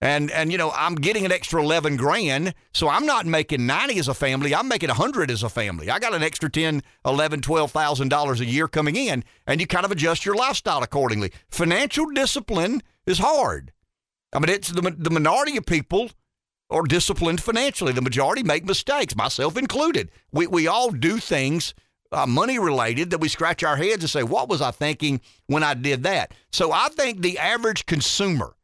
[0.00, 3.98] And and you know, I'm getting an extra 11 grand, so I'm not making 90
[3.98, 5.90] as a family, I'm making 100 as a family.
[5.90, 9.86] I got an extra 10, 11, 12,000 dollars a year coming in, and you kind
[9.86, 11.32] of adjust your lifestyle accordingly.
[11.48, 13.72] Financial discipline is hard.
[14.34, 16.10] I mean, it's the the minority of people
[16.68, 17.92] are disciplined financially.
[17.92, 20.10] The majority make mistakes, myself included.
[20.30, 21.74] We we all do things
[22.12, 25.62] uh, money related that we scratch our heads and say, "What was I thinking when
[25.62, 28.54] I did that?" So I think the average consumer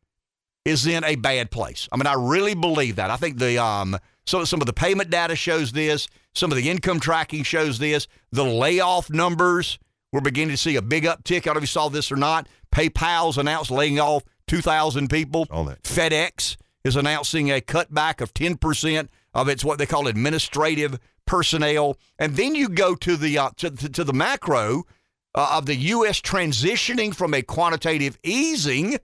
[0.64, 1.88] is in a bad place.
[1.90, 3.10] I mean, I really believe that.
[3.10, 6.08] I think the um some some of the payment data shows this.
[6.34, 8.08] Some of the income tracking shows this.
[8.30, 9.78] The layoff numbers
[10.12, 11.38] we're beginning to see a big uptick.
[11.38, 12.46] I don't know if you saw this or not.
[12.70, 15.46] PayPal's announced laying off 2,000 people.
[15.50, 15.82] All that.
[15.82, 21.96] FedEx is announcing a cutback of 10% of its what they call administrative personnel.
[22.18, 24.84] And then you go to the uh, to, to, to the macro
[25.34, 26.20] uh, of the U.S.
[26.20, 28.98] transitioning from a quantitative easing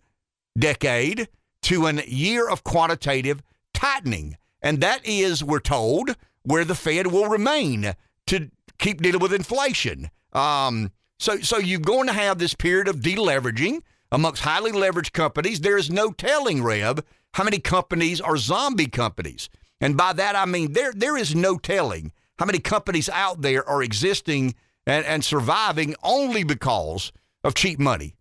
[0.59, 1.29] decade
[1.63, 3.43] to a year of quantitative
[3.75, 4.37] tightening.
[4.61, 7.95] And that is, we're told, where the Fed will remain
[8.27, 10.11] to keep dealing with inflation.
[10.33, 15.61] Um, so, so you're going to have this period of deleveraging amongst highly leveraged companies.
[15.61, 17.01] There is no telling, Rev,
[17.35, 19.49] how many companies are zombie companies.
[19.81, 23.69] And by that, I mean there, there is no telling how many companies out there
[23.69, 24.55] are existing
[24.87, 27.13] and, and surviving only because
[27.45, 28.15] of cheap money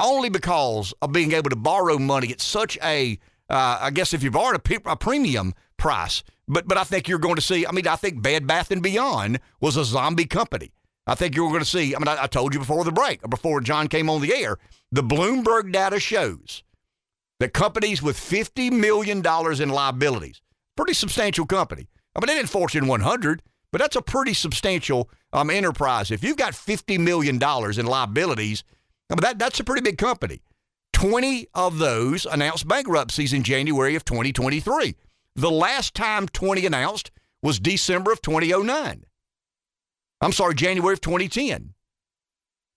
[0.00, 4.22] only because of being able to borrow money at such a, uh, I guess if
[4.22, 6.22] you borrowed a, a premium price.
[6.46, 7.66] But but I think you're going to see.
[7.66, 10.72] I mean, I think Bed Bath and Beyond was a zombie company.
[11.06, 11.94] I think you're going to see.
[11.94, 14.56] I mean, I, I told you before the break, before Jon came on the air.
[14.90, 16.62] The Bloomberg data shows
[17.38, 20.40] that companies with fifty million dollars in liabilities,
[20.78, 21.88] pretty substantial company.
[22.14, 26.12] I mean, they didn't Fortune 100, but that's a pretty substantial um, enterprise.
[26.12, 28.62] If you've got fifty million dollars in liabilities.
[29.10, 30.40] I mean, that, that's a pretty big company.
[30.92, 34.94] 20 of those announced bankruptcies in January of 2023.
[35.34, 37.10] The last time 20 announced
[37.42, 39.04] was December of 2009.
[40.20, 41.74] I'm sorry, January of 2010.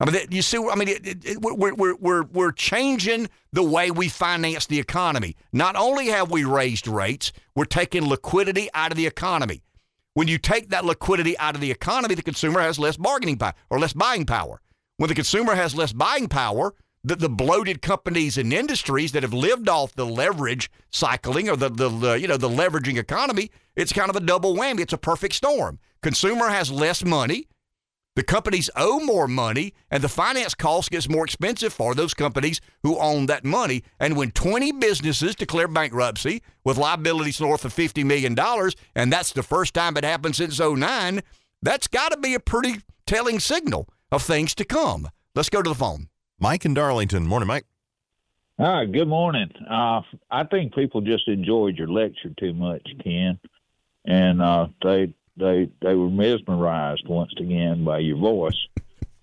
[0.01, 3.63] I mean, you see, I mean, it, it, it, we're, we're, we're, we're changing the
[3.63, 5.35] way we finance the economy.
[5.53, 9.63] Not only have we raised rates, we're taking liquidity out of the economy.
[10.13, 13.53] When you take that liquidity out of the economy, the consumer has less bargaining power
[13.69, 14.61] or less buying power.
[14.97, 16.73] When the consumer has less buying power,
[17.03, 21.69] the, the bloated companies and industries that have lived off the leverage cycling or the,
[21.69, 23.51] the, the you know the leveraging economy.
[23.75, 24.81] It's kind of a double whammy.
[24.81, 25.79] It's a perfect storm.
[26.03, 27.47] Consumer has less money.
[28.21, 32.61] The companies owe more money, and the finance cost gets more expensive for those companies
[32.83, 33.83] who own that money.
[33.99, 38.37] And when 20 businesses declare bankruptcy with liabilities north of $50 million,
[38.95, 41.23] and that's the first time it happened since 09,
[41.63, 45.09] that's got to be a pretty telling signal of things to come.
[45.33, 46.07] Let's go to the phone.
[46.39, 47.25] Mike in Darlington.
[47.25, 47.65] Morning, Mike.
[48.59, 49.49] Hi, good morning.
[49.67, 53.39] Uh, I think people just enjoyed your lecture too much, Ken,
[54.05, 58.67] and uh, they they they were mesmerized once again by your voice,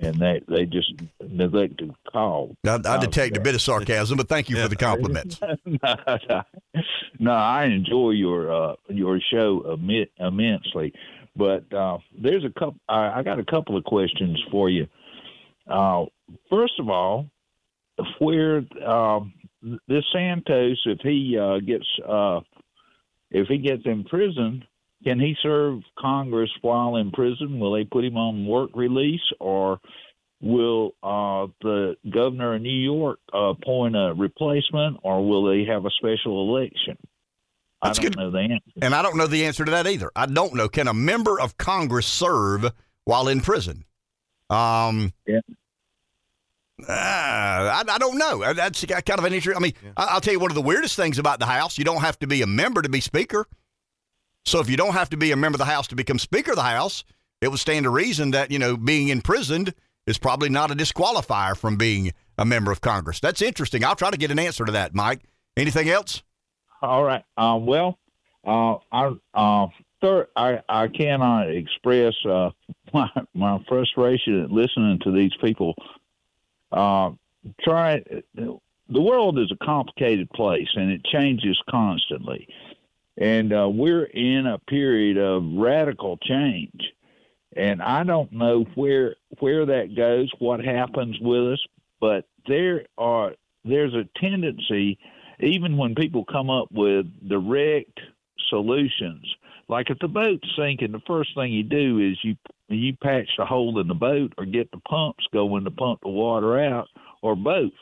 [0.01, 2.55] and they they just neglected to call.
[2.67, 5.41] I, I detect a bit of sarcasm, but thank you for the compliments.
[7.19, 9.79] no, I enjoy your uh, your show
[10.19, 10.93] immensely,
[11.37, 12.81] but uh, there's a couple.
[12.89, 14.87] I, I got a couple of questions for you.
[15.69, 16.07] Uh,
[16.49, 17.27] first of all,
[18.19, 19.33] where um,
[19.63, 22.41] this Santos, if he uh, gets uh,
[23.31, 24.65] if he gets in prison,
[25.05, 27.61] can he serve Congress while in prison?
[27.61, 29.81] Will they put him on work release, or
[30.41, 35.91] will uh, the governor of New York appoint a replacement, or will they have a
[35.91, 36.97] special election?
[37.83, 38.19] That's I don't good.
[38.19, 38.73] know the answer.
[38.83, 40.11] And I don't know the answer to that either.
[40.17, 40.69] I don't know.
[40.69, 42.73] Can a member of Congress serve
[43.05, 43.85] while in prison?
[44.51, 45.41] Um, yeah.
[46.89, 48.53] Uh, I, I, don't know.
[48.55, 49.53] That's kind of an issue.
[49.55, 49.91] I mean, yeah.
[49.97, 51.77] I'll tell you one of the weirdest things about the House.
[51.77, 53.47] You don't have to be a member to be Speaker.
[54.49, 56.53] So if you don't have to be a member of the House to become Speaker
[56.53, 57.05] of the House,
[57.41, 59.75] it would stand to reason that you know being imprisoned
[60.07, 63.21] is probably not a disqualifier from being a member of Congress.
[63.21, 63.85] That's interesting.
[63.85, 65.21] I'll try to get an answer to that, Mike.
[65.57, 66.23] Anything else?
[66.81, 67.25] All right.
[67.37, 67.99] Uh, well,
[68.47, 69.67] uh, I uh,
[70.01, 72.51] third, I I cannot express uh,
[72.95, 75.75] my my frustration at listening to these people
[76.73, 77.11] uh,
[77.61, 78.03] try.
[78.35, 82.49] The world is a complicated place, and it changes constantly.
[83.21, 86.81] And uh, we're in a period of radical change,
[87.57, 91.67] and I don't know where where that goes, what happens with us.
[92.01, 93.33] But there are
[93.65, 94.99] there's a tendency,
[95.41, 97.99] even when people come up with direct
[98.51, 99.25] solutions,
[99.69, 102.37] like if the boat's sinking, the first thing you do is you
[102.69, 106.09] you patch the hole in the boat or get the pumps going to pump the
[106.09, 106.87] water out
[107.23, 107.73] or both.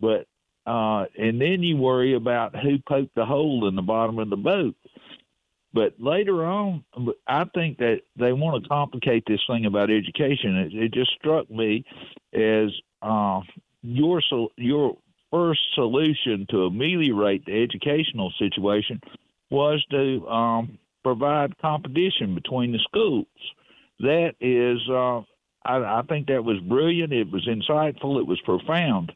[0.00, 0.26] But
[0.68, 4.36] uh, and then you worry about who poked the hole in the bottom of the
[4.36, 4.74] boat.
[5.72, 6.84] But later on,
[7.26, 10.56] I think that they want to complicate this thing about education.
[10.56, 11.84] It, it just struck me
[12.32, 12.70] as
[13.02, 13.40] uh,
[13.82, 14.20] your
[14.56, 14.96] your
[15.30, 19.00] first solution to ameliorate the educational situation
[19.50, 23.26] was to um, provide competition between the schools
[24.00, 25.18] that is, uh,
[25.64, 27.12] I, I think that was brilliant.
[27.12, 28.20] It was insightful.
[28.20, 29.12] It was profound.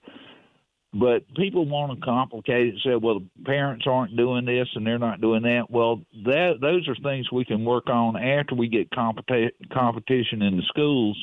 [0.95, 4.86] But people want to complicate it and say, well, the parents aren't doing this and
[4.86, 5.70] they're not doing that.
[5.70, 10.57] Well, that those are things we can work on after we get competi- competition in
[10.57, 11.16] the schools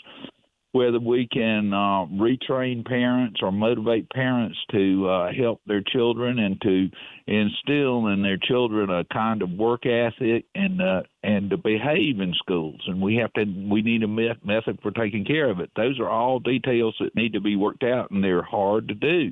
[0.72, 6.62] whether we can uh, retrain parents or motivate parents to uh, help their children and
[6.62, 6.90] to
[7.26, 12.34] instill in their children a kind of work ethic and uh, and to behave in
[12.36, 12.82] schools.
[12.88, 15.72] And we have to we need a method for taking care of it.
[15.76, 19.32] Those are all details that need to be worked out, and they're hard to do.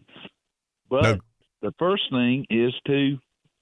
[0.90, 1.18] But no.
[1.62, 3.18] the first thing is to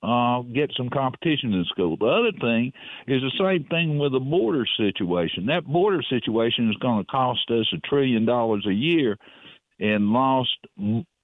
[0.06, 1.98] uh, get some competition in school.
[1.98, 2.72] The other thing
[3.08, 5.48] is the same thing with the border situation.
[5.48, 9.18] That border situation is going to cost us a trillion dollars a year
[9.80, 10.58] in lost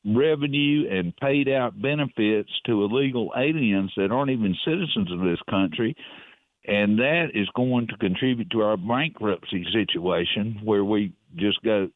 [0.04, 5.96] revenue and paid out benefits to illegal aliens that aren't even citizens of this country.
[6.68, 11.90] And that is going to contribute to our bankruptcy situation where we just go.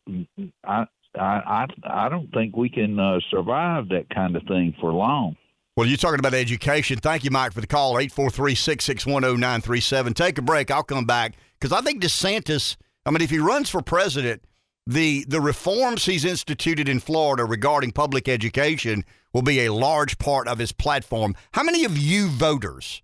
[0.64, 0.86] I
[1.18, 5.36] I I, don't think we can uh, survive that kind of thing for long.
[5.76, 7.00] Well, you're talking about education.
[7.00, 8.00] Thank you, Mike, for the call.
[8.00, 10.14] 843 661 0937.
[10.14, 10.72] Take a break.
[10.72, 14.46] I'll come back because I think DeSantis, I mean, if he runs for president,
[14.88, 19.04] the, the reforms he's instituted in Florida regarding public education
[19.34, 21.36] will be a large part of his platform.
[21.52, 23.02] How many of you voters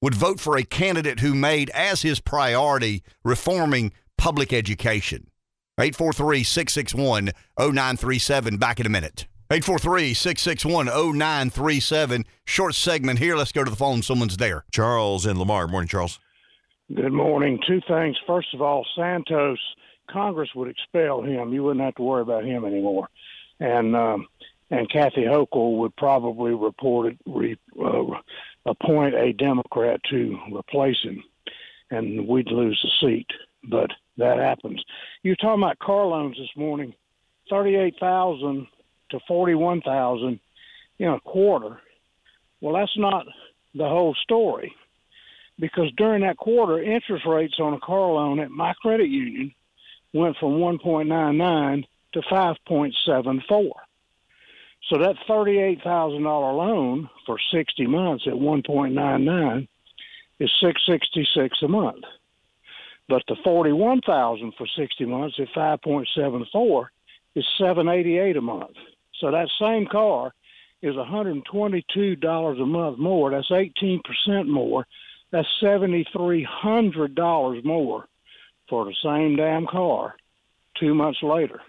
[0.00, 5.28] would vote for a candidate who made as his priority reforming public education?
[5.80, 8.58] 843 661 0937.
[8.58, 9.26] Back in a minute.
[9.48, 12.24] 843 661 0937.
[12.44, 13.36] Short segment here.
[13.36, 14.02] Let's go to the phone.
[14.02, 14.64] Someone's there.
[14.72, 15.68] Charles and Lamar.
[15.68, 16.18] Morning, Charles.
[16.92, 17.60] Good morning.
[17.64, 18.16] Two things.
[18.26, 19.58] First of all, Santos,
[20.10, 21.52] Congress would expel him.
[21.52, 23.08] You wouldn't have to worry about him anymore.
[23.60, 24.26] And um,
[24.70, 28.04] and Kathy Hochul would probably report it, re, uh,
[28.66, 31.22] appoint a Democrat to replace him,
[31.92, 33.28] and we'd lose the seat.
[33.62, 34.82] But that happens.
[35.22, 36.94] You were talking about car loans this morning.
[37.48, 38.66] Thirty-eight thousand
[39.10, 40.40] to forty-one thousand
[40.98, 41.80] in a quarter.
[42.60, 43.26] Well, that's not
[43.74, 44.74] the whole story,
[45.58, 49.52] because during that quarter, interest rates on a car loan at my credit union
[50.14, 53.74] went from one point nine nine to five point seven four.
[54.88, 59.68] So that thirty-eight thousand dollar loan for sixty months at one point nine nine
[60.38, 62.04] is six sixty-six a month.
[63.08, 66.90] But the forty-one thousand for sixty months at five point seven four
[67.34, 68.76] is seven eighty-eight a month.
[69.20, 70.32] So that same car
[70.82, 73.30] is one hundred and twenty-two dollars a month more.
[73.30, 74.86] That's eighteen percent more.
[75.30, 78.06] That's seventy-three hundred dollars more
[78.68, 80.14] for the same damn car
[80.78, 81.60] two months later.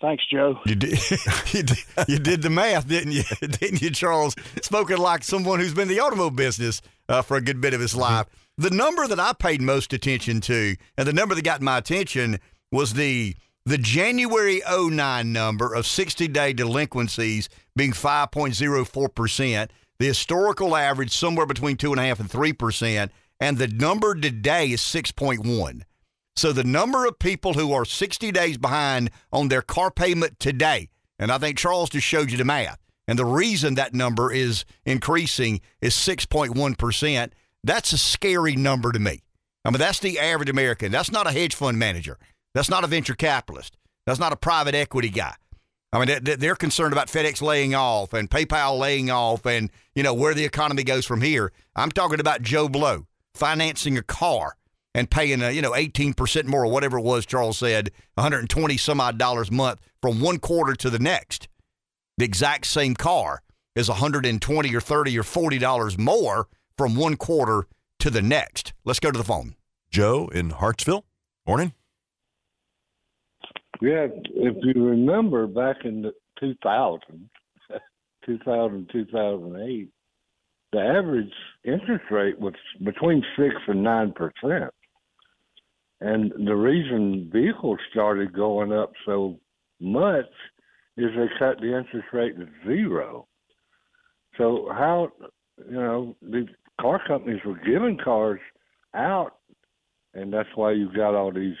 [0.00, 0.60] Thanks, Joe.
[0.64, 0.92] You did,
[1.52, 3.24] you did, you did the math, didn't you?
[3.40, 4.36] Didn't you, Charles?
[4.62, 7.80] Spoken like someone who's been in the automobile business uh, for a good bit of
[7.80, 8.26] his life.
[8.56, 12.38] The number that I paid most attention to, and the number that got my attention,
[12.70, 13.34] was the
[13.68, 21.76] the January 09 number of 60 day delinquencies being 5.04%, the historical average somewhere between
[21.76, 23.10] 2.5 and 3%,
[23.40, 25.82] and the number today is 6.1.
[26.34, 30.88] So the number of people who are 60 days behind on their car payment today,
[31.18, 34.64] and I think Charles just showed you the math, and the reason that number is
[34.86, 37.32] increasing is 6.1%.
[37.62, 39.20] That's a scary number to me.
[39.64, 40.90] I mean, that's the average American.
[40.90, 42.18] That's not a hedge fund manager.
[42.58, 43.76] That's not a venture capitalist.
[44.04, 45.36] That's not a private equity guy.
[45.92, 50.12] I mean, they're concerned about FedEx laying off and PayPal laying off and, you know,
[50.12, 51.52] where the economy goes from here.
[51.76, 54.56] I'm talking about Joe Blow financing a car
[54.92, 59.00] and paying, a, you know, 18% more or whatever it was, Charles said, 120 some
[59.00, 61.46] odd dollars a month from one quarter to the next.
[62.16, 63.40] The exact same car
[63.76, 67.68] is 120 or 30 or 40 dollars more from one quarter
[68.00, 68.72] to the next.
[68.84, 69.54] Let's go to the phone.
[69.92, 71.04] Joe in Hartsville.
[71.46, 71.72] Morning.
[73.80, 77.30] Yeah, if you remember back in the 2000,
[78.26, 79.88] 2000, 2008,
[80.72, 81.32] the average
[81.64, 82.54] interest rate was
[82.84, 84.68] between 6 and 9%.
[86.00, 89.38] And the reason vehicles started going up so
[89.80, 90.26] much
[90.96, 93.26] is they cut the interest rate to zero.
[94.36, 95.10] So how
[95.58, 96.46] you know the
[96.80, 98.40] car companies were giving cars
[98.94, 99.38] out,
[100.14, 101.56] and that's why you've got all these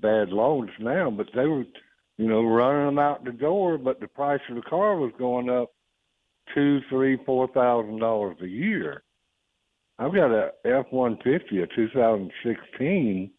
[0.00, 1.10] bad loans now.
[1.10, 1.64] But they were,
[2.18, 3.78] you know, running them out the door.
[3.78, 5.70] But the price of the car was going up
[6.54, 9.02] two, three, four thousand dollars a year.
[9.98, 13.30] I've got a F one fifty, a 2016,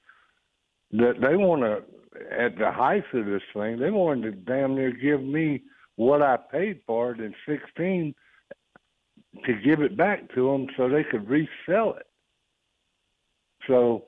[0.92, 1.84] that they want to
[2.32, 5.64] at the height of this thing, they wanted to damn near give me
[5.96, 8.14] what I paid for it in 16
[9.46, 12.08] to give it back to them so they could resell it.
[13.68, 14.06] So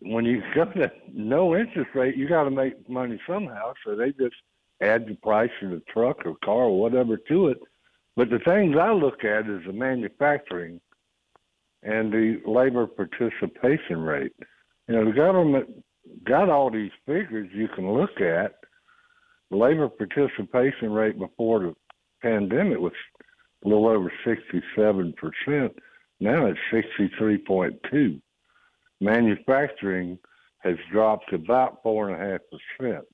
[0.00, 3.74] when you got a no interest rate, you got to make money somehow.
[3.84, 4.36] So they just
[4.80, 7.58] add the price of the truck or car or whatever to it.
[8.16, 10.80] But the things I look at is the manufacturing
[11.82, 14.32] and the labor participation rate.
[14.88, 15.68] You know, the government
[16.24, 18.54] got all these figures you can look at.
[19.50, 21.74] The labor participation rate before the
[22.22, 22.92] pandemic was
[23.64, 25.14] a little over 67%.
[26.20, 28.20] Now it's 63.2.
[29.04, 30.18] Manufacturing
[30.58, 33.04] has dropped about four and a half percent.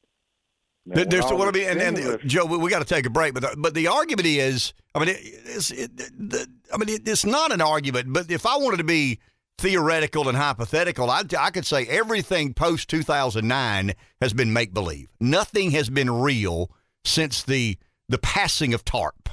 [0.86, 3.43] There's what I mean, and, and Joe, we, we got to take a break, but
[3.43, 7.24] the, but the argument is, I mean, it, it's, it, the, I mean, it, it's
[7.24, 9.21] not an argument, but if I wanted to be
[9.58, 15.11] theoretical and hypothetical, I, I could say everything post 2009 has been make believe.
[15.21, 16.71] Nothing has been real
[17.04, 17.76] since the
[18.08, 19.29] the passing of TARP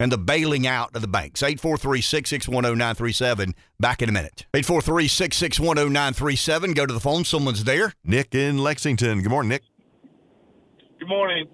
[0.00, 1.42] and the bailing out of the banks.
[1.42, 3.54] 843 661 0937.
[3.78, 4.46] Back in a minute.
[4.54, 6.72] 843 661 0937.
[6.72, 7.22] Go to the phone.
[7.22, 7.92] Someone's there.
[8.02, 9.22] Nick in Lexington.
[9.22, 9.62] Good morning, Nick.
[10.98, 11.46] Good morning.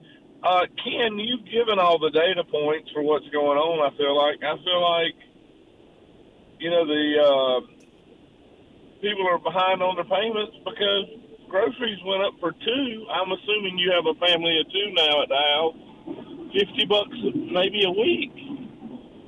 [0.43, 4.39] Uh, Ken, you've given all the data points for what's going on, I feel like.
[4.47, 5.19] I feel like,
[6.63, 7.59] you know, the uh,
[9.03, 11.05] people are behind on their payments because
[11.51, 12.87] groceries went up for two.
[13.11, 15.96] I'm assuming you have a family of two now at the house.
[16.53, 17.17] 50 bucks
[17.51, 18.33] maybe a week.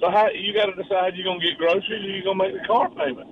[0.01, 2.67] So how you got to decide you're to get groceries or you're to make the
[2.67, 3.29] car payment.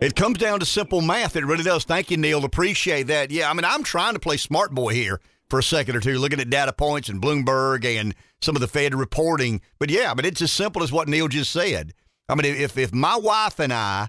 [0.00, 1.36] It comes down to simple math.
[1.36, 1.84] It really does.
[1.84, 2.44] Thank you, Neil.
[2.44, 3.30] Appreciate that.
[3.30, 6.18] Yeah, I mean, I'm trying to play smart boy here for a second or two,
[6.18, 9.62] looking at data points and Bloomberg and some of the Fed reporting.
[9.78, 11.94] But yeah, I mean, it's as simple as what Neil just said.
[12.28, 14.08] I mean, if if my wife and I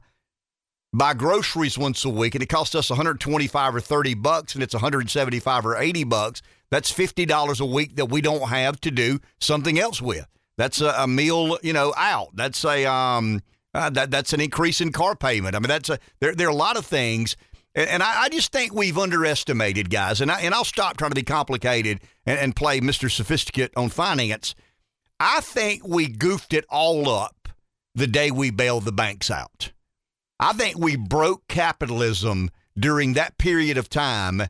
[0.91, 4.73] buy groceries once a week and it costs us 125 or 30 bucks and it's
[4.73, 6.41] 175 or 80 bucks,
[6.72, 10.27] that's $50 a week that we don't have to do something else with.
[10.57, 12.30] That's a, a meal, you know, out.
[12.34, 13.41] That's a um
[13.73, 15.56] uh, that that's an increase in car payment.
[15.56, 17.35] I mean, that's a there there are a lot of things
[17.76, 20.19] And, and I, I, just think we've underestimated guys.
[20.19, 23.10] And I, and I'll stop trying to be complicated and, and play Mr.
[23.10, 24.56] Sophisticate on finance.
[25.19, 27.49] I think we goofed it all up
[27.94, 29.72] the day we bailed the banks out.
[30.39, 34.44] I think we broke capitalism during that period of time,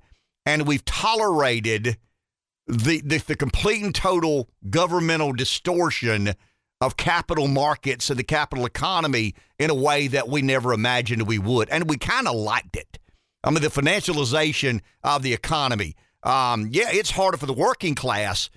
[0.45, 1.97] and we've tolerated
[2.67, 6.33] the, the, the complete and total governmental distortion
[6.79, 11.39] of capital markets and the capital economy in a way that we never imagined we
[11.39, 11.69] would.
[11.69, 12.99] And we kind of liked it.
[13.43, 15.95] I mean, the financialization of the economy.
[16.23, 18.49] Um, yeah, it's harder for the working class,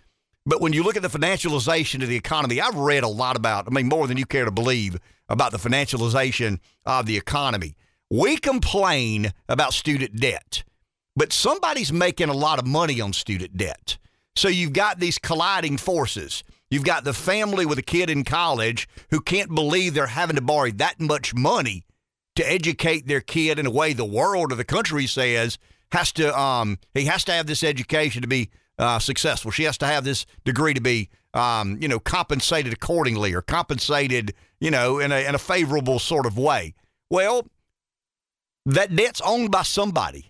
[0.44, 3.66] but when you look at the financialization of the economy, I've read a lot about,
[3.68, 7.76] I mean, more than you care to believe, about the financialization of the economy.
[8.10, 10.64] We complain about student debt,
[11.14, 13.98] but somebody's making a lot of money on student debt.
[14.40, 16.44] So you've got these colliding forces.
[16.70, 20.40] You've got the family with a kid in college who can't believe they're having to
[20.40, 21.84] borrow that much money
[22.36, 25.58] to educate their kid in a way the world or the country says
[25.92, 28.48] has to um he has to have this education to be
[28.78, 29.50] uh, successful.
[29.50, 34.32] She has to have this degree to be um, you know compensated accordingly or compensated
[34.58, 36.72] you know in a in a favorable sort of way.
[37.10, 37.46] Well,
[38.64, 40.29] that debt's owned by somebody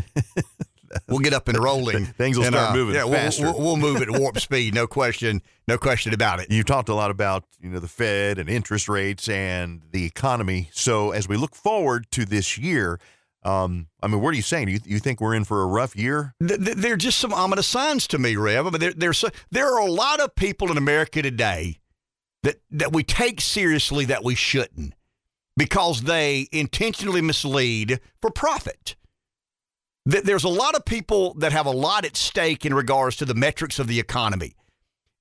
[1.09, 2.07] we'll get up and rolling.
[2.07, 3.45] Things will and, start uh, moving yeah, faster.
[3.45, 6.51] We'll, we'll, move at warp speed, no question, no question about it.
[6.51, 10.71] You've talked a lot about you know the Fed and interest rates and the economy.
[10.73, 12.99] So as we look forward to this year,
[13.43, 14.69] um, I mean, what are you saying?
[14.69, 16.35] You, you think we're in for a rough year?
[16.41, 18.67] There are just some ominous signs to me, Rev.
[18.67, 21.79] I mean, there, there's there are a lot of people in America today
[22.43, 24.95] that that we take seriously that we shouldn't
[25.57, 28.97] because they intentionally mislead for profit.
[30.07, 33.35] There's a lot of people that have a lot at stake in regards to the
[33.35, 34.55] metrics of the economy.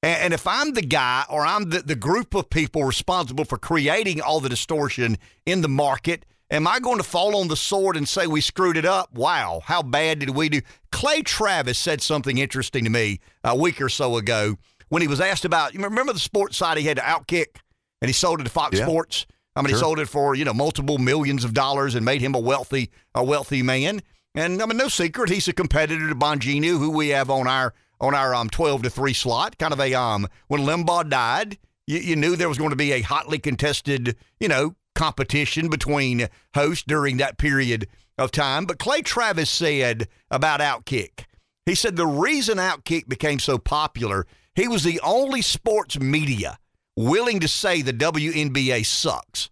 [0.01, 4.19] And if I'm the guy or I'm the, the group of people responsible for creating
[4.19, 8.05] all the distortion in the market, am I going to fall on the sword and
[8.05, 9.13] say we screwed it up?
[9.13, 10.59] Wow, how bad did we do?
[10.91, 14.57] Clay Travis said something interesting to me a week or so ago
[14.89, 17.59] when he was asked about, you remember the sports side he had to outkick
[18.01, 18.85] and he sold it to Fox yeah.
[18.85, 19.25] Sports?
[19.55, 19.77] I mean, Sure.
[19.77, 22.89] he sold it for you know multiple millions of dollars and made him a wealthy
[23.13, 24.01] a wealthy man.
[24.35, 27.73] And I mean, no secret, he's a competitor to Bongino, who we have on our
[28.01, 29.57] on our um twelve to three slot.
[29.57, 32.91] Kind of a um when Limbaugh died, you, you knew there was going to be
[32.93, 38.65] a hotly contested you know competition between hosts during that period of time.
[38.65, 41.25] But Clay Travis said about Outkick,
[41.65, 44.25] he said the reason Outkick became so popular,
[44.55, 46.57] he was the only sports media
[46.95, 49.49] willing to say the WNBA sucks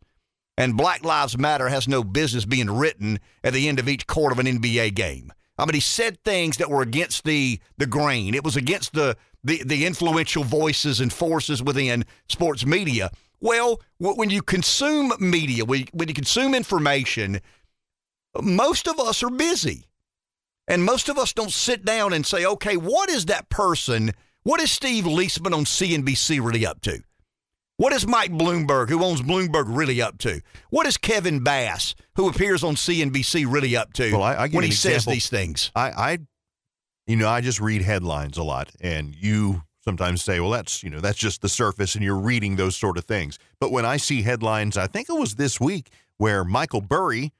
[0.57, 4.33] and Black Lives Matter has no business being written at the end of each quarter
[4.33, 5.33] of an NBA game.
[5.57, 8.35] I mean, he said things that were against the the grain.
[8.35, 13.09] It was against the the, the influential voices and forces within sports media.
[13.39, 17.41] Well, when you consume media, when when you consume information,
[18.39, 19.87] most of us are busy.
[20.67, 24.11] And most of us don't sit down and say, okay, what is that person,
[24.43, 27.01] what is Steve Liesman on CNBC really up to?
[27.81, 30.43] What is Mike Bloomberg, who owns Bloomberg, really up to?
[30.69, 34.63] What is Kevin Bass, who appears on CNBC, really up to Well, I- I when
[34.63, 35.71] he says these things?
[35.75, 36.17] I, I,
[37.07, 40.91] you know, I just read headlines a lot, and you sometimes say, "Well, that's you
[40.91, 43.39] know, that's just the surface," and you're reading those sort of things.
[43.59, 47.33] But when I see headlines, I think it was this week where Michael Burry,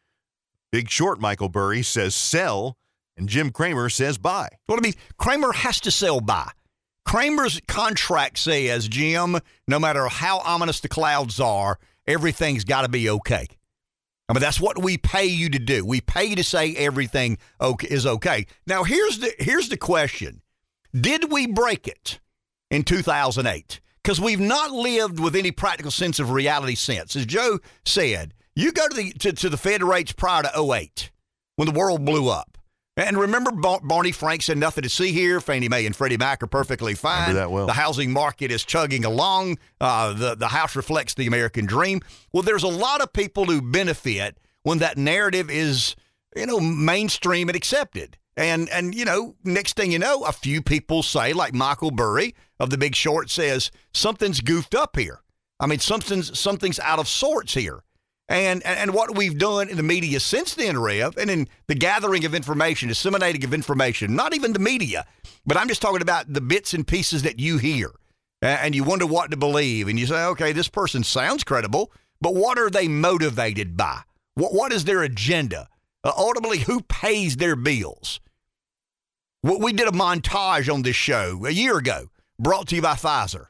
[0.72, 2.77] Big Short Michael Burry, says sell,
[3.15, 4.49] and Jim Cramer says buy.
[4.68, 6.49] Well, I mean, Cramer has to sell by.
[7.06, 9.38] Cramer's contract says, Jim,
[9.68, 13.48] no matter how ominous the clouds are, everything's got to be okay.
[14.30, 15.86] I mean, that's what we pay you to do.
[15.86, 18.45] We pay you to say everything okay, is okay.
[18.65, 20.41] Now, here's the here's the question:
[20.94, 22.22] Did we break it
[22.69, 23.82] in 2008?
[24.02, 27.15] Because we've not lived with any practical sense of reality since.
[27.18, 31.11] As Joe said, you go to the to, to the Fed rates prior to 08
[31.57, 32.51] when the world blew up.
[33.07, 35.41] And remember, Bar- Barney Frank said nothing to see here.
[35.41, 37.30] Fannie Mae and Freddie Mac are perfectly fine.
[37.30, 37.65] Remember that well.
[37.65, 39.57] The housing market is chugging along.
[39.80, 42.02] Uh, the the house reflects the American dream.
[42.32, 45.95] Well, there's a lot of people who benefit when that narrative is,
[46.36, 48.18] you know, mainstream and accepted.
[48.38, 52.36] And and you know, next thing you know, a few people say, like Michael Burry
[52.60, 55.22] of The Big Short says, something's goofed up here.
[55.60, 57.84] I mean, something's something's out of sorts here.
[58.32, 62.24] And, and what we've done in the media since then, Rev, and in the gathering
[62.24, 65.06] of information, disseminating of information, not even the media,
[65.45, 67.91] but I'm just talking about the bits and pieces that you hear.
[68.41, 69.90] And you wonder what to believe.
[69.90, 71.91] And you say, okay, this person sounds credible,
[72.22, 73.99] but what are they motivated by?
[74.36, 75.68] What, what is their agenda?
[76.02, 78.22] Uh, ultimately, who pays their bills?
[79.44, 82.08] We did a montage on this show a year ago,
[82.40, 83.48] brought to you by Pfizer.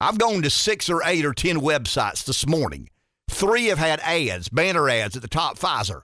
[0.00, 2.88] I've gone to six or eight or 10 websites this morning.
[3.32, 6.02] Three have had ads, banner ads at the top Pfizer.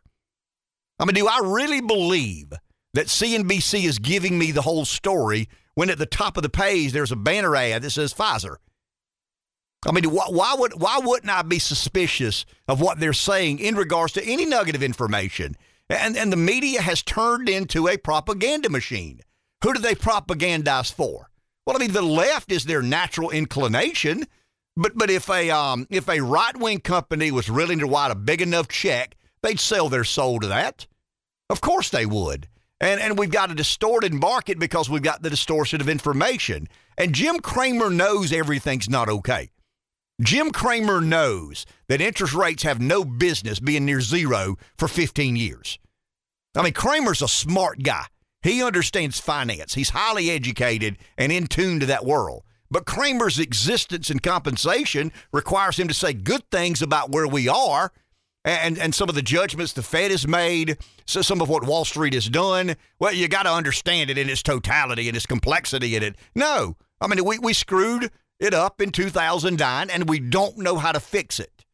[0.99, 2.53] I mean, do I really believe
[2.95, 6.93] that CNBC is giving me the whole story when at the top of the page
[6.93, 8.57] there's a banner ad that says Pfizer?
[9.87, 13.77] I mean, why, why, would why wouldn't I be suspicious of what they're saying in
[13.77, 15.55] regards to any nugget of information?
[15.89, 19.21] And and the media has turned into a propaganda machine.
[19.63, 21.31] Who do they propagandize for?
[21.65, 24.27] Well, I mean, the left is their natural inclination,
[24.79, 28.15] but but if a um if a right wing company was willing to write a
[28.15, 30.87] big enough check, they'd sell their soul to that.
[31.51, 32.49] Of course they would.
[32.81, 36.69] And and we've got a distorted market because we've got the distortion of information.
[36.97, 39.51] And Jim Cramer knows everything's not okay.
[40.21, 45.79] Jim Cramer knows that interest rates have no business being near zero for 15 years.
[46.57, 48.07] I mean, Cramer's a smart guy.
[48.43, 49.75] He understands finance.
[49.75, 52.43] He's highly educated and in tune to that world.
[52.70, 57.93] But Cramer's existence and compensation requires him to say good things about where we are
[58.45, 61.85] and, and some of the judgments the Fed has made, so some of what Wall
[61.85, 62.77] Street has done.
[62.99, 66.16] Well, you got to understand it in its totality and its complexity in it.
[66.35, 70.93] No, I mean, we, we screwed it up in 2009 and we don't know how
[70.93, 71.65] to fix it.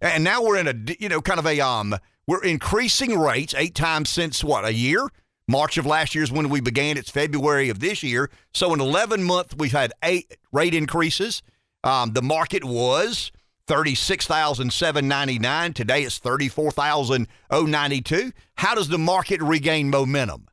[0.00, 1.96] And now we're in a, you know, kind of a, um,
[2.26, 5.08] we're increasing rates eight times since what, a year?
[5.46, 6.96] March of last year is when we began.
[6.96, 8.30] It's February of this year.
[8.52, 11.42] So in 11 months, we've had eight rate increases.
[11.82, 13.30] Um, the market was
[13.66, 15.74] 36,799.
[15.74, 18.32] Today it's 34,092.
[18.56, 20.46] How does the market regain momentum?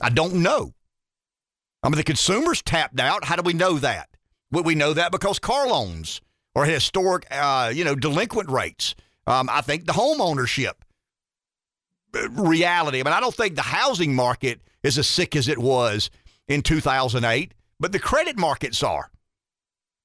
[0.00, 0.72] I don't know.
[1.82, 3.24] I mean, the consumers tapped out.
[3.24, 4.08] How do we know that?
[4.50, 6.22] Well, we know that because car loans
[6.54, 8.94] are historic, uh, you know, delinquent rates.
[9.26, 10.84] Um, I think the home ownership
[12.30, 13.00] reality.
[13.00, 16.10] I mean, I don't think the housing market is as sick as it was
[16.48, 19.10] in 2008, but the credit markets are.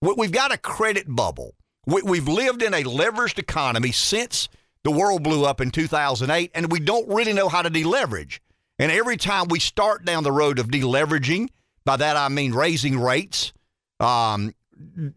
[0.02, 1.56] We've got a credit bubble.
[1.86, 4.50] We've lived in a leveraged economy since
[4.84, 8.40] the world blew up in 2008, and we don't really know how to deleverage.
[8.78, 11.50] And every time we start down the road of deleveraging,
[11.86, 13.54] by that I mean raising rates,
[14.00, 14.54] um,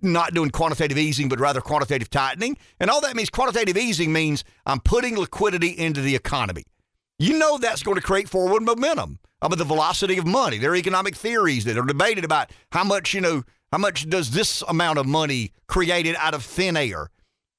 [0.01, 2.57] not doing quantitative easing, but rather quantitative tightening.
[2.79, 6.65] And all that means quantitative easing means I'm putting liquidity into the economy.
[7.19, 9.19] You know that's going to create forward momentum.
[9.43, 10.59] I mean, the velocity of money.
[10.59, 13.43] There are economic theories that are debated about how much, you know,
[13.73, 17.09] how much does this amount of money created out of thin air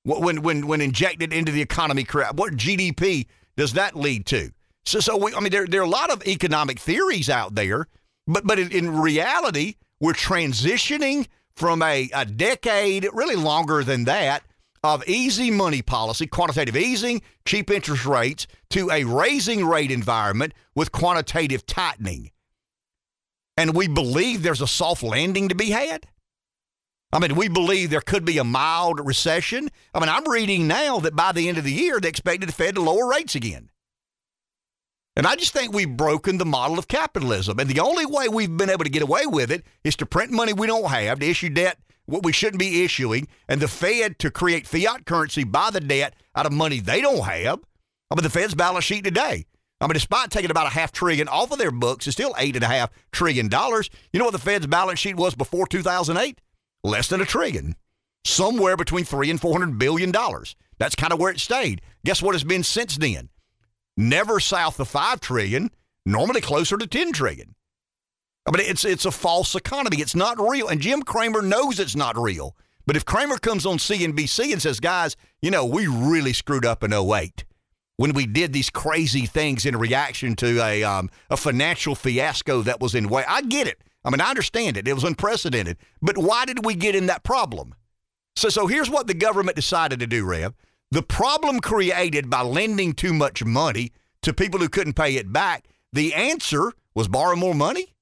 [0.03, 2.03] when when when injected into the economy?
[2.03, 2.35] Create?
[2.35, 3.27] What GDP
[3.57, 4.51] does that lead to?
[4.85, 7.87] So, so we, I mean, there there are a lot of economic theories out there,
[8.27, 14.43] but but in, in reality, we're transitioning from a, a decade, really longer than that,
[14.83, 20.91] of easy money policy, quantitative easing, cheap interest rates, to a raising rate environment with
[20.91, 22.31] quantitative tightening.
[23.57, 26.07] And we believe there's a soft landing to be had.
[27.11, 29.69] I mean, we believe there could be a mild recession.
[29.93, 32.53] I mean, I'm reading now that by the end of the year, they expected the
[32.53, 33.69] Fed to lower rates again.
[35.15, 37.59] And I just think we've broken the model of capitalism.
[37.59, 40.31] And the only way we've been able to get away with it is to print
[40.31, 44.19] money we don't have, to issue debt what we shouldn't be issuing, and the Fed
[44.19, 47.59] to create fiat currency by the debt out of money they don't have.
[48.11, 49.45] I mean, the Fed's balance sheet today.
[49.81, 52.55] I mean, despite taking about a half trillion off of their books, it's still eight
[52.55, 53.89] and a half trillion dollars.
[54.11, 56.41] You know what the Fed's balance sheet was before 2008?
[56.83, 57.75] Less than a trillion.
[58.25, 60.55] Somewhere between three and four hundred billion dollars.
[60.77, 61.81] That's kind of where it stayed.
[62.05, 63.29] Guess what it's been since then?
[63.99, 65.69] never south of 5 trillion,
[66.05, 67.53] normally closer to 10 trillion.
[68.45, 69.97] I mean, it's it's a false economy.
[69.97, 70.67] It's not real.
[70.67, 72.55] And Jim Cramer knows it's not real.
[72.85, 76.83] But if Cramer comes on CNBC and says, guys, you know, we really screwed up
[76.83, 77.45] in 08
[77.97, 82.79] when we did these crazy things in reaction to a, um, a financial fiasco that
[82.79, 83.23] was in way.
[83.27, 83.83] I get it.
[84.03, 84.87] I mean, I understand it.
[84.87, 85.77] It was unprecedented.
[86.01, 87.75] But why did we get in that problem?
[88.35, 90.53] So, so here's what the government decided to do, Rev.
[90.91, 93.91] The problem created by lending too much money
[94.21, 97.93] to people who couldn't pay it back, the answer was borrow more money.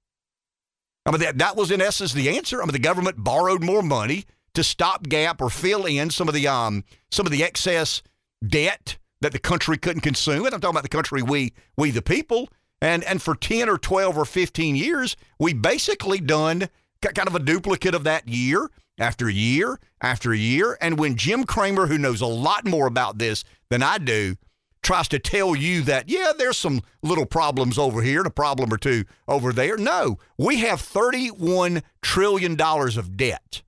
[1.07, 2.61] I mean, that, that was in essence the answer.
[2.61, 6.33] I mean, the government borrowed more money to stop gap or fill in some of
[6.33, 8.01] the um some of the excess
[8.45, 10.45] debt that the country couldn't consume.
[10.45, 12.49] And I'm talking about the country we we the people.
[12.81, 16.69] And and for 10 or 12 or 15 years, we basically done
[17.01, 18.69] kind of a duplicate of that year
[18.99, 20.77] after year after year.
[20.81, 24.35] And when Jim Cramer, who knows a lot more about this than I do,
[24.81, 28.73] tries to tell you that, yeah, there's some little problems over here and a problem
[28.73, 29.77] or two over there.
[29.77, 33.61] No, we have $31 trillion of debt.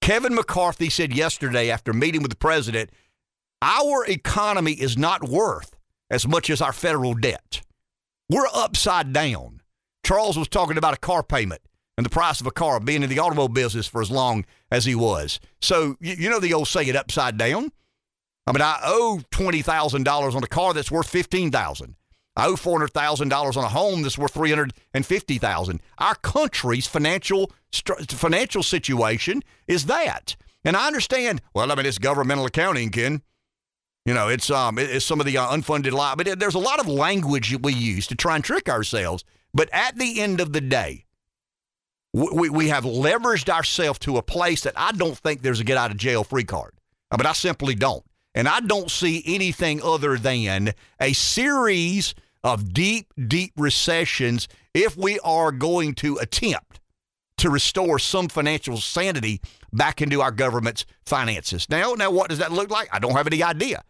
[0.00, 2.90] Kevin McCarthy said yesterday after meeting with the president,
[3.60, 5.76] our economy is not worth
[6.10, 7.62] as much as our federal debt.
[8.30, 9.60] We're upside down.
[10.04, 11.60] Charles was talking about a car payment
[11.96, 14.84] and the price of a car, being in the automobile business for as long as
[14.84, 15.40] he was.
[15.60, 17.72] So, you, you know the old saying, upside down?
[18.48, 21.94] I mean, I owe $20,000 on a car that's worth 15000
[22.34, 27.50] I owe $400,000 on a home that's worth 350000 Our country's financial
[28.10, 30.36] financial situation is that.
[30.64, 33.22] And I understand, well, I mean, it's governmental accounting, Ken.
[34.06, 36.34] You know, it's um, it's some of the uh, unfunded liability.
[36.36, 39.24] There's a lot of language we use to try and trick ourselves.
[39.52, 41.04] But at the end of the day,
[42.14, 45.76] we, we have leveraged ourselves to a place that I don't think there's a get
[45.76, 46.74] out of jail free card.
[47.10, 48.04] I mean, I simply don't.
[48.34, 52.14] And I don't see anything other than a series
[52.44, 56.80] of deep, deep recessions if we are going to attempt
[57.38, 59.40] to restore some financial sanity
[59.72, 61.68] back into our government's finances.
[61.68, 62.88] Now, now what does that look like?
[62.92, 63.82] I don't have any idea.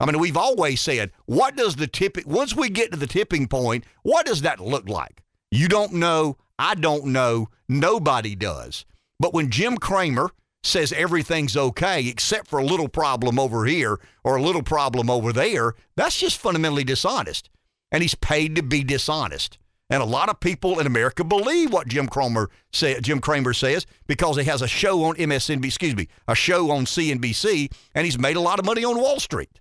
[0.00, 3.46] I mean, we've always said, what does the tipping once we get to the tipping
[3.46, 5.22] point, what does that look like?
[5.50, 8.84] You don't know, I don't know, nobody does.
[9.20, 10.30] But when Jim Cramer
[10.64, 15.32] says everything's okay except for a little problem over here or a little problem over
[15.32, 17.50] there, that's just fundamentally dishonest.
[17.92, 19.58] And he's paid to be dishonest.
[19.90, 23.86] And a lot of people in America believe what Jim Cramer say, Jim Cramer says
[24.06, 28.18] because he has a show on MSNBC, excuse me, a show on CNBC, and he's
[28.18, 29.60] made a lot of money on Wall Street.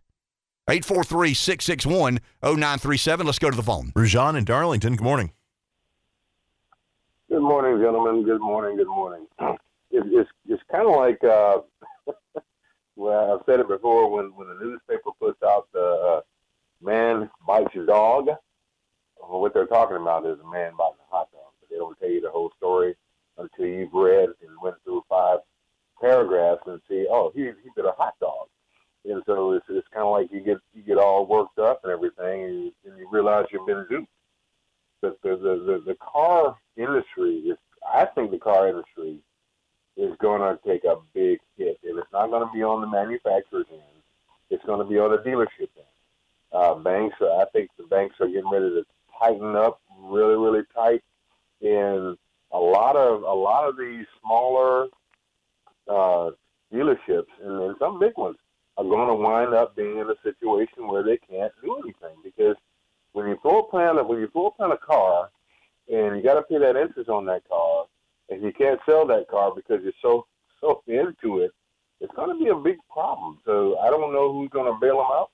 [0.69, 3.25] 843-661-0937.
[3.25, 3.91] Let's go to the phone.
[3.95, 5.33] Rujan in Darlington, good morning.
[7.29, 8.23] Good morning, gentlemen.
[8.23, 8.77] Good morning.
[8.77, 9.27] Good morning.
[9.93, 11.59] It's it's, kind of like uh,
[12.95, 14.09] well, I've said it before.
[14.09, 16.21] When when the newspaper puts out the uh,
[16.81, 18.27] man bites his dog,
[19.21, 21.53] well, what they're talking about is a man biting a hot dog.
[21.59, 22.95] But they don't tell you the whole story
[23.37, 25.39] until you've read and went through five
[26.01, 28.47] paragraphs and see, oh, he he bit a hot dog.
[29.05, 31.91] And so it's it's kind of like you get you get all worked up and
[31.93, 34.09] everything, and you, and you realize you've been duped.
[35.03, 37.57] But the the, the the car industry is,
[37.87, 39.19] I think, the car industry
[39.95, 42.87] is going to take a big hit, and it's not going to be on the
[42.87, 43.81] manufacturer's end.
[44.49, 45.87] It's going to be on the dealership end.
[46.51, 48.85] Uh, banks, I think, the banks are getting ready to
[49.19, 51.03] tighten up really, really tight,
[51.61, 52.17] and
[52.51, 54.87] a lot of a lot of these smaller
[55.89, 56.31] uh,
[56.71, 58.37] dealerships and, and some big ones
[58.77, 62.55] are going to wind up being in a situation where they can't do anything because
[63.11, 65.29] when you floor plan when you floor plan a car
[65.91, 67.85] and you got to pay that interest on that car
[68.29, 70.25] and you can't sell that car because you're so
[70.61, 71.51] so into it,
[71.99, 73.39] it's going to be a big problem.
[73.45, 75.29] So I don't know who's going to bail them out.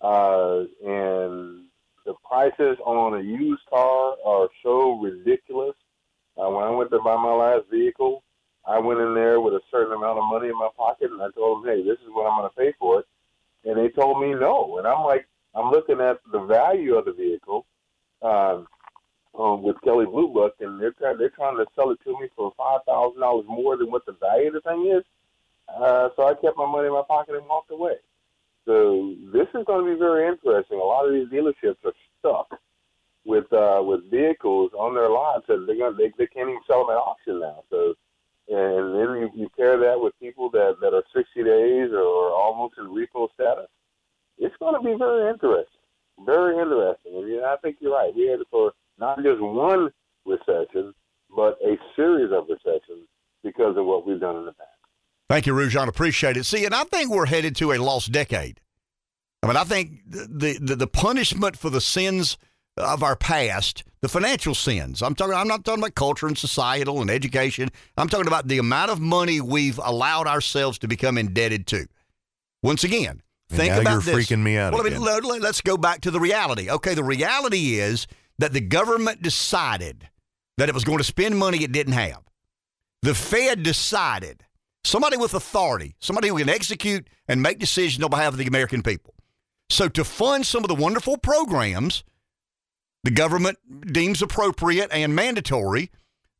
[0.00, 1.64] Uh, and
[2.04, 5.76] the prices on a used car are so ridiculous.
[6.36, 8.24] Uh, when I went to buy my last vehicle,
[8.66, 11.30] I went in there with a certain amount of money in my pocket, and I
[11.30, 13.06] told them, "Hey, this is what I'm going to pay for it,"
[13.64, 14.78] and they told me no.
[14.78, 17.66] And I'm like, I'm looking at the value of the vehicle
[18.22, 18.62] uh,
[19.38, 22.28] um, with Kelley Blue Book, and they're trying, they're trying to sell it to me
[22.36, 25.04] for five thousand dollars more than what the value of the thing is.
[25.68, 27.96] Uh, so I kept my money in my pocket and walked away.
[28.66, 30.78] So this is going to be very interesting.
[30.78, 32.60] A lot of these dealerships are stuck
[33.24, 36.86] with uh, with vehicles on their lots that they're gonna, they, they can't even sell
[36.86, 37.64] them at auction now.
[37.70, 37.94] So
[38.48, 42.74] and then you, you pair that with people that, that are 60 days or almost
[42.78, 43.68] in repo status,
[44.38, 45.80] it's going to be very interesting.
[46.26, 47.16] Very interesting.
[47.16, 48.14] And yeah, I think you're right.
[48.14, 48.72] We had it for
[49.02, 49.90] not just one
[50.24, 50.94] recession,
[51.34, 53.08] but a series of recessions
[53.42, 54.68] because of what we've done in the past.
[55.28, 55.88] Thank you, Rujan.
[55.88, 56.44] Appreciate it.
[56.44, 58.60] See, and I think we're headed to a lost decade.
[59.42, 62.38] I mean, I think the, the, the punishment for the sins
[62.76, 65.02] of our past, the financial sins.
[65.02, 65.34] I'm talking.
[65.34, 67.70] I'm not talking about culture and societal and education.
[67.96, 71.86] I'm talking about the amount of money we've allowed ourselves to become indebted to.
[72.62, 73.20] Once again,
[73.50, 74.28] think now about you're this.
[74.30, 75.00] freaking me out Well, I again.
[75.02, 76.70] mean, let, let's go back to the reality.
[76.70, 78.06] Okay, the reality is
[78.38, 80.08] that the government decided
[80.58, 82.22] that it was going to spend money it didn't have.
[83.02, 84.44] The Fed decided
[84.84, 88.82] somebody with authority, somebody who can execute and make decisions on behalf of the American
[88.82, 89.14] people.
[89.70, 92.04] So to fund some of the wonderful programs
[93.04, 93.58] the government
[93.92, 95.90] deems appropriate and mandatory,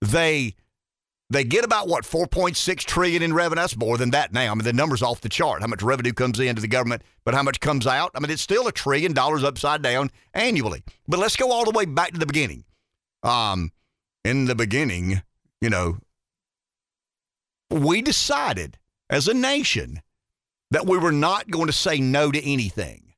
[0.01, 0.55] they
[1.33, 3.61] they get about what 4.6 trillion in revenue.
[3.61, 4.53] That's more than that now.
[4.53, 5.63] I mean, the number's off the chart.
[5.63, 8.11] How much revenue comes into the government, but how much comes out?
[8.15, 10.83] I mean, it's still a trillion dollars upside down annually.
[11.09, 12.65] But let's go all the way back to the beginning.
[13.23, 13.73] Um,
[14.25, 15.23] in the beginning,
[15.61, 15.99] you know,
[17.71, 18.79] we decided
[19.09, 20.03] as a nation
[20.71, 23.15] that we were not going to say no to anything.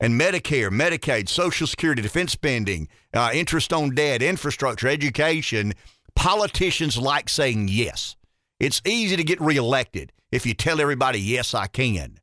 [0.00, 5.74] And Medicare, Medicaid, Social Security, defense spending, uh, interest on debt, infrastructure, education,
[6.14, 8.16] politicians like saying yes.
[8.58, 12.18] It's easy to get reelected if you tell everybody, yes, I can.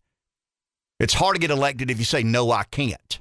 [0.99, 3.19] It's hard to get elected if you say, no, I can't.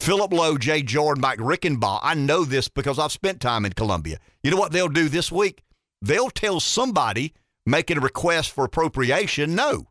[0.00, 4.18] Philip Lowe, Jay Jordan, Mike Reichenbach, I know this because I've spent time in Columbia.
[4.42, 5.62] You know what they'll do this week?
[6.00, 7.34] They'll tell somebody
[7.66, 9.88] making a request for appropriation, no.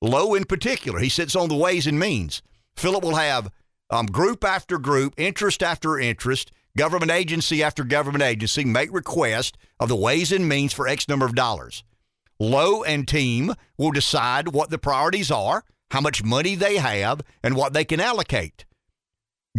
[0.00, 2.42] Lowe in particular, he sits on the Ways and Means.
[2.76, 3.50] Philip will have
[3.90, 9.88] um, group after group, interest after interest, government agency after government agency make request of
[9.88, 11.84] the Ways and Means for X number of dollars.
[12.40, 17.54] Lowe and team will decide what the priorities are, how much money they have, and
[17.54, 18.64] what they can allocate.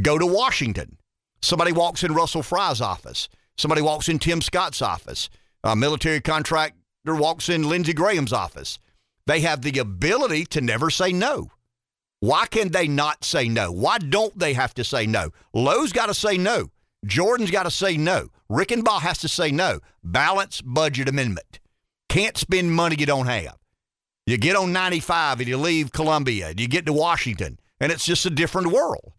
[0.02, 0.98] Go to Washington.
[1.41, 3.30] Somebody walks in Russell Fry's office.
[3.57, 5.30] Somebody walks in Tim Scott's office.
[5.64, 6.76] A military contractor
[7.07, 8.80] walks in Lindsey Graham's office.
[9.27, 11.52] They have the ability to never say no.
[12.19, 13.72] Why can they not say no?
[13.72, 15.30] Why don't they have to say no?
[15.53, 16.69] Lowe's got to say no.
[17.06, 18.30] Jordan's got to say no.
[18.50, 19.80] Reichenbach has to say no.
[20.04, 21.60] Balanced budget amendment.
[22.10, 23.58] Can't spend money you don't have.
[24.26, 28.06] You get on 95 and you leave Columbia and you get to Washington, and it's
[28.06, 29.12] just a different world.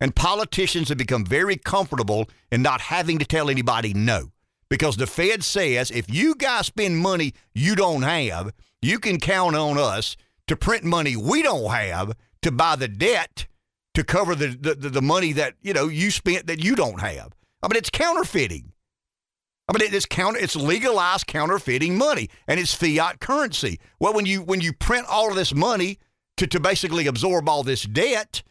[0.00, 4.30] And politicians have become very comfortable in not having to tell anybody no.
[4.68, 8.52] Because the Fed says if you guys spend money you don't have,
[8.82, 10.16] you can count on us
[10.46, 12.12] to print money we don't have
[12.42, 13.46] to buy the debt
[13.94, 17.32] to cover the, the, the money that you know you spent that you don't have.
[17.62, 18.72] I mean, it's counterfeiting.
[19.66, 23.80] I mean, it's counter, it's legalized counterfeiting money, and it's fiat currency.
[23.98, 25.98] Well, when you when you print all of this money
[26.36, 28.42] to to basically absorb all this debt,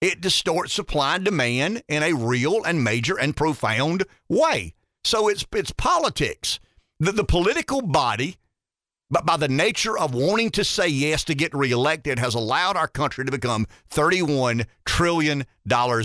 [0.00, 4.74] it distorts supply and demand in a real and major and profound way.
[5.04, 6.58] So it's it's politics.
[7.00, 8.36] The, the political body,
[9.12, 12.88] but by the nature of wanting to say yes to get reelected, has allowed our
[12.88, 15.44] country to become $31 trillion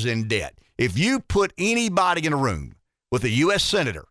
[0.06, 0.60] in debt.
[0.78, 2.76] If you put anybody in a room
[3.10, 3.64] with a U.S.
[3.64, 4.04] senator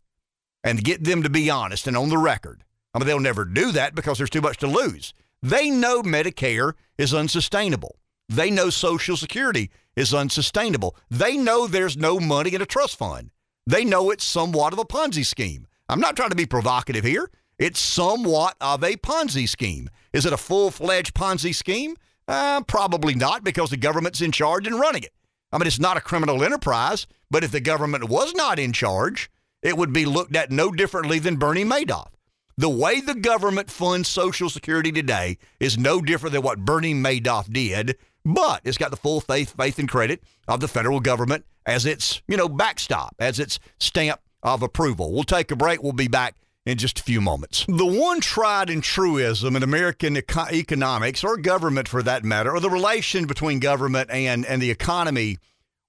[0.65, 2.65] and get them to be honest and on the record,
[2.95, 5.13] I mean, they'll never do that because there's too much to lose.
[5.43, 7.97] They know Medicare is unsustainable.
[8.31, 10.97] They know Social Security is unsustainable.
[11.11, 13.31] They know there's no money in a trust fund.
[13.67, 15.67] They know it's somewhat of a Ponzi scheme.
[15.87, 17.29] I'm not trying to be provocative here.
[17.59, 19.89] It's somewhat of a Ponzi scheme.
[20.13, 21.97] Is it a full fledged Ponzi scheme?
[22.29, 25.13] Uh, probably not because the government's in charge and running it.
[25.53, 29.31] I mean, it's not a criminal enterprise, but if the government was not in charge,
[29.63, 32.11] it would be looked at no differently than Bernie Madoff.
[32.59, 37.53] The way the government funds Social Security today is no different than what Bernie Madoff
[37.53, 37.97] did
[38.27, 42.23] but it's got the full faith, faith and credit of the federal government as its,
[42.27, 45.13] you know, backstop, as its stamp of approval.
[45.13, 45.81] We'll take a break.
[45.81, 46.35] We'll be back
[46.67, 47.65] in just a few moments.
[47.69, 52.61] The one tried and truism in American eco- economics, or government for that matter, or
[52.61, 55.39] the relation between government and, and the economy,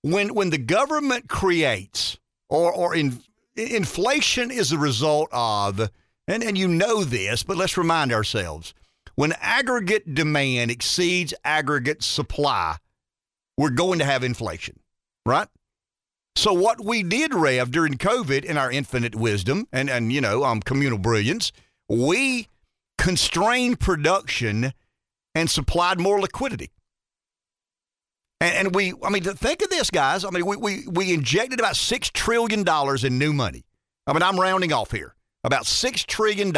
[0.04, 2.18] when when the government creates
[2.48, 3.20] or or in,
[3.56, 5.90] inflation is a result of,
[6.28, 8.74] and, and you know this, but let's remind ourselves
[9.16, 12.76] when aggregate demand exceeds aggregate supply,
[13.58, 14.80] we're going to have inflation,
[15.26, 15.48] right?
[16.38, 20.44] So what we did, Rev, during COVID in our infinite wisdom and, and you know,
[20.44, 21.52] um, communal brilliance,
[21.90, 22.48] we
[23.00, 24.72] constrained production
[25.34, 26.70] and supplied more liquidity.
[28.40, 30.24] And, and we, I mean, think of this, guys.
[30.24, 32.64] I mean, we, we, we injected about $6 trillion
[33.04, 33.66] in new money.
[34.06, 35.16] I mean, I'm rounding off here.
[35.44, 36.54] About $6 trillion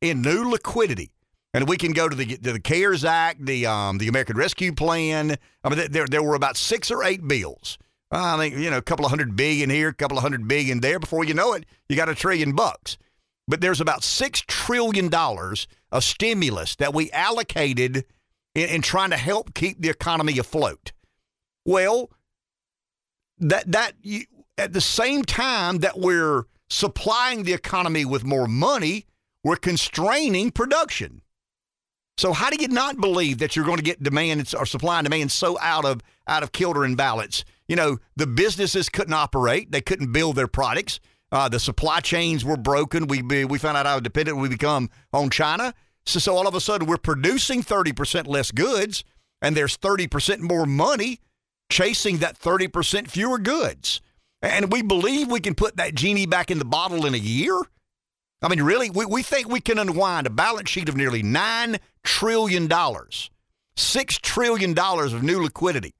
[0.00, 1.10] in new liquidity
[1.52, 4.72] and we can go to the to the CARES Act, the um, the American Rescue
[4.72, 5.36] Plan.
[5.64, 7.76] I mean, there there were about six or eight bills.
[8.10, 10.80] I think you know a couple of hundred billion here, a couple of hundred billion
[10.80, 10.98] there.
[10.98, 12.98] Before you know it, you got a trillion bucks.
[13.46, 18.04] But there's about six trillion dollars of stimulus that we allocated
[18.54, 20.92] in, in trying to help keep the economy afloat.
[21.64, 22.10] Well,
[23.38, 24.24] that that you,
[24.58, 29.06] at the same time that we're supplying the economy with more money,
[29.44, 31.22] we're constraining production.
[32.18, 35.06] So how do you not believe that you're going to get demand or supply and
[35.06, 37.44] demand so out of out of kilter and balance?
[37.70, 40.98] You know, the businesses couldn't operate; they couldn't build their products.
[41.30, 43.06] Uh, the supply chains were broken.
[43.06, 45.72] We we found out how dependent we become on China.
[46.04, 49.04] So, so all of a sudden, we're producing 30% less goods,
[49.40, 51.20] and there's 30% more money
[51.70, 54.00] chasing that 30% fewer goods.
[54.42, 57.56] And we believe we can put that genie back in the bottle in a year.
[58.42, 61.78] I mean, really, we, we think we can unwind a balance sheet of nearly $9
[62.02, 65.94] trillion, $6 trillion of new liquidity.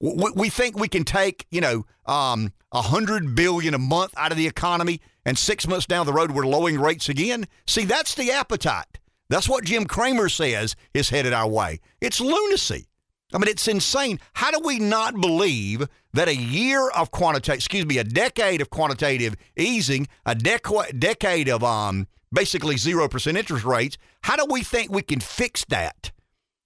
[0.00, 4.46] We, think we can take, you know, um, 100 billion a month out of the
[4.46, 7.46] economy and six months down the road we're lowering rates again.
[7.66, 8.98] See, that's the appetite.
[9.28, 11.80] That's what Jim Cramer says is headed our way.
[12.00, 12.86] It's lunacy.
[13.32, 14.18] I mean, it's insane.
[14.34, 18.70] How do we not believe that a year of quantitative, excuse me, a decade of
[18.70, 24.90] quantitative easing, a dec- decade of um, basically 0% interest rates, how do we think
[24.90, 26.10] we can fix that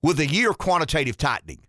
[0.02, 1.66] with a year of quantitative tightening?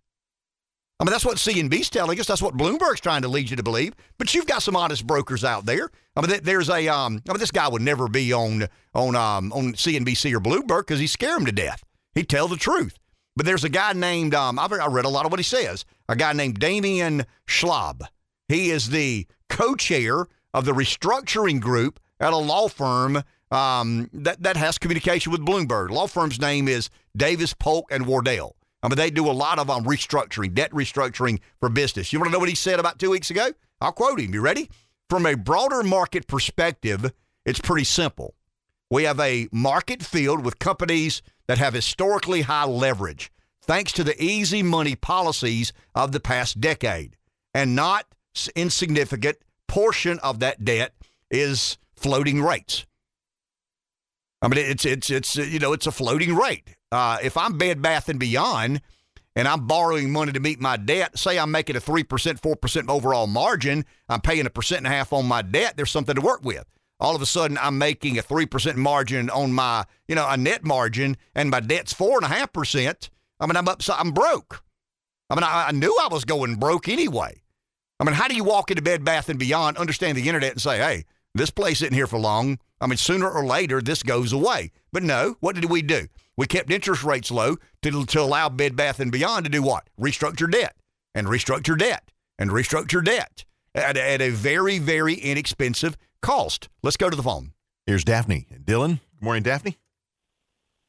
[1.00, 2.28] I mean, that's what CNBC's telling us.
[2.28, 3.94] That's what Bloomberg's trying to lead you to believe.
[4.18, 5.90] But you've got some honest brokers out there.
[6.16, 6.88] I mean, there's a.
[6.88, 10.82] Um, I mean, this guy would never be on on um, on CNBC or Bloomberg
[10.82, 11.84] because he'd scare him to death.
[12.14, 12.98] He'd tell the truth.
[13.36, 15.84] But there's a guy named, um, I've I read a lot of what he says,
[16.08, 18.08] a guy named Damian Schaible.
[18.48, 24.42] He is the co chair of the restructuring group at a law firm um, that,
[24.44, 25.90] that has communication with Bloomberg.
[25.90, 28.56] Law firm's name is Davis Polk and Wardwell.
[28.86, 32.14] I mean, they do a lot of um, restructuring, debt restructuring for business.
[32.14, 33.48] You want to know what he said about two weeks ago?
[33.82, 34.32] I'll quote him.
[34.32, 34.70] You ready?
[35.10, 37.12] From a broader market perspective,
[37.48, 38.36] it's pretty simple.
[38.92, 43.32] We have a market field with companies that have historically high leverage,
[43.64, 47.18] thanks to the easy money policies of the past decade.
[47.56, 48.06] And not
[48.56, 49.38] insignificant
[49.68, 50.94] portion of that debt
[51.32, 52.86] is floating rates.
[54.46, 56.76] I mean, it's it's it's you know it's a floating rate.
[56.92, 58.82] Uh, if I'm Bed Bath and Beyond,
[59.36, 62.56] and I'm borrowing money to meet my debt, say I'm making a three percent, four
[62.56, 65.74] percent overall margin, I'm paying a percent and a half on my debt.
[65.76, 66.66] There's something to work with
[67.00, 70.64] all of a sudden I'm making a 3% margin on my, you know, a net
[70.64, 73.10] margin and my debt's 4.5%.
[73.40, 74.64] I mean, I'm up, I'm broke.
[75.30, 77.42] I mean, I, I, knew I was going broke anyway.
[78.00, 80.62] I mean, how do you walk into Bed Bath and Beyond, understand the internet, and
[80.62, 82.60] say, hey, this place isn't here for long?
[82.86, 84.70] I mean, sooner or later, this goes away.
[84.94, 86.06] But no, what did we do?
[86.38, 89.90] We kept interest rates low to, to allow Bed Bath and Beyond to do what?
[90.00, 90.76] Restructure debt
[91.16, 93.44] and restructure debt and restructure debt
[93.74, 96.70] at, at a very, very inexpensive cost.
[96.84, 97.54] Let's go to the phone.
[97.88, 98.46] Here's Daphne.
[98.64, 99.00] Dylan.
[99.20, 99.80] Good morning, Daphne.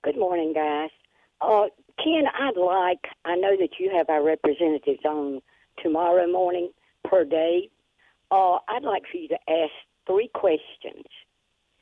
[0.04, 0.90] Good morning, guys.
[1.40, 5.40] Uh, Ken, I'd like, I know that you have our representatives on
[5.82, 6.72] tomorrow morning
[7.04, 7.70] per day.
[8.30, 9.72] Uh, I'd like for you to ask
[10.06, 11.06] three questions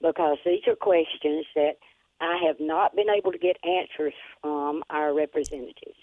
[0.05, 1.79] because these are questions that
[2.21, 5.99] I have not been able to get answers from our representatives.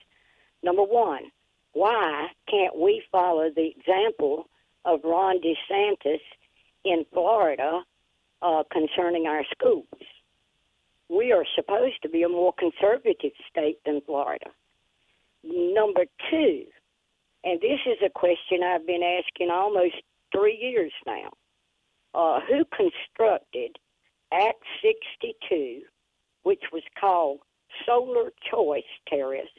[0.63, 1.31] Number one,
[1.73, 4.49] why can't we follow the example
[4.85, 6.19] of Ron DeSantis
[6.83, 7.81] in Florida
[8.41, 9.85] uh, concerning our schools.
[11.09, 14.47] We are supposed to be a more conservative state than Florida.
[15.43, 16.65] Number two,
[17.43, 19.95] and this is a question I've been asking almost
[20.31, 21.31] three years now.
[22.13, 23.77] Uh, who constructed
[24.31, 25.81] Act 62,
[26.43, 27.39] which was called
[27.85, 29.49] Solar Choice Tariffs,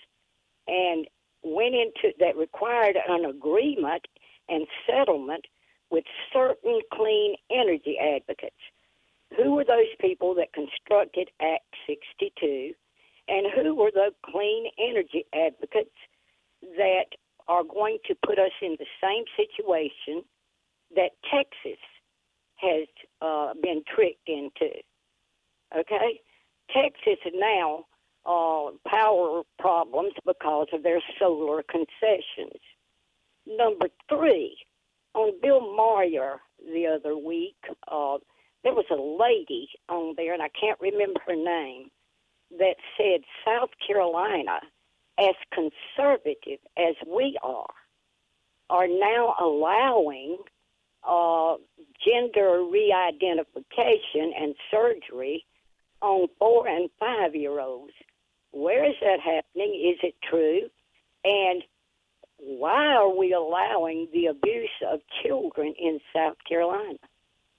[0.67, 1.07] and
[1.43, 4.07] went into that required an agreement
[4.49, 5.45] and settlement
[5.91, 8.57] with certain clean energy advocates.
[9.37, 12.73] Who were those people that constructed Act 62?
[13.29, 15.95] And who were the clean energy advocates
[16.77, 17.07] that
[17.49, 20.25] are going to put us in the same situation
[20.95, 21.81] that Texas
[22.63, 22.89] has
[23.21, 24.71] uh, been tricked into?
[25.77, 26.21] Okay?
[26.73, 27.85] Texas now
[28.25, 32.61] uh, power problems because of their solar concessions.
[33.47, 34.57] Number three,
[35.15, 37.57] on Bill Maher the other week,
[37.89, 38.19] uh,
[38.63, 41.91] there was a lady on there, and I can't remember her name,
[42.59, 44.61] that said South Carolina,
[45.19, 47.75] as conservative as we are,
[48.71, 50.39] are now allowing
[51.09, 51.57] uh,
[52.05, 55.45] gender re-identification and surgery
[56.01, 57.93] on four and five year olds.
[58.51, 59.95] Where is that happening?
[59.95, 60.69] Is it true?
[61.25, 61.63] And
[62.39, 66.99] why are we allowing the abuse of children in South Carolina?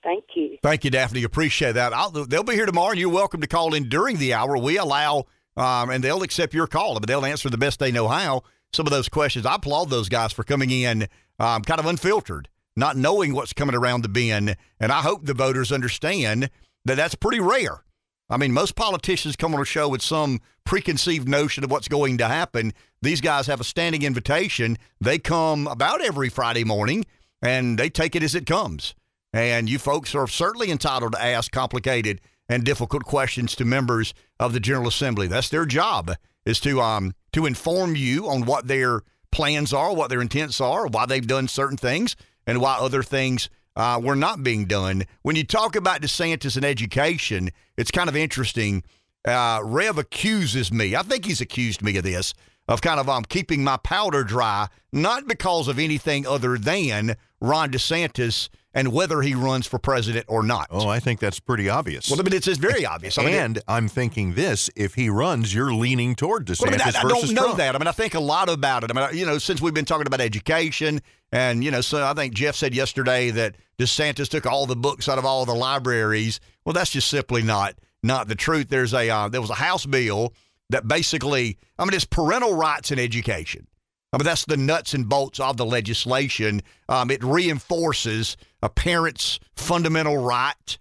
[0.04, 0.58] Thank you.
[0.62, 1.24] Thank you, Daphne.
[1.24, 1.94] Appreciate that.
[1.94, 4.58] I'll, they'll be here tomorrow, and you're welcome to call in during the hour.
[4.58, 8.10] We allow, um, and they'll accept your call, but they'll answer the best they know
[8.10, 8.44] how.
[8.74, 11.08] Some of those questions, I applaud those guys for coming in
[11.40, 14.56] um, kind of unfiltered, not knowing what's coming around the bend.
[14.80, 16.50] And I hope the voters understand
[16.86, 17.84] that that's pretty rare.
[18.30, 22.18] I mean, most politicians come on a show with some preconceived notion of what's going
[22.18, 22.74] to happen.
[23.02, 24.78] These guys have a standing invitation.
[25.00, 27.06] They come about every Friday morning
[27.42, 28.96] and they take it as it comes.
[29.34, 34.54] And you folks are certainly entitled to ask complicated and difficult questions to members of
[34.54, 35.28] the General Assembly.
[35.28, 39.02] That's their job is to um to inform you on what their
[39.32, 43.50] plans are, what their intents are, why they've done certain things, and why other things
[43.76, 45.04] uh, were not being done.
[45.22, 48.84] When you talk about DeSantis and education, it's kind of interesting.
[49.26, 50.96] Uh, Rev accuses me.
[50.96, 52.34] I think he's accused me of this
[52.68, 57.72] of kind of um, keeping my powder dry, not because of anything other than Ron
[57.72, 60.68] DeSantis and whether he runs for president or not.
[60.72, 62.10] Oh, I think that's pretty obvious.
[62.10, 63.18] Well, I mean, it's, it's very obvious.
[63.18, 66.72] I mean, and I'm thinking this: if he runs, you're leaning toward DeSantis well, I,
[66.72, 67.58] mean, I, I don't know Trump.
[67.58, 67.76] that.
[67.76, 68.96] I mean, I think a lot about it.
[68.96, 71.02] I mean, you know, since we've been talking about education,
[71.32, 75.08] and you know, so I think Jeff said yesterday that DeSantis took all the books
[75.08, 76.40] out of all the libraries.
[76.66, 78.70] Well, that's just simply not not the truth.
[78.70, 80.34] There's a uh, there was a House bill
[80.70, 83.68] that basically, I mean, it's parental rights in education.
[84.14, 86.62] I mean, that's the nuts and bolts of the legislation.
[86.88, 90.78] Um, it reinforces a parent's fundamental right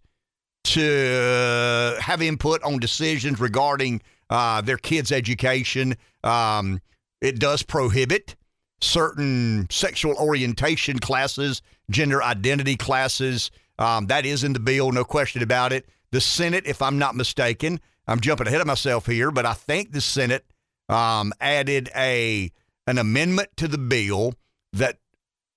[0.64, 5.96] to have input on decisions regarding uh, their kids' education.
[6.22, 6.80] Um,
[7.22, 8.36] it does prohibit
[8.82, 13.50] certain sexual orientation classes, gender identity classes.
[13.78, 15.88] Um, that is in the bill, no question about it.
[16.10, 19.92] The Senate, if I'm not mistaken, I'm jumping ahead of myself here, but I think
[19.92, 20.44] the Senate
[20.88, 22.52] um, added a
[22.86, 24.34] an amendment to the bill
[24.72, 24.98] that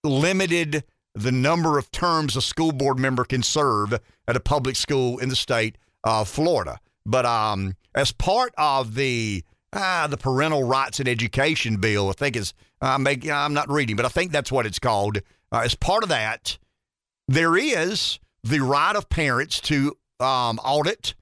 [0.03, 0.84] limited
[1.14, 3.93] the number of terms a school board member can serve
[4.27, 6.80] at a public school in the state of Florida.
[7.06, 9.43] But um, as part of the
[9.73, 13.95] ah, the parental rights and education bill, I think is uh, make, I'm not reading,
[13.95, 15.19] but I think that's what it's called.
[15.52, 16.57] Uh, as part of that,
[17.27, 21.15] there is the right of parents to um, audit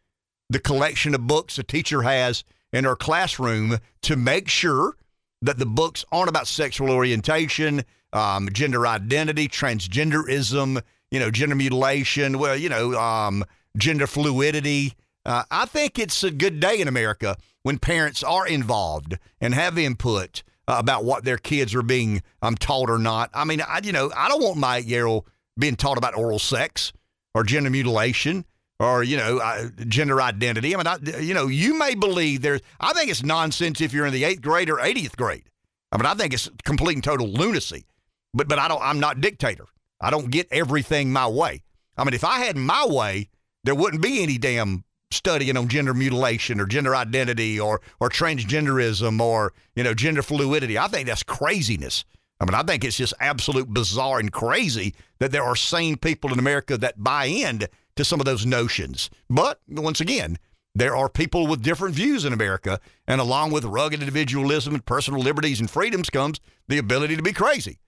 [0.50, 4.96] the collection of books a teacher has in her classroom to make sure
[5.44, 7.84] that the books aren't about sexual orientation,
[8.14, 13.44] um, gender identity, transgenderism, you know, gender mutilation, well, you know, um,
[13.78, 14.94] gender fluidity.
[15.26, 19.78] Uh, I think it's a good day in America when parents are involved and have
[19.78, 23.30] input uh, about what their kids are being um, taught or not.
[23.34, 25.26] I mean, I, you know, I don't want my eight year old
[25.60, 26.94] being taught about oral sex
[27.36, 28.46] or gender mutilation
[28.80, 30.76] or you know uh, gender identity.
[30.76, 32.62] I mean, I, you know, you may believe there's.
[32.80, 35.44] I think it's nonsense if you're in the eighth grade or 80th grade.
[35.92, 37.86] I mean, I think it's complete and total lunacy.
[38.34, 38.82] But but I don't.
[38.82, 39.66] I'm not dictator.
[40.02, 41.64] I don't get everything my way.
[41.98, 43.30] I mean, if I had my way,
[43.64, 49.22] there wouldn't be any damn studying on gender mutilation or gender identity or or transgenderism
[49.22, 50.78] or you know gender fluidity.
[50.78, 52.04] I think that's craziness.
[52.40, 56.34] I mean, I think it's just absolute bizarre and crazy that there are sane people
[56.34, 57.62] in America that buy in
[57.96, 59.10] to some of those notions.
[59.30, 60.38] But once again,
[60.76, 65.22] there are people with different views in America, and along with rugged individualism and personal
[65.22, 67.80] liberties and freedoms comes the ability to be crazy.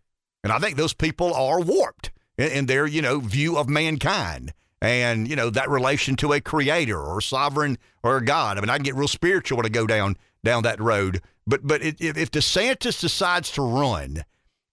[0.44, 4.53] And I think those people are warped in, in their, you know, view of mankind
[4.82, 8.57] and, you know, that relation to a creator or sovereign or a God.
[8.57, 11.22] I mean, I can get real spiritual to go down down that road.
[11.48, 14.23] But but if, if DeSantis decides to run,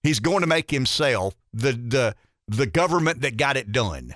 [0.02, 2.14] he's going to make himself the the
[2.46, 4.14] the government that got it done.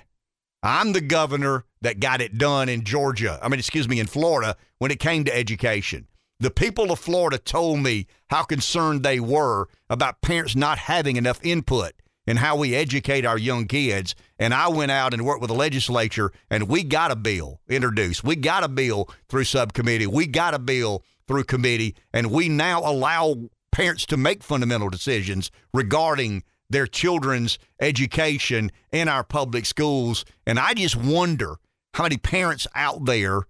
[0.63, 3.39] I'm the governor that got it done in Georgia.
[3.41, 6.07] I mean, excuse me, in Florida when it came to education.
[6.39, 11.39] The people of Florida told me how concerned they were about parents not having enough
[11.43, 11.93] input
[12.27, 14.13] in how we educate our young kids.
[14.37, 18.23] And I went out and worked with the legislature, and we got a bill introduced.
[18.23, 20.05] We got a bill through subcommittee.
[20.05, 25.51] We got a bill through committee, and we now allow parents to make fundamental decisions
[25.73, 30.25] regarding their children's education in our public schools.
[30.45, 31.57] And I just wonder
[31.93, 33.43] how many parents out there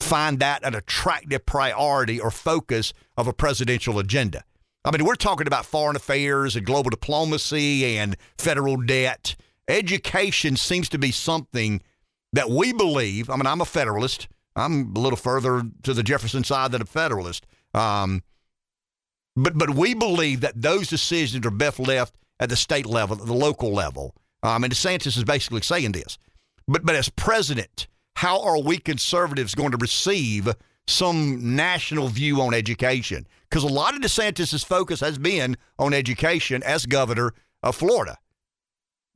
[0.00, 4.44] find that an attractive priority or focus of a presidential agenda.
[4.84, 9.34] I mean, we're talking about foreign affairs and global diplomacy and federal debt.
[9.68, 11.82] Education seems to be something
[12.32, 13.28] that we believe.
[13.28, 14.28] I mean, I'm a federalist.
[14.54, 17.46] I'm a little further to the Jefferson side than a federalist.
[17.74, 18.22] Um,
[19.34, 23.26] but but we believe that those decisions are best left at the state level, at
[23.26, 24.14] the local level.
[24.42, 26.18] Um, and DeSantis is basically saying this.
[26.68, 27.86] But but as president,
[28.16, 30.48] how are we conservatives going to receive
[30.86, 33.26] some national view on education?
[33.48, 38.18] Because a lot of DeSantis's focus has been on education as governor of Florida.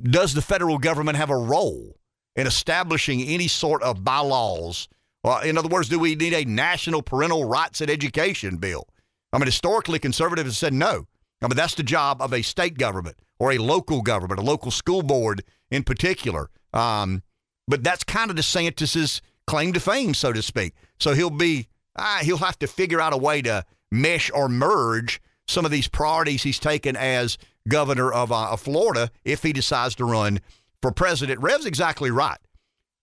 [0.03, 1.97] Does the federal government have a role
[2.37, 4.89] in establishing any sort of bylaws?
[5.23, 8.87] Well, in other words, do we need a national parental rights and education bill?
[9.33, 11.07] I mean, historically, conservatives have said no.
[11.43, 14.71] I mean, that's the job of a state government or a local government, a local
[14.71, 16.51] school board in particular.
[16.73, 17.23] Um,
[17.67, 20.75] but that's kind of DeSantis's claim to fame, so to speak.
[20.99, 25.21] So he'll be, ah, he'll have to figure out a way to mesh or merge
[25.49, 27.39] some of these priorities he's taken as
[27.69, 30.41] governor of, uh, of Florida if he decides to run
[30.83, 31.41] for president.
[31.41, 32.39] Rev's exactly right.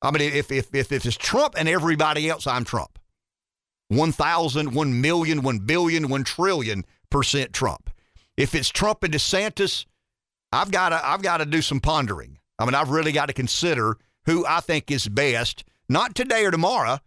[0.01, 2.99] I mean, if, if, if, if it's Trump and everybody else, I'm Trump.
[3.89, 7.89] 1,000, 1 million, 1 billion, 1 trillion percent Trump.
[8.37, 9.85] If it's Trump and DeSantis,
[10.51, 12.39] I've got to I've got to do some pondering.
[12.59, 16.51] I mean, I've really got to consider who I think is best, not today or
[16.51, 16.99] tomorrow,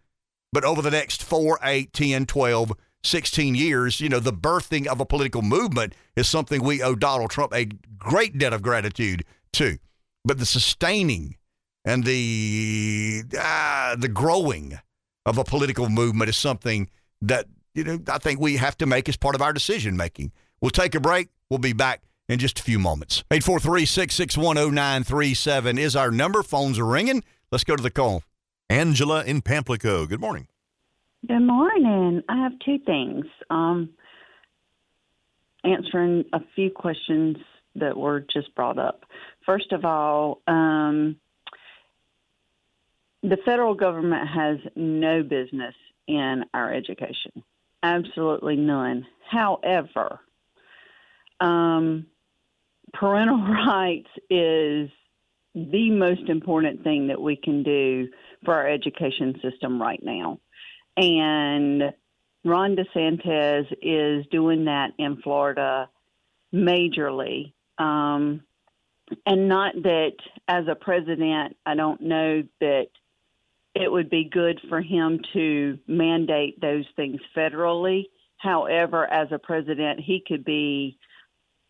[0.53, 2.71] but over the next 4, 8, 10, 12,
[3.03, 4.01] 16 years.
[4.01, 7.69] You know, the birthing of a political movement is something we owe Donald Trump a
[7.97, 9.77] great debt of gratitude to.
[10.23, 11.37] but the sustaining
[11.83, 14.79] and the uh, the growing
[15.25, 16.89] of a political movement is something
[17.21, 20.31] that you know I think we have to make as part of our decision making.
[20.61, 21.29] We'll take a break.
[21.49, 23.23] We'll be back in just a few moments.
[23.31, 26.43] 843-661-0937 is our number.
[26.43, 27.23] Phones are ringing.
[27.51, 28.23] Let's go to the call.
[28.69, 30.07] Angela in Pamplico.
[30.07, 30.47] Good morning.
[31.27, 32.21] Good morning.
[32.29, 33.25] I have two things.
[33.49, 33.89] Um,
[35.63, 37.37] answering a few questions
[37.75, 39.05] that were just brought up.
[39.45, 41.17] First of all, um,
[43.23, 45.75] the federal government has no business
[46.07, 47.43] in our education,
[47.83, 49.05] absolutely none.
[49.29, 50.19] However,
[51.41, 52.05] um,
[52.93, 53.37] parental
[53.67, 54.89] rights is
[55.53, 58.07] the most important thing that we can do
[58.45, 60.39] for our education system right now.
[60.95, 61.93] And
[62.43, 65.89] Ron DeSantis is doing that in Florida
[66.53, 67.53] majorly.
[67.77, 68.41] Um,
[69.25, 70.13] and not that
[70.47, 72.87] as a president, I don't know that
[73.75, 78.05] it would be good for him to mandate those things federally.
[78.37, 80.97] However, as a president, he could be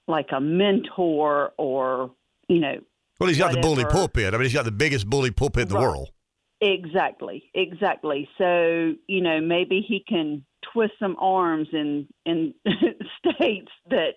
[0.08, 2.12] like a mentor or,
[2.48, 2.76] you know.
[3.20, 3.68] Well, he's got whatever.
[3.68, 4.34] the bully pulpit.
[4.34, 5.82] I mean, he's got the biggest bully pulpit in the Right.
[5.82, 6.10] world.
[6.64, 8.30] Exactly, exactly.
[8.38, 12.54] So you know, maybe he can twist some arms in in
[13.20, 14.12] states that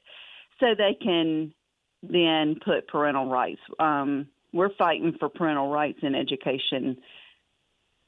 [0.61, 1.55] so they can
[2.03, 3.61] then put parental rights.
[3.79, 6.99] Um, we're fighting for parental rights in education,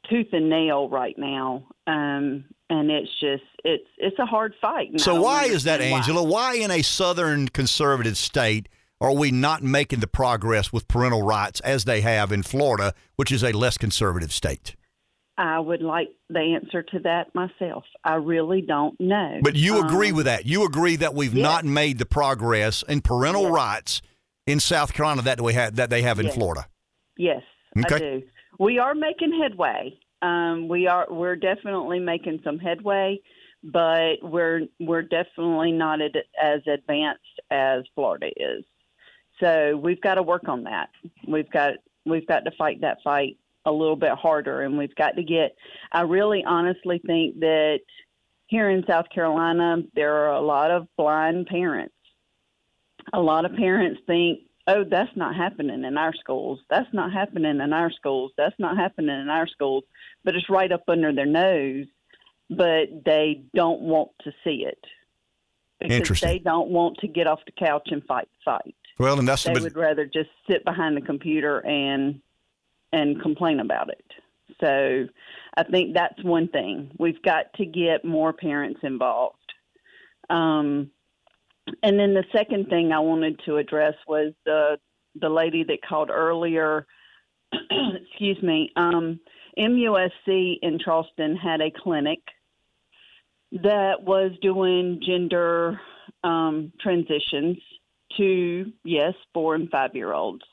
[0.09, 5.01] tooth and nail right now, um, and it's just it's it's a hard fight.
[5.01, 5.87] So why is that, why.
[5.87, 6.23] Angela?
[6.23, 8.69] Why in a southern conservative state
[9.01, 13.31] are we not making the progress with parental rights as they have in Florida, which
[13.31, 14.75] is a less conservative state?
[15.39, 17.85] I would like the answer to that myself.
[18.05, 19.39] I really don't know.
[19.43, 20.47] But you agree Um, with that.
[20.47, 21.43] You agree that we've yes.
[21.43, 23.53] not made the progress in parental Yes.
[23.53, 24.03] rights
[24.47, 26.35] in South Carolina that we have that they have in Yes.
[26.37, 26.67] Florida.
[27.19, 27.43] Yes,
[27.79, 27.95] Okay.
[27.95, 28.23] I do.
[28.59, 29.99] We are making headway.
[30.23, 31.07] Um, we are.
[31.11, 33.21] We're definitely making some headway,
[33.63, 37.21] but we're we're definitely not ad- as advanced
[37.51, 38.65] as Florida is.
[39.41, 40.89] So we've got to work on that.
[41.29, 41.75] We've got
[42.07, 45.55] we've got to fight that fight a little bit harder, and we've got to get.
[45.93, 47.81] I really honestly think that
[48.47, 51.93] here in South Carolina there are a lot of blind parents.
[53.13, 56.61] A lot of parents think oh, that's not happening in our schools.
[56.69, 58.33] That's not happening in our schools.
[58.37, 59.85] That's not happening in our schools.
[60.25, 61.87] But it's right up under their nose,
[62.51, 64.85] but they don't want to see it.
[65.79, 66.29] Because Interesting.
[66.29, 68.75] they don't want to get off the couch and fight the fight.
[68.99, 72.21] Well, and that's They but, would rather just sit behind the computer and
[72.93, 74.05] and complain about it.
[74.61, 75.07] So
[75.57, 76.93] I think that's one thing.
[76.99, 79.37] We've got to get more parents involved.
[80.31, 80.91] Um,
[81.83, 84.79] and then the second thing I wanted to address was the
[85.21, 86.87] the lady that called earlier.
[87.53, 88.71] excuse me.
[88.77, 89.21] Um,
[89.59, 92.21] MUSC in Charleston had a clinic
[93.53, 95.81] that was doing gender
[96.25, 97.57] um, transitions
[98.17, 100.45] to yes, four and five year olds.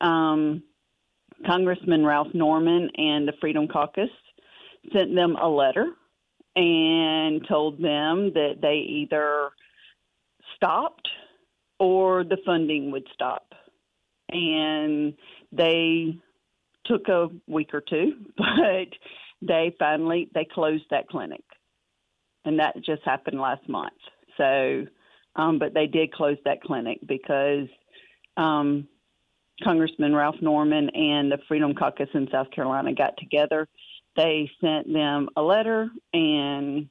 [0.00, 0.62] Um,
[1.46, 4.10] Congressman Ralph Norman and the Freedom Caucus
[4.92, 5.86] sent them a letter
[6.56, 9.50] and told them that they either
[10.58, 11.08] stopped
[11.78, 13.54] or the funding would stop.
[14.30, 15.14] And
[15.52, 16.18] they
[16.84, 18.88] took a week or two, but
[19.40, 21.44] they finally they closed that clinic.
[22.44, 23.92] And that just happened last month.
[24.36, 24.86] So
[25.38, 27.68] um, but they did close that clinic because
[28.36, 28.88] um,
[29.62, 33.68] Congressman Ralph Norman and the Freedom Caucus in South Carolina got together.
[34.16, 36.88] They sent them a letter and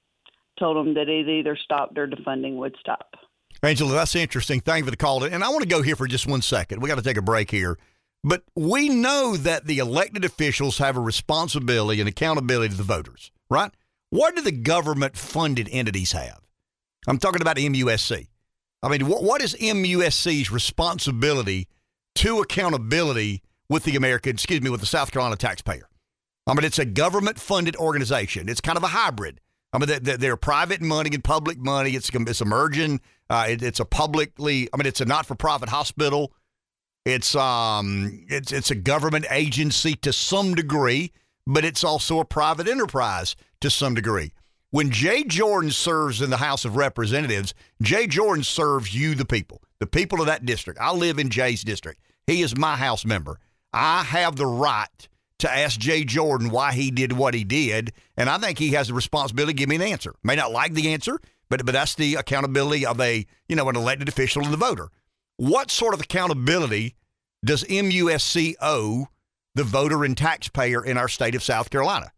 [0.58, 3.16] told them that it either stopped or the funding would stop.
[3.64, 4.60] Angela, that's interesting.
[4.60, 5.24] Thank you for the call.
[5.24, 6.82] And I want to go here for just one second.
[6.82, 7.78] We got to take a break here.
[8.24, 13.32] But we know that the elected officials have a responsibility and accountability to the voters,
[13.50, 13.72] right?
[14.10, 16.40] What do the government funded entities have?
[17.08, 18.28] I'm talking about MUSC.
[18.84, 21.68] I mean, what, what is MUSC's responsibility
[22.16, 25.90] to accountability with the American, excuse me, with the South Carolina taxpayer?
[26.46, 28.50] I mean, it's a government funded organization.
[28.50, 29.42] It's kind of a hybrid.
[29.74, 31.92] I mean, they're, they're private money and public money.
[31.92, 33.02] It's, it's emerging.
[33.30, 36.34] Uh, it, it's a publicly, I mean, it's a not for profit hospital.
[37.06, 41.14] It's um, it's it's a government agency to some degree,
[41.46, 44.34] but it's also a private enterprise to some degree.
[44.72, 49.62] When Jay Jordan serves in the House of Representatives, Jay Jordan serves you, the people,
[49.80, 50.82] the people of that district.
[50.82, 52.02] I live in Jay's district.
[52.26, 53.40] He is my House member.
[53.72, 55.08] I have the right
[55.40, 58.90] to ask Jay Jordan why he did what he did, and I think he has
[58.90, 60.14] the responsibility to give me an answer.
[60.24, 63.76] May not like the answer, but but that's the accountability of a you know an
[63.76, 64.90] elected official and the voter.
[65.38, 66.96] What sort of accountability
[67.46, 69.08] does MUSC owe
[69.56, 72.12] the voter and taxpayer in our state of South Carolina?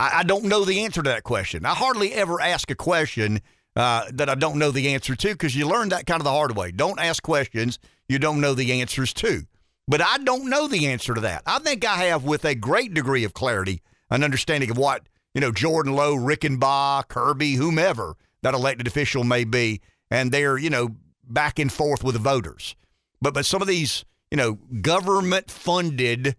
[0.00, 1.66] I, I don't know the answer to that question.
[1.66, 3.40] I hardly ever ask a question
[3.76, 6.30] uh, that I don't know the answer to because you learn that kind of the
[6.30, 6.72] hard way.
[6.72, 9.42] Don't ask questions you don't know the answers to.
[9.88, 11.42] But I don't know the answer to that.
[11.46, 15.02] I think I have, with a great degree of clarity, an understanding of what,
[15.36, 20.70] you know, Jordan Lowe, Reichenbach, Kirby, whomever that elected official may be, and they're, you
[20.70, 20.96] know,
[21.28, 22.74] back and forth with the voters.
[23.20, 26.36] But but some of these, you know, government funded,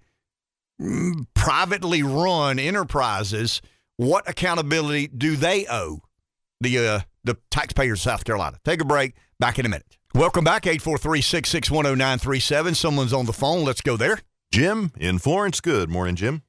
[0.82, 3.61] mm, privately run enterprises,
[3.98, 6.02] what accountability do they owe
[6.60, 8.57] the uh, the taxpayers of South Carolina?
[8.65, 9.14] Take a break.
[9.40, 9.99] Back in a minute.
[10.15, 12.76] Welcome back, 843-6610937.
[12.76, 13.64] Someone's on the phone.
[13.64, 14.18] Let's go there.
[14.52, 15.61] Jim in Florence.
[15.61, 16.41] Good morning, Jim.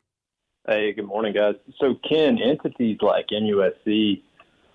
[0.68, 1.54] Hey, good morning, guys.
[1.80, 4.20] So, Ken, entities like MUSC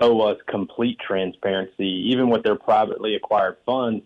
[0.01, 4.03] owe us complete transparency, even with their privately acquired funds,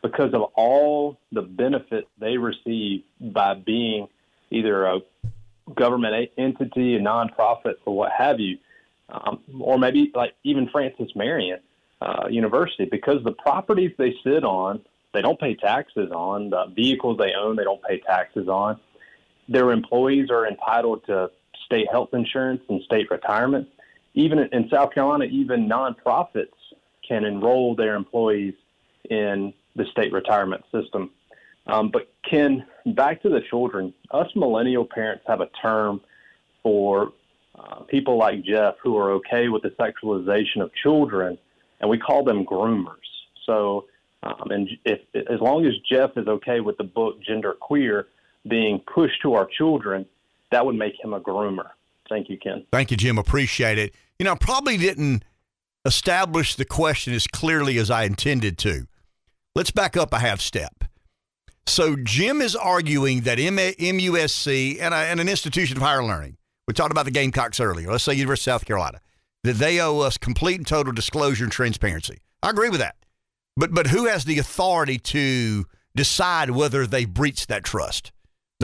[0.00, 4.06] because of all the benefits they receive by being
[4.52, 5.00] either a
[5.74, 8.56] government entity, a nonprofit, or what have you,
[9.08, 11.58] um, or maybe like even Francis Marion
[12.00, 14.80] uh, University, because the properties they sit on,
[15.12, 16.50] they don't pay taxes on.
[16.50, 18.78] The vehicles they own, they don't pay taxes on.
[19.48, 21.30] Their employees are entitled to
[21.66, 23.68] state health insurance and state retirement.
[24.14, 26.48] Even in South Carolina, even nonprofits
[27.06, 28.54] can enroll their employees
[29.10, 31.10] in the state retirement system.
[31.66, 33.92] Um, but Ken, back to the children.
[34.10, 36.00] Us millennial parents have a term
[36.62, 37.12] for
[37.58, 41.38] uh, people like Jeff who are okay with the sexualization of children
[41.80, 42.94] and we call them groomers.
[43.46, 43.86] So,
[44.22, 48.06] um, and if as long as Jeff is okay with the book Gender Queer
[48.48, 50.06] being pushed to our children,
[50.50, 51.70] that would make him a groomer.
[52.08, 52.66] Thank you, Ken.
[52.72, 53.18] Thank you, Jim.
[53.18, 53.94] Appreciate it.
[54.18, 55.24] You know, I probably didn't
[55.84, 58.86] establish the question as clearly as I intended to.
[59.54, 60.84] Let's back up a half step.
[61.66, 66.36] So, Jim is arguing that MUSC and, a, and an institution of higher learning,
[66.68, 69.00] we talked about the Gamecocks earlier, let's say University of South Carolina,
[69.44, 72.18] that they owe us complete and total disclosure and transparency.
[72.42, 72.96] I agree with that.
[73.56, 75.64] But but who has the authority to
[75.94, 78.12] decide whether they breached that trust,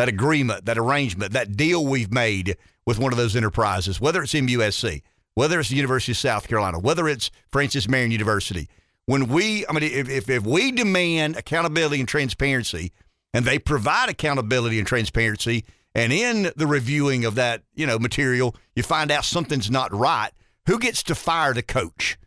[0.00, 2.56] that agreement, that arrangement, that deal we've made
[2.86, 5.02] with one of those enterprises, whether it's MUSC,
[5.34, 8.66] whether it's the University of South Carolina, whether it's Francis Marion University.
[9.04, 12.92] When we, I mean, if, if, if we demand accountability and transparency,
[13.34, 18.56] and they provide accountability and transparency, and in the reviewing of that, you know, material,
[18.74, 20.30] you find out something's not right,
[20.64, 22.18] who gets to fire the coach?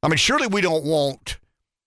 [0.00, 1.40] I mean, surely we don't want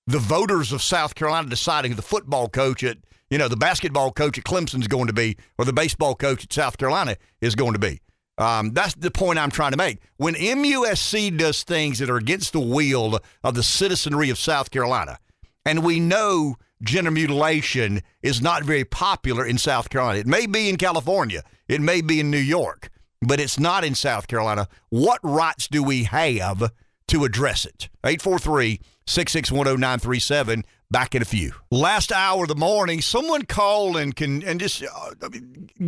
[0.05, 2.97] the voters of South Carolina deciding the football coach at,
[3.33, 6.43] you know, the basketball coach at Clemson is going to be or the baseball coach
[6.43, 7.99] at South Carolina is going to be.
[8.37, 9.97] Um, that's the point I'm trying to make.
[10.17, 15.17] When MUSC does things that are against the will of the citizenry of South Carolina,
[15.65, 20.69] and we know gender mutilation is not very popular in South Carolina, it may be
[20.69, 24.67] in California, it may be in New York, but it's not in South Carolina.
[24.89, 26.71] What rights do we have
[27.07, 27.89] to address it?
[28.05, 30.63] 843 661 0937.
[30.93, 31.53] Back in a few.
[31.71, 35.29] Last hour of the morning, someone called and can and just uh,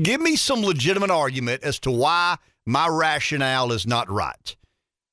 [0.02, 4.56] give me some legitimate argument as to why my rationale is not right.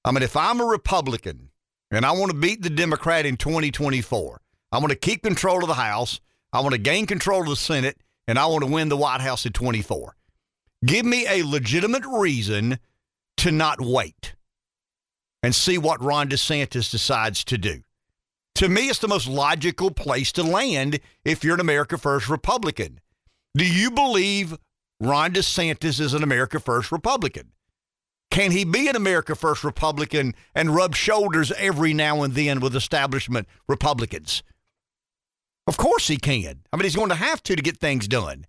[0.03, 1.51] I mean, if I'm a Republican
[1.91, 4.41] and I want to beat the Democrat in 2024,
[4.73, 6.21] I want to keep control of the House,
[6.55, 9.21] I want to gain control of the Senate, and I want to win the White
[9.21, 10.17] House in 24.
[10.87, 12.79] Give me a legitimate reason
[13.37, 14.37] to not wait
[15.43, 17.83] and see what Ron DeSantis decides to do.
[18.57, 23.01] To me, it's the most logical place to land if you're an America First Republican.
[23.57, 24.57] Do you believe
[25.01, 27.53] Ron DeSantis is an America First Republican?
[28.31, 32.75] Can he be an America First Republican and rub shoulders every now and then with
[32.77, 34.43] establishment Republicans?
[35.67, 36.61] Of course he can.
[36.73, 38.47] I mean, he's going to have to to get things done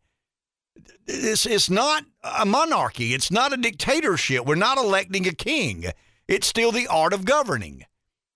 [1.08, 3.14] it's, it's not a monarchy.
[3.14, 4.46] It's not a dictatorship.
[4.46, 5.86] We're not electing a king.
[6.28, 7.86] It's still the art of governing.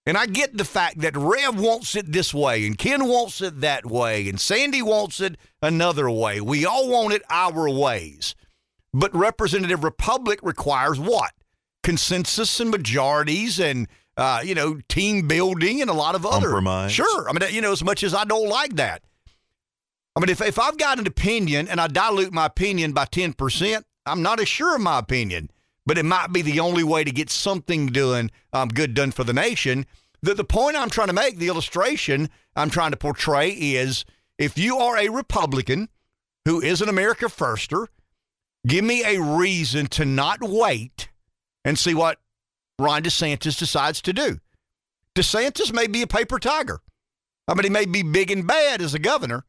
[0.08, 3.60] And I get the fact that Rev wants it this way, and Ken wants it
[3.60, 6.40] that way, and Sandy wants it another way.
[6.40, 8.34] We all want it our ways.
[8.94, 11.34] But representative republic requires what?
[11.84, 16.94] Consensus and majorities and uh, you know, team building and a lot of other compromise.
[16.94, 17.30] Sure.
[17.30, 19.04] I mean, you know, as much as I don't like that,
[20.16, 23.84] I mean, if, if I've got an opinion and I dilute my opinion by 10%,
[24.06, 25.52] I'm not as sure of my opinion,
[25.88, 29.24] but it might be the only way to get something done, um, good done for
[29.24, 29.86] the nation.
[30.22, 34.04] The, the point I'm trying to make, the illustration I'm trying to portray is
[34.38, 35.88] if you are a Republican
[36.44, 37.88] who is an America Firster,
[38.68, 41.08] give me a reason to not wait
[41.64, 42.20] and see what
[42.78, 44.40] Ron DeSantis decides to do.
[45.16, 46.82] DeSantis may be a paper tiger.
[47.48, 49.46] I mean, he may be big and bad as a governor,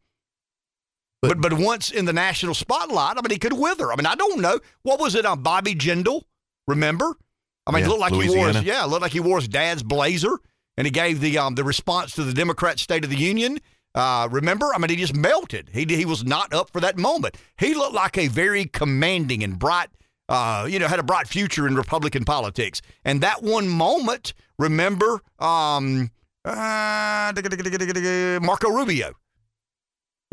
[1.20, 3.92] But, but once in the national spotlight, I mean, he could wither.
[3.92, 6.22] I mean, I don't know what was it on Bobby Jindal.
[6.68, 7.16] Remember?
[7.66, 9.82] I mean, Yeah, looked like he wore his, yeah, looked like he wore his dad's
[9.82, 10.38] blazer,
[10.76, 13.58] and he gave the um the response to the Democrat State of the Union.
[13.94, 14.70] Uh, remember?
[14.74, 15.70] I mean, he just melted.
[15.72, 17.36] He he was not up for that moment.
[17.58, 19.88] He looked like a very commanding and bright,
[20.28, 22.80] uh, you know, had a bright future in Republican politics.
[23.04, 26.10] And that one moment, remember, um,
[26.44, 27.32] uh,
[28.40, 29.14] Marco Rubio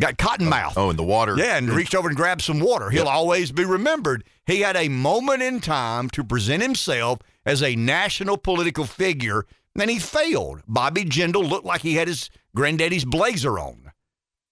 [0.02, 0.78] got cotton mouth.
[0.78, 1.36] Oh, in the water.
[1.38, 2.90] Yeah, and reached over and grabbed some water.
[2.90, 3.14] He'll Yep.
[3.14, 4.24] always be remembered.
[4.46, 9.46] He had a moment in time to present himself as a national political figure,
[9.80, 10.62] and he failed.
[10.68, 13.92] Bobby Jindal looked like he had his granddaddy's blazer on.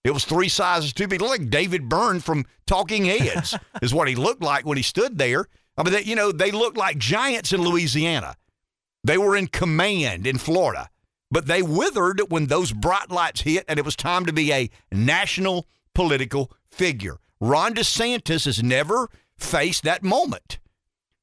[0.04, 1.22] It was three sizes too big.
[1.22, 5.48] Like David Byrne from Talking Heads is what he looked like when he stood there.
[5.78, 8.36] I mean, they, you know, they looked like giants in Louisiana.
[9.06, 10.90] They were in command in Florida,
[11.34, 14.70] but they withered when those bright lights hit, and it was time to be a
[14.92, 15.66] national
[15.96, 17.18] political figure.
[17.42, 20.60] Ron DeSantis has never faced that moment.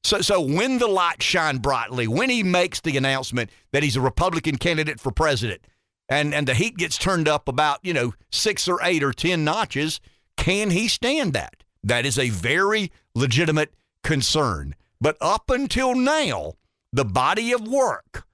[0.03, 4.01] So, so when the lights shine brightly, when he makes the announcement that he's a
[4.01, 5.61] Republican candidate for president,
[6.09, 9.45] and and the heat gets turned up about you know six or eight or ten
[9.45, 10.01] notches,
[10.35, 11.63] can he stand that?
[11.85, 13.73] That is a very legitimate
[14.03, 14.75] concern.
[14.99, 16.55] But up until now,
[16.91, 18.25] the body of work,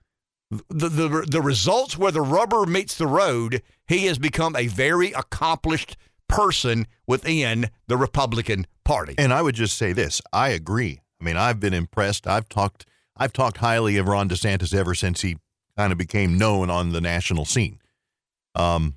[0.49, 5.11] the the the results where the rubber meets the road, he has become a very
[5.11, 5.97] accomplished
[6.29, 9.15] person within the Republican Party.
[9.17, 11.01] And I would just say this: I agree.
[11.19, 12.27] I mean, I've been impressed.
[12.27, 12.85] I've talked.
[13.17, 15.37] I've talked highly of Ron DeSantis ever since he
[15.75, 17.79] kind of became known on the national scene.
[18.55, 18.95] Um,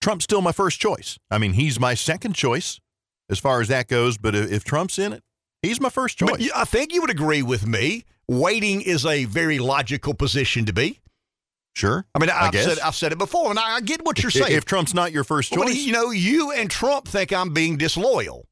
[0.00, 1.18] Trump's still my first choice.
[1.30, 2.80] I mean, he's my second choice
[3.28, 4.18] as far as that goes.
[4.18, 5.22] But if, if Trump's in it,
[5.62, 6.30] he's my first choice.
[6.30, 8.04] But I think you would agree with me.
[8.30, 11.00] Waiting is a very logical position to be.
[11.74, 12.06] sure.
[12.14, 12.64] I mean, I've guess.
[12.64, 14.56] said I've said it before, and I, I get what you're If- saying.
[14.56, 17.76] If Trump's not your first choice, But, you know, you and Trump think I'm being
[17.76, 18.46] disloyal.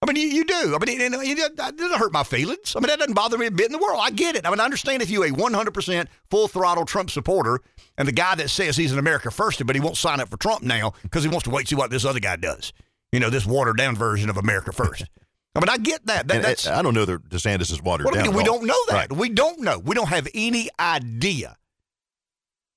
[0.00, 0.76] I mean, you, you do.
[0.80, 2.74] I mean, it, it, it doesn't hurt my feelings.
[2.76, 4.00] I mean, that doesn't bother me a bit in the world.
[4.02, 4.46] I get it.
[4.46, 7.60] I mean, I understand if you're a 100% full throttle Trump supporter
[7.98, 10.36] and the guy that says he's an America first, but he won't sign up for
[10.36, 12.72] Trump now because he wants to wait to see what this other guy does.
[13.12, 15.04] You know, this watered down version of America first.
[15.54, 16.28] I mean, I get that.
[16.28, 18.32] that that's, I don't know that DeSantis is watered what do we down.
[18.32, 18.38] do?
[18.38, 18.94] We don't know that.
[18.94, 19.12] Right.
[19.12, 19.78] We don't know.
[19.78, 21.56] We don't have any idea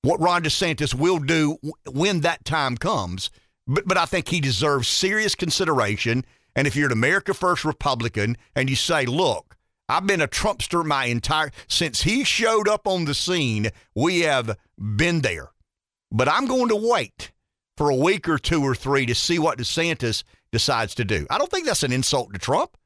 [0.02, 1.58] what Ron DeSantis will do
[1.90, 3.30] when that time comes.
[3.66, 6.24] But but I think he deserves serious consideration.
[6.54, 9.56] And if you're an America First Republican and you say, "Look,
[9.88, 14.56] I've been a Trumpster my entire since he showed up on the scene, we have
[14.78, 15.50] been there,
[16.12, 17.32] but I'm going to wait
[17.76, 21.38] for a week or two or three to see what DeSantis decides to do." I
[21.38, 22.76] don't think that's an insult to Trump.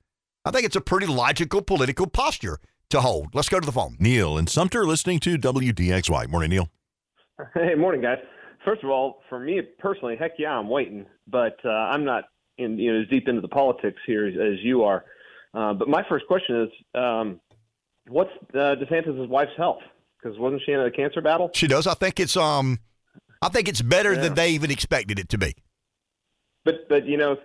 [0.44, 2.58] I think it's a pretty logical political posture
[2.90, 3.34] to hold.
[3.34, 3.96] Let's go to the phone.
[4.00, 6.28] Neil and Sumter listening to WDXY.
[6.28, 6.68] Morning, Neil.
[7.54, 8.18] Hey, morning, guys.
[8.64, 12.24] First of all, for me personally, heck yeah, I'm waiting, but uh, I'm not
[12.58, 15.04] in you know as deep into the politics here as, as you are.
[15.54, 17.40] Uh, but my first question is, um,
[18.08, 19.80] what's uh, DeSantis' wife's health?
[20.22, 21.50] Because wasn't she in a cancer battle?
[21.54, 21.86] She does.
[21.86, 22.78] I think it's um,
[23.40, 24.20] I think it's better Yeah.
[24.20, 25.54] than they even expected it to be.
[26.64, 27.36] But but you know,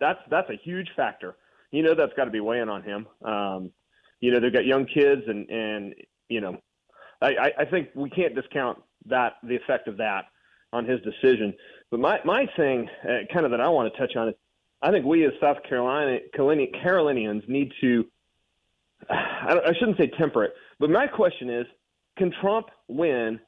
[0.00, 1.36] that's that's a huge factor.
[1.70, 3.06] You know that's got to be weighing on him.
[3.24, 3.70] Um,
[4.20, 5.94] you know they've got young kids, and and
[6.28, 6.58] you know,
[7.20, 10.26] I, I, think we can't discount that the effect of that
[10.72, 11.54] on his decision.
[11.90, 14.34] But my my thing, uh, kind of that I want to touch on is,
[14.82, 18.06] I think we as South Carolina Carolinians need to.
[19.10, 21.66] I, I shouldn't say temper it, but my question is,
[22.16, 23.38] can Trump win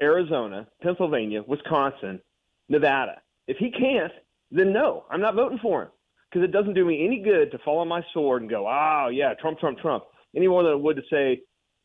[0.00, 2.20] Arizona, Pennsylvania, Wisconsin,
[2.68, 3.20] Nevada?
[3.48, 4.12] If he can't,
[4.50, 5.88] then no, I'm not voting for him
[6.30, 9.08] because it doesn't do me any good to fall on my sword and go, oh,
[9.12, 10.04] yeah, Trump, Trump, Trump,
[10.36, 11.40] any more than it would to say,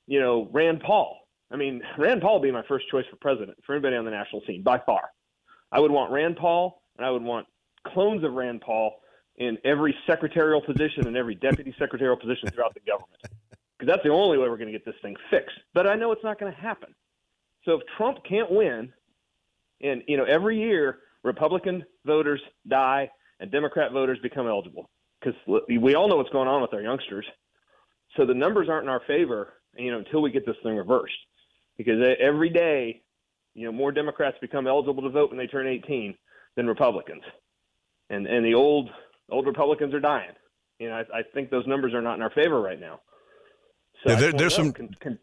[0.08, 1.18] you know, Rand Paul.
[1.52, 4.12] I mean, Rand Paul would be my first choice for president for anybody on the
[4.12, 5.02] national scene by far.
[5.72, 7.48] I would want Rand Paul, and I would want
[7.88, 8.96] clones of Rand Paul
[9.38, 13.22] in every secretarial position and every deputy secretarial position throughout the government
[13.78, 15.58] because that's the only way we're going to get this thing fixed.
[15.74, 16.94] But I know it's not going to happen.
[17.66, 18.94] So if Trump can't win,
[19.82, 24.90] and you know every year Republican voters die and Democrat voters become eligible
[25.20, 25.36] because
[25.68, 27.26] we all know what's going on with our youngsters.
[28.16, 31.14] So the numbers aren't in our favor, you know, until we get this thing reversed.
[31.78, 33.02] Because every day,
[33.56, 36.16] you know, more Democrats become eligible to vote when they turn 18
[36.56, 37.24] than Republicans,
[38.10, 38.90] and and the old
[39.30, 40.32] old Republicans are dying.
[40.80, 43.02] You know, I, I think those numbers are not in our favor right now.
[44.04, 45.20] So Yeah, there- there's know, some- Can, can,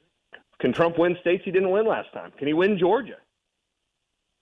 [0.61, 2.33] can Trump win states he didn't win last time?
[2.39, 3.17] Can he win Georgia?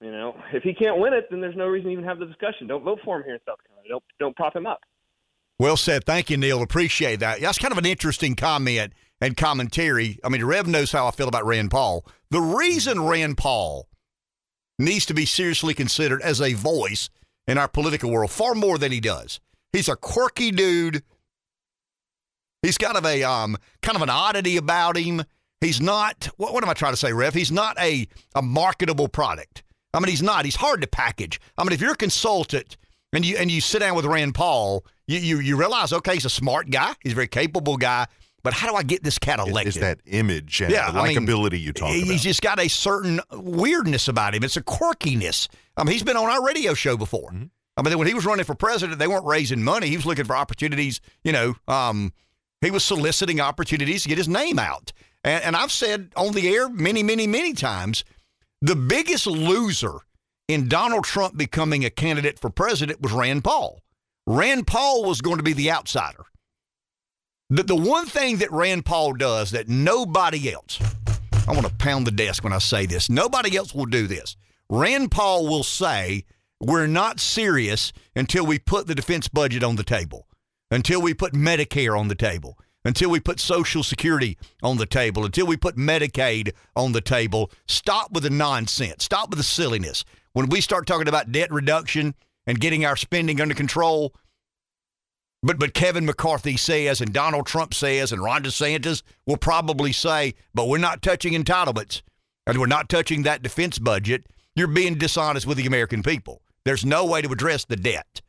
[0.01, 2.27] You know, if he can't win it, then there's no reason to even have the
[2.27, 2.67] discussion.
[2.67, 3.89] Don't vote for him here in South Carolina.
[3.89, 4.81] Don't don't prop him up.
[5.59, 6.05] Well said.
[6.05, 6.63] Thank you, Neil.
[6.63, 7.41] Appreciate that.
[7.41, 10.19] That's kind of an interesting comment and commentary.
[10.25, 12.07] I mean, Rev knows how I feel about Rand Paul.
[12.31, 13.89] The reason Rand Paul
[14.79, 17.11] needs to be seriously considered as a voice
[17.47, 19.39] in our political world, far more than he does.
[19.73, 21.03] He's a quirky dude.
[22.63, 25.25] He's kind of a um, kind of an oddity about him.
[25.61, 26.31] He's not.
[26.39, 27.35] What, what am I trying to say, Rev?
[27.35, 29.63] He's not a a marketable product.
[29.93, 30.45] I mean, he's not.
[30.45, 31.41] He's hard to package.
[31.59, 32.77] I mean, if you're a consultant
[33.13, 36.25] and you and you sit down with Rand Paul, you you, you realize, okay, he's
[36.25, 36.95] a smart guy.
[37.03, 38.07] He's a very capable guy.
[38.43, 39.77] But how do I get this cat elected?
[39.77, 42.21] Is that image and Yeah, the I mean, likability you talk he's about?
[42.21, 44.43] just got a certain weirdness about him.
[44.45, 45.49] It's a quirkiness.
[45.77, 47.31] I mean, he's been on our radio show before.
[47.33, 47.45] Mm-hmm.
[47.77, 49.89] I mean, when he was running for president, they weren't raising money.
[49.89, 51.03] He was looking for opportunities.
[51.23, 52.15] You know, um,
[52.63, 54.93] he was soliciting opportunities to get his name out.
[55.23, 58.05] And, and I've said on the air many, many, many times,
[58.63, 60.01] the biggest loser
[60.49, 63.81] in Donald Trump becoming a candidate for president was Rand Paul.
[64.27, 66.25] Rand Paul was going to be the outsider.
[67.49, 70.79] The, the one thing that Rand Paul does that nobody else,
[71.49, 74.37] I want to pound the desk when I say this, nobody else will do this.
[74.69, 76.25] Rand Paul will say,
[76.61, 80.29] We're not serious until we put the defense budget on the table,
[80.71, 85.25] until we put Medicare on the table, until we put Social Security on the table,
[85.25, 87.51] until we put Medicaid on the table.
[87.67, 90.05] Stop with the nonsense, stop with the silliness.
[90.33, 92.15] When we start talking about debt reduction
[92.47, 94.15] and getting our spending under control,
[95.43, 100.35] but but Kevin McCarthy says, and Donald Trump says, and Ron DeSantis will probably say,
[100.55, 102.03] but we're not touching entitlements,
[102.47, 104.27] and we're not touching that defense budget.
[104.55, 106.43] You're being dishonest with the American people.
[106.65, 108.21] There's no way to address the debt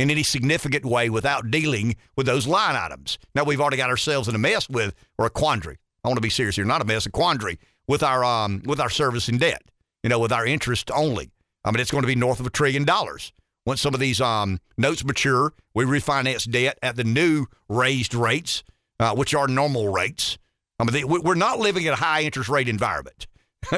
[0.00, 3.18] in any significant way without dealing with those line items.
[3.34, 5.76] Now we've already got ourselves in a mess with, or a quandary.
[6.02, 8.80] I want to be serious here, not a mess, a quandary with our um with
[8.80, 9.62] our service in debt.
[10.02, 11.30] You know, with our interest only.
[11.62, 13.32] I mean, it's going to be north of a trillion dollars.
[13.66, 18.64] Once some of these um, notes mature, we refinance debt at the new raised rates,
[18.98, 20.38] uh, which are normal rates.
[20.78, 23.26] I mean, they, we- we're not living in a high interest rate environment.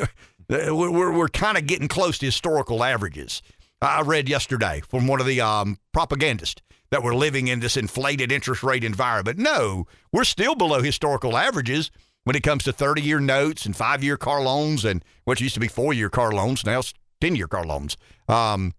[0.48, 3.42] we're we're, we're kind of getting close to historical averages.
[3.82, 8.30] I read yesterday from one of the um, propagandists that we're living in this inflated
[8.30, 9.38] interest rate environment.
[9.38, 11.90] No, we're still below historical averages
[12.22, 15.54] when it comes to 30 year notes and five year car loans and what used
[15.54, 17.96] to be four year car loans, now it's 10 year car loans.
[18.28, 18.72] Um,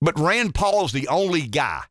[0.00, 1.82] but Rand Paul's the only guy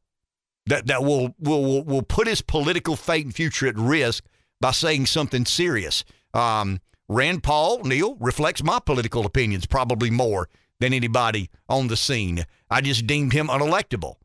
[0.65, 4.26] that, that will, will, will, will put his political fate and future at risk
[4.60, 6.03] by saying something serious.
[6.34, 10.49] Um, Rand Paul, Neil, reflects my political opinions probably more
[10.84, 12.45] than anybody on the scene.
[12.69, 14.15] I just deemed him unelectable.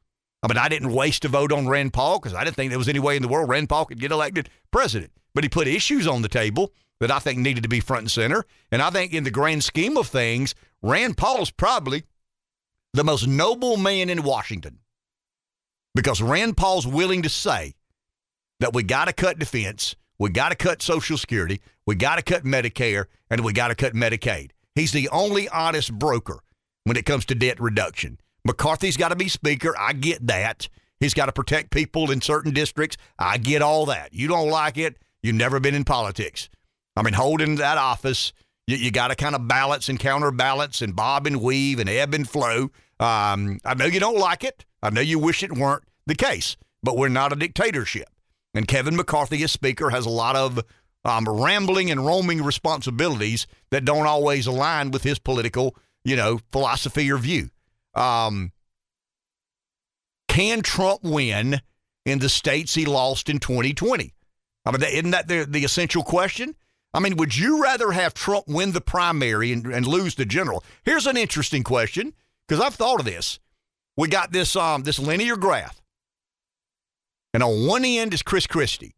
[0.43, 2.79] I mean, I didn't waste a vote on Rand Paul because I didn't think there
[2.79, 5.13] was any way in the world Rand Paul could get elected president.
[5.35, 8.11] But he put issues on the table that I think needed to be front and
[8.11, 8.45] center.
[8.73, 12.03] And I think in the grand scheme of things, Rand Paul is probably
[12.93, 14.79] the most noble man in Washington
[15.95, 17.75] because Rand Paul's willing to say
[18.59, 22.23] that we got to cut defense, we got to cut Social Security, we got to
[22.23, 24.51] cut Medicare, and we got to cut Medicaid.
[24.75, 26.41] He's the only honest broker
[26.89, 28.19] when it comes to debt reduction.
[28.45, 29.75] McCarthy's got to be speaker.
[29.79, 30.69] I get that.
[31.01, 32.97] He's got to protect people in certain districts.
[33.19, 34.15] I get all that.
[34.15, 36.49] You don't like it, you've never been in politics.
[36.97, 38.33] I mean, holding that office,
[38.67, 42.15] you, you got to kind of balance and counterbalance and bob and weave and ebb
[42.15, 42.71] and flow.
[42.99, 44.65] Um, I know you don't like it.
[44.83, 48.09] I know you wish it weren't the case, but we're not a dictatorship.
[48.55, 50.65] And Kevin McCarthy, as Speaker, has a lot of
[51.05, 55.77] um, rambling and roaming responsibilities that don't always align with his political,
[56.09, 57.51] you know, philosophy or view.
[57.95, 58.53] Um,
[60.29, 61.61] can Trump win
[62.07, 64.15] in the states he lost in 2020?
[64.65, 66.55] I mean, isn't that the, the essential question?
[66.95, 70.65] I mean, would you rather have Trump win the primary and, and lose the general?
[70.85, 72.15] Here's an interesting question
[72.47, 73.39] because I've thought of this.
[73.97, 75.83] We got this um, this linear graph,
[77.35, 78.95] and on one end is Chris Christie,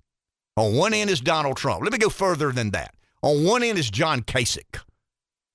[0.56, 1.82] on one end is Donald Trump.
[1.82, 2.94] Let me go further than that.
[3.22, 4.80] On one end is John Kasich,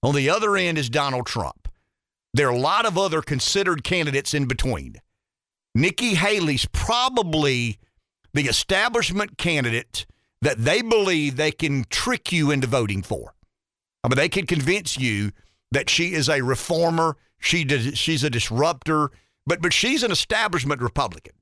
[0.06, 1.68] on the other end is Donald Trump.
[2.34, 5.02] There are a lot of other considered candidates in between.
[5.74, 7.80] Nikki Haley's probably
[8.34, 10.06] the establishment candidate
[10.42, 13.34] that they believe they can trick you into voting for.
[14.04, 15.32] I mean, they can convince you
[15.72, 19.10] that she is a reformer, she did, she's a disruptor,
[19.48, 21.34] but but she's an establishment Republican.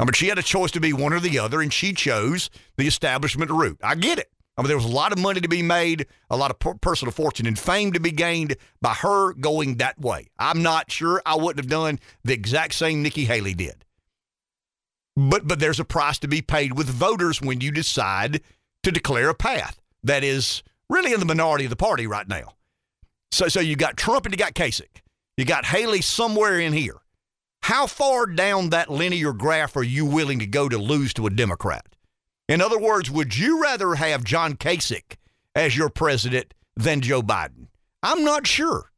[0.00, 2.50] I mean, she had a choice to be one or the other, and she chose
[2.76, 3.80] the establishment route.
[3.82, 4.30] I get it.
[4.56, 7.12] I mean, there was a lot of money to be made, a lot of personal
[7.12, 10.28] fortune and fame to be gained by her going that way.
[10.38, 13.84] I'm not sure I wouldn't have done the exact same Nikki Haley did.
[15.14, 18.42] But but there's a price to be paid with voters when you decide
[18.82, 22.54] to declare a path that is really in the minority of the party right now.
[23.30, 25.02] So so you got Trump and you got Kasich.
[25.36, 26.96] You got Haley somewhere in here.
[27.62, 31.30] How far down that linear graph are you willing to go to lose to a
[31.30, 31.86] Democrat?
[32.48, 35.16] In other words, would you rather have John Kasich
[35.54, 37.68] as your president than Joe Biden?
[38.02, 38.90] I'm not sure.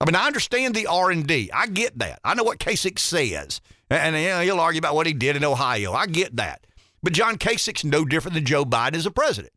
[0.00, 1.50] I mean, I understand the R and D.
[1.52, 2.20] I get that.
[2.24, 5.36] I know what Kasich says, and, and you know, he'll argue about what he did
[5.36, 5.92] in Ohio.
[5.92, 6.66] I get that.
[7.02, 9.52] But John Kasich's no different than Joe Biden as a president.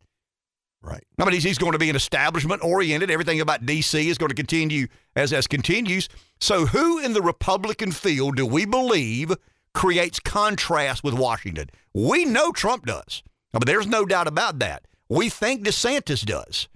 [0.81, 1.03] Right.
[1.19, 3.11] I mean, he's, he's going to be an establishment oriented.
[3.11, 4.07] Everything about D.C.
[4.07, 6.07] is going to continue as as continues.
[6.39, 9.33] So, who in the Republican field do we believe
[9.77, 11.69] creates contrast with Washington?
[11.93, 13.21] We know Trump does.
[13.53, 14.87] I mean, there's no doubt about that.
[15.07, 16.67] We think DeSantis does.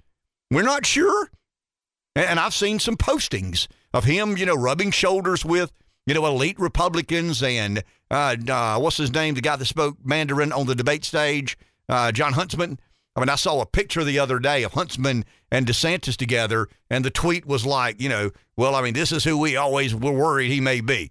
[0.52, 1.28] We're not sure.
[2.14, 5.72] And, I've seen some postings of him, you know, rubbing shoulders with,
[6.06, 10.52] you know, elite Republicans and uh, uh, what's his name, the guy that spoke Mandarin
[10.52, 11.58] on the debate stage,
[11.88, 12.78] uh, Jon Huntsman.
[13.16, 17.04] I mean, I saw a picture the other day of Huntsman and DeSantis together, and
[17.04, 20.12] the tweet was like, you know, well, I mean, this is who we always were
[20.12, 21.10] worried he may be.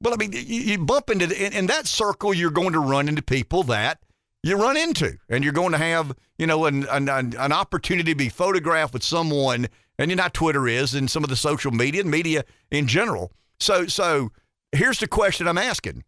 [0.00, 3.08] Well, I mean, you, you bump into in, in that circle, you're going to run
[3.08, 3.98] into people that
[4.42, 8.16] you run into, and you're going to have, you know, an, an, an opportunity to
[8.16, 9.66] be photographed with someone,
[9.98, 13.32] and you know, Twitter is, and some of the social media and media in general.
[13.58, 14.30] So, so
[14.72, 16.04] here's the question I'm asking: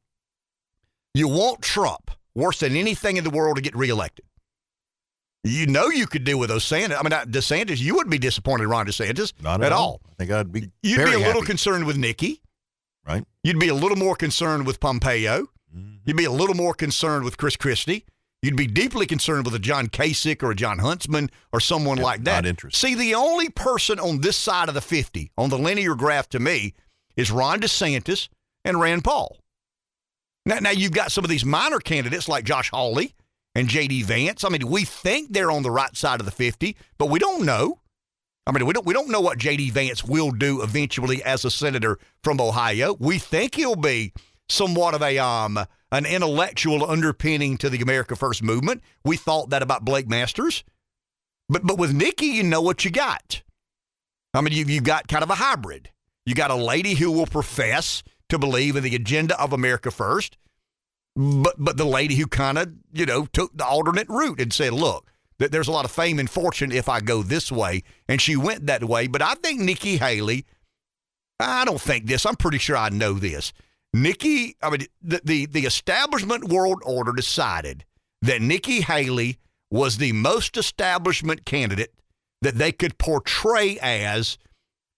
[1.14, 4.24] You want Trump worse than anything in the world to get reelected?
[5.44, 6.96] You know you could deal with DeSantis.
[6.96, 10.00] I mean, not DeSantis, you wouldn't be disappointed in Ron DeSantis Not at at all.
[10.10, 11.46] I think I'd be You'd be a little happy.
[11.46, 12.42] concerned with Nikki.
[13.08, 13.24] Right.
[13.42, 15.48] You'd be a little more concerned with Pompeo.
[15.74, 15.96] Mm-hmm.
[16.04, 18.04] You'd be a little more concerned with Chris Christie.
[18.42, 22.22] You'd be deeply concerned with a John Kasich or a Jon Huntsman or someone like
[22.24, 22.44] that.
[22.44, 22.78] not interested.
[22.78, 26.38] See, the only person on this side of the 50 on the linear graph to
[26.38, 26.74] me
[27.16, 28.28] is Ron DeSantis
[28.64, 29.38] and Rand Paul.
[30.46, 33.14] Now, now you've got some of these minor candidates like Josh Hawley
[33.56, 34.04] and J.D.
[34.04, 34.44] Vance.
[34.44, 37.44] I mean, we think they're on the right side of the 50, but we don't
[37.44, 37.80] know.
[38.48, 39.70] I mean, we don't we don't know what J.D.
[39.70, 42.96] Vance will do eventually as a senator from Ohio.
[42.98, 44.14] We think he'll be
[44.48, 45.58] somewhat of a um
[45.92, 48.82] an intellectual underpinning to the America First movement.
[49.04, 50.64] We thought that about Blake Masters,
[51.50, 53.42] but but with Nikki, you know what you got.
[54.32, 55.90] I mean, you you got kind of a hybrid.
[56.24, 60.38] You got a lady who will profess to believe in the agenda of America First,
[61.14, 64.72] but but the lady who kind of you know took the alternate route and said,
[64.72, 65.06] look.
[65.38, 68.36] That There's a lot of fame and fortune if I go this way, and she
[68.36, 69.06] went that way.
[69.06, 70.44] But I think Nikki Haley,
[71.38, 72.26] I don't think this.
[72.26, 73.52] I'm pretty sure I know this.
[73.94, 77.84] Nikki, I mean, the, the, the establishment world order decided
[78.22, 79.38] that Nikki Haley
[79.70, 81.94] was the most establishment candidate
[82.42, 84.38] that they could portray as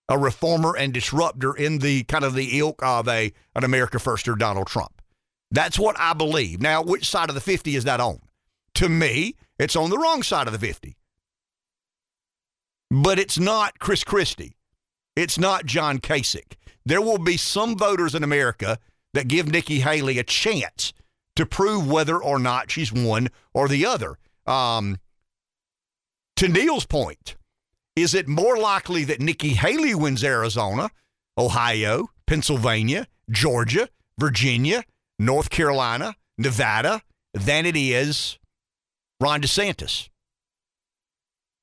[0.09, 4.27] a reformer and disruptor in the kind of the ilk of a an America First
[4.27, 5.01] or Donald Trump.
[5.51, 6.61] That's what I believe.
[6.61, 8.21] Now, which side of the 50 is that on?
[8.75, 10.97] To me, it's on the wrong side of the 50.
[12.91, 14.57] But it's not Chris Christie.
[15.15, 16.55] It's not John Kasich.
[16.85, 18.79] There will be some voters in America
[19.15, 20.93] that give Nikki Haley a chance
[21.37, 24.19] to prove whether or not she's one or the other.
[24.47, 24.99] Um,
[26.37, 27.37] to Neil's point,
[27.95, 30.91] is it more likely that Nikki Haley wins Arizona,
[31.37, 33.89] Ohio, Pennsylvania, Georgia,
[34.19, 34.85] Virginia,
[35.19, 37.03] North Carolina, Nevada
[37.35, 38.39] than it is
[39.21, 40.09] Ron DeSantis?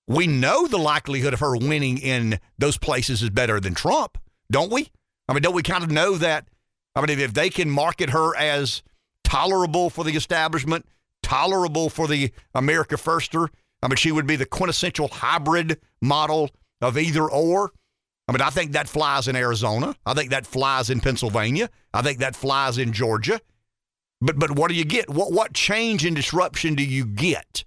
[0.07, 4.17] We know the likelihood of her winning in those places is better than Trump,
[4.49, 4.91] don't we?
[5.27, 6.47] I mean, don't we kind of know that?
[6.95, 8.81] I mean, if they can market her as
[9.23, 10.85] tolerable for the establishment,
[11.21, 13.49] tolerable for the America Firster,
[13.83, 16.49] I mean, she would be the quintessential hybrid model
[16.81, 17.71] of either or.
[18.27, 19.95] I mean, I think that flies in Arizona.
[20.05, 21.69] I think that flies in Pennsylvania.
[21.93, 23.39] I think that flies in Georgia.
[24.21, 25.09] But but what do you get?
[25.09, 27.63] What what change and disruption do you get?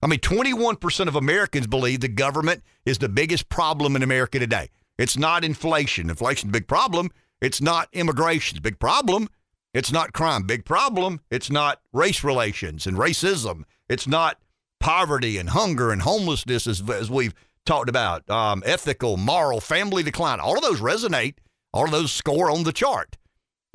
[0.00, 4.70] I mean, 21% of Americans believe the government is the biggest problem in America today.
[4.96, 6.08] It's not inflation.
[6.08, 7.10] Inflation's a big problem.
[7.40, 8.60] It's not immigration.
[8.62, 9.28] Big problem.
[9.74, 10.44] It's not crime.
[10.44, 11.20] Big problem.
[11.30, 13.64] It's not race relations and racism.
[13.88, 14.38] It's not
[14.80, 17.34] poverty and hunger and homelessness, as, as we've
[17.66, 18.28] talked about.
[18.30, 20.40] Um, ethical, moral, family decline.
[20.40, 21.34] All of those resonate.
[21.72, 23.16] All of those score on the chart.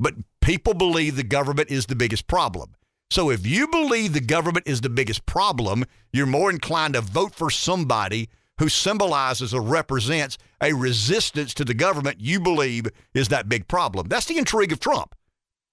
[0.00, 2.74] But people believe the government is the biggest problem.
[3.10, 7.34] So if you believe the government is the biggest problem, you're more inclined to vote
[7.34, 13.48] for somebody who symbolizes or represents a resistance to the government you believe is that
[13.48, 14.06] big problem.
[14.08, 15.14] That's the intrigue of Trump.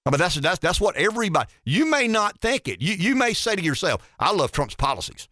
[0.06, 1.48] I mean, that's that's that's what everybody.
[1.64, 2.80] You may not think it.
[2.80, 5.28] You you may say to yourself, "I love Trump's policies."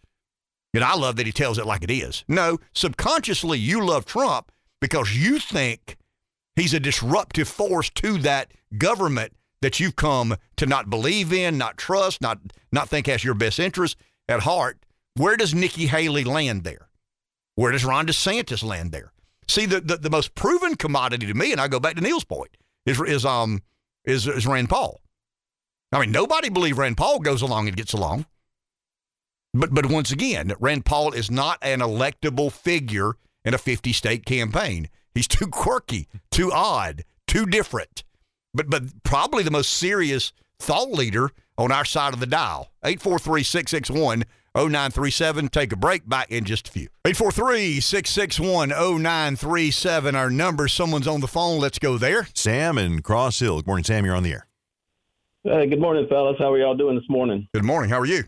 [0.74, 2.24] Know, I love that he tells it like it is.
[2.28, 5.96] No, subconsciously, you love Trump because you think
[6.56, 9.32] he's a disruptive force to that government
[9.62, 12.38] that you've come to not believe in, not trust, not
[12.72, 13.96] not think has your best interest
[14.28, 14.78] at heart.
[15.14, 16.88] Where does Nikki Haley land there?
[17.56, 19.12] Where does Ron DeSantis land there?
[19.48, 22.24] See, the, the, the most proven commodity to me, and I go back to Neil's
[22.24, 22.56] point,
[22.86, 23.62] is is um
[24.04, 25.00] is is Rand Paul.
[25.92, 28.26] I mean, nobody believes Rand Paul goes along and gets along.
[29.52, 33.14] But but once again, Rand Paul is not an electable figure
[33.44, 34.88] in a 50 state campaign.
[35.14, 38.04] He's too quirky, too odd, too different.
[38.54, 42.70] But but probably the most serious thought leader on our side of the dial.
[42.84, 44.24] 843 661
[44.54, 45.48] 0937.
[45.48, 46.08] Take a break.
[46.08, 46.88] Back in just a few.
[47.04, 50.14] 843 661 0937.
[50.14, 50.68] Our number.
[50.68, 51.60] Someone's on the phone.
[51.60, 52.26] Let's go there.
[52.34, 53.56] Sam and Cross Hill.
[53.56, 54.04] Good morning, Sam.
[54.04, 54.46] You're on the air.
[55.44, 56.36] Hey, good morning, fellas.
[56.38, 57.48] How are y'all doing this morning?
[57.54, 57.88] Good morning.
[57.90, 58.24] How are you?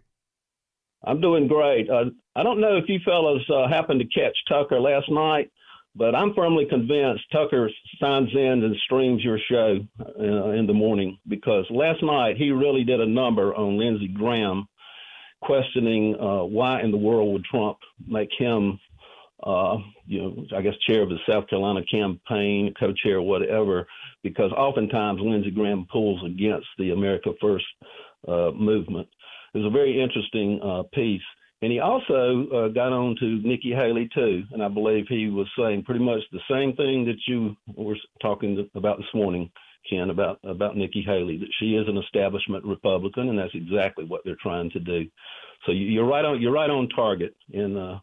[1.04, 1.90] I'm doing great.
[1.90, 2.04] Uh,
[2.36, 5.50] I don't know if you fellas uh, happened to catch Tucker last night,
[5.94, 7.70] but I'm firmly convinced Tucker
[8.00, 12.84] signs in and streams your show uh, in the morning because last night he really
[12.84, 14.66] did a number on Lindsey Graham
[15.42, 18.78] questioning uh, why in the world would Trump make him,
[19.42, 23.86] uh, you know, I guess chair of the South Carolina campaign, co-chair, whatever,
[24.22, 27.66] because oftentimes Lindsey Graham pulls against the America First
[28.26, 29.08] uh, movement.
[29.52, 31.20] It was a very interesting uh, piece.
[31.62, 35.46] And he also uh, got on to Nikki Haley too, and I believe he was
[35.56, 39.48] saying pretty much the same thing that you were talking about this morning,
[39.88, 44.22] Ken, about about Nikki Haley, that she is an establishment Republican, and that's exactly what
[44.24, 45.06] they're trying to do.
[45.64, 47.36] So you, are right on you're right on target.
[47.54, 48.00] And uh,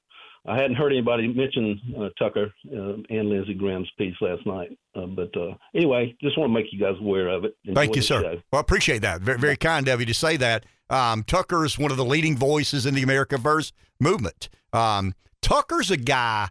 [0.47, 5.05] I hadn't heard anybody mention uh, Tucker uh, and Lindsey Graham's piece last night, uh,
[5.05, 7.57] but uh, anyway, just want to make you guys aware of it.
[7.65, 8.21] Enjoy Thank you, sir.
[8.21, 8.41] Show.
[8.51, 9.19] Well, I appreciate that.
[9.21, 10.65] Very, very kind of you to say that.
[10.89, 14.49] Um, Tucker's one of the leading voices in the America First movement.
[14.73, 16.49] Um, Tucker's a guy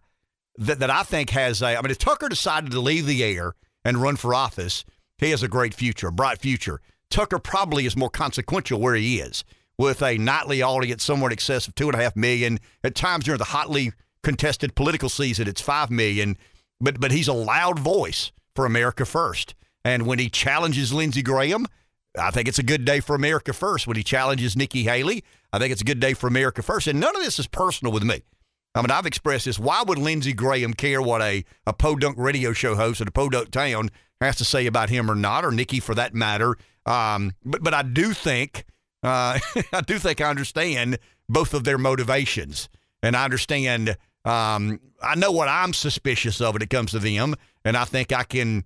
[0.56, 1.76] that, that I think has a.
[1.76, 3.54] I mean, if Tucker decided to leave the air
[3.84, 4.84] and run for office,
[5.18, 6.80] he has a great future, a bright future.
[7.10, 9.44] Tucker probably is more consequential where he is,
[9.78, 12.58] with a nightly audience somewhere in excess of two and a half million.
[12.84, 13.92] At times during the hotly
[14.22, 16.36] contested political season, it's five million.
[16.80, 19.54] But but he's a loud voice for America First.
[19.84, 21.66] And when he challenges Lindsey Graham,
[22.16, 25.24] I think it's a good day for America First when he challenges Nikki Haley.
[25.52, 26.86] I think it's a good day for America First.
[26.86, 28.22] And none of this is personal with me.
[28.74, 29.58] I mean, I've expressed this.
[29.58, 33.50] Why would Lindsey Graham care what a, a podunk radio show host in a podunk
[33.50, 33.90] town
[34.20, 36.56] has to say about him or not, or Nikki for that matter?
[36.86, 38.64] Um, but but I do think
[39.02, 39.38] uh,
[39.72, 40.98] I do think I understand
[41.28, 42.68] both of their motivations,
[43.02, 43.96] and I understand.
[44.24, 48.12] Um, I know what I'm suspicious of when it comes to them, and I think
[48.12, 48.64] I can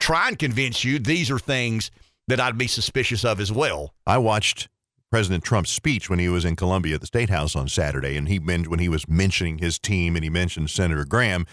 [0.00, 1.90] try and convince you these are things
[2.32, 3.92] that I'd be suspicious of as well.
[4.06, 4.70] I watched
[5.10, 8.26] President Trump's speech when he was in Columbia at the State House on Saturday, and
[8.26, 11.46] he when he was mentioning his team and he mentioned Senator Graham.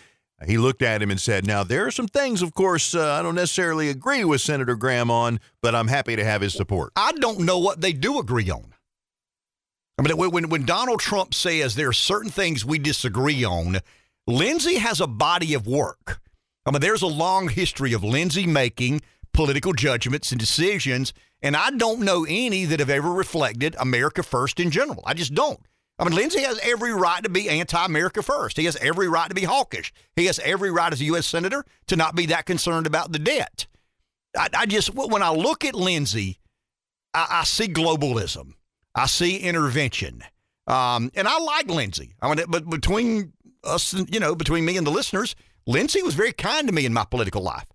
[0.47, 3.21] He looked at him and said, Now, there are some things, of course, uh, I
[3.21, 6.93] don't necessarily agree with Senator Graham on, but I'm happy to have his support.
[6.95, 8.73] I don't know what they do agree on.
[9.97, 13.79] I mean, when, when Donald Trump says there are certain things we disagree on,
[14.27, 16.21] Lindsey has a body of work.
[16.65, 19.01] I mean, there's a long history of Lindsey making
[19.33, 21.13] political judgments and decisions.
[21.41, 25.03] And I don't know any that have ever reflected America first in general.
[25.05, 25.59] I just don't.
[25.97, 28.57] I mean, Lindsey has every right to be anti America first.
[28.57, 29.91] He has every right to be hawkish.
[30.15, 31.27] He has every right as a U.S.
[31.27, 33.67] Senator to not be that concerned about the debt.
[34.37, 36.39] I, I just, when I look at Lindsey,
[37.13, 38.53] I, I see globalism,
[38.95, 40.23] I see intervention.
[40.67, 42.13] Um, and I like Lindsey.
[42.21, 43.33] I mean, but between
[43.63, 45.35] us, you know, between me and the listeners,
[45.65, 47.65] Lindsey was very kind to me in my political life.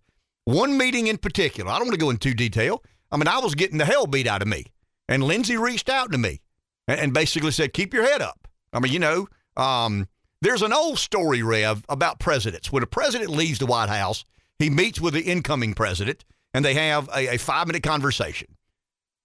[0.45, 2.83] One meeting in particular, I don't want to go into detail.
[3.11, 4.67] I mean, I was getting the hell beat out of me.
[5.09, 6.41] And Lindsey reached out to me
[6.89, 8.49] and, and basically said, keep your head up.
[8.73, 10.09] I mean, you know, um,
[10.43, 12.71] there's an old story, Rev, about presidents.
[12.71, 14.25] When a president leaves the White House,
[14.59, 18.49] he meets with the incoming president and they have a, a five minute conversation.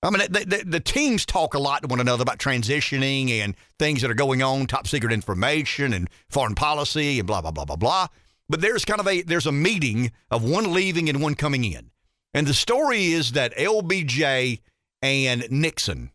[0.01, 3.53] I mean, the, the, the, teams talk a lot to one another about transitioning and
[3.77, 7.65] things that are going on, top secret information and foreign policy and blah, blah, blah,
[7.65, 8.07] blah, blah.
[8.49, 11.91] But there's kind of a there's a meeting of one leaving and one coming in.
[12.33, 14.61] And the story is that LBJ
[15.01, 16.11] and Nixon,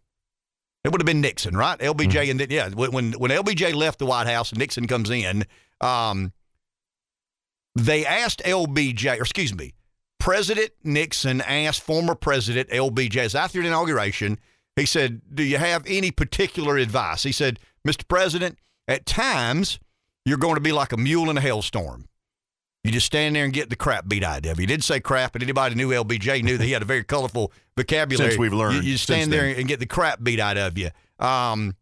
[0.84, 1.78] it would have been Nixon, right?
[1.78, 2.40] LBJ mm-hmm.
[2.40, 5.44] and yeah, when when LBJ left the White House and Nixon comes in,
[5.80, 6.32] um,
[7.76, 9.72] they asked LBJ, or excuse me,
[10.18, 14.38] President Nixon asked former President LBJ after the inauguration.
[14.76, 18.06] He said, "Do you have any particular advice?" He said, "Mr.
[18.08, 18.58] President,
[18.88, 19.78] at times
[20.24, 22.06] you're going to be like a mule in a hailstorm.
[22.84, 24.62] You just stand there and get the crap beat out of you.
[24.62, 27.50] He did say crap, but anybody knew LBJ knew that he had a very colorful
[27.76, 28.30] vocabulary.
[28.30, 28.84] Since we've learned.
[28.84, 29.60] You, you stand there then.
[29.60, 30.90] and get the crap beat out of you.
[31.18, 31.76] Um,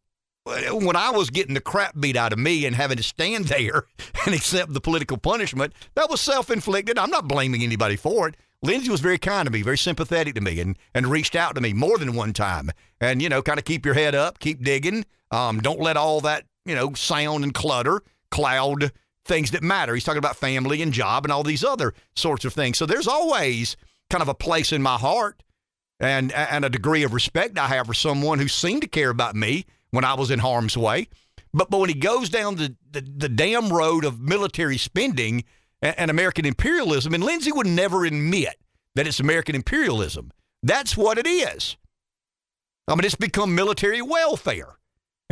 [0.45, 3.85] when I was getting the crap beat out of me and having to stand there
[4.24, 6.99] and accept the political punishment, that was self inflicted.
[6.99, 8.37] I'm not blaming anybody for it.
[8.62, 11.61] Lindsey was very kind to me, very sympathetic to me, and, and reached out to
[11.61, 12.70] me more than one time.
[13.01, 15.05] And, you know, kind of keep your head up, keep digging.
[15.33, 18.93] Um, don't let all that, you know, sound and clutter cloud
[19.24, 19.94] things that matter.
[19.94, 22.78] He's talking about family and job and all these other sorts of things.
[22.78, 23.77] So there's always
[24.11, 25.43] kind of a place in my heart
[26.01, 29.36] and and a degree of respect I have for someone who seemed to care about
[29.36, 31.09] me when I was in harm's way.
[31.55, 35.44] But but when he goes down the, the, the damn road of military spending,
[35.82, 37.12] and, and American imperialism.
[37.12, 38.57] And Lindsey would never admit
[38.94, 40.32] that it's American imperialism.
[40.62, 41.77] That's what it is.
[42.89, 44.77] I mean, it's become military welfare.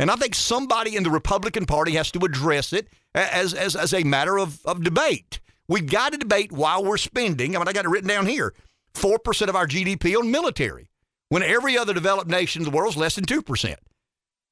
[0.01, 3.93] And I think somebody in the Republican Party has to address it as, as, as
[3.93, 5.39] a matter of, of debate.
[5.67, 7.55] We've got to debate while we're spending.
[7.55, 8.55] I mean, I got it written down here
[8.95, 10.89] 4% of our GDP on military,
[11.29, 13.75] when every other developed nation in the world is less than 2%.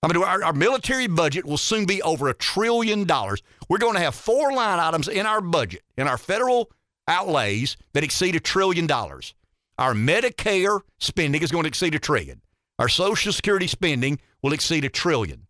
[0.04, 3.42] I mean, our, our military budget will soon be over a trillion dollars.
[3.68, 6.70] We're going to have four line items in our budget, in our federal
[7.08, 9.34] outlays, that exceed a trillion dollars.
[9.80, 12.40] Our Medicare spending is going to exceed a trillion.
[12.78, 15.48] Our Social Security spending will exceed a trillion.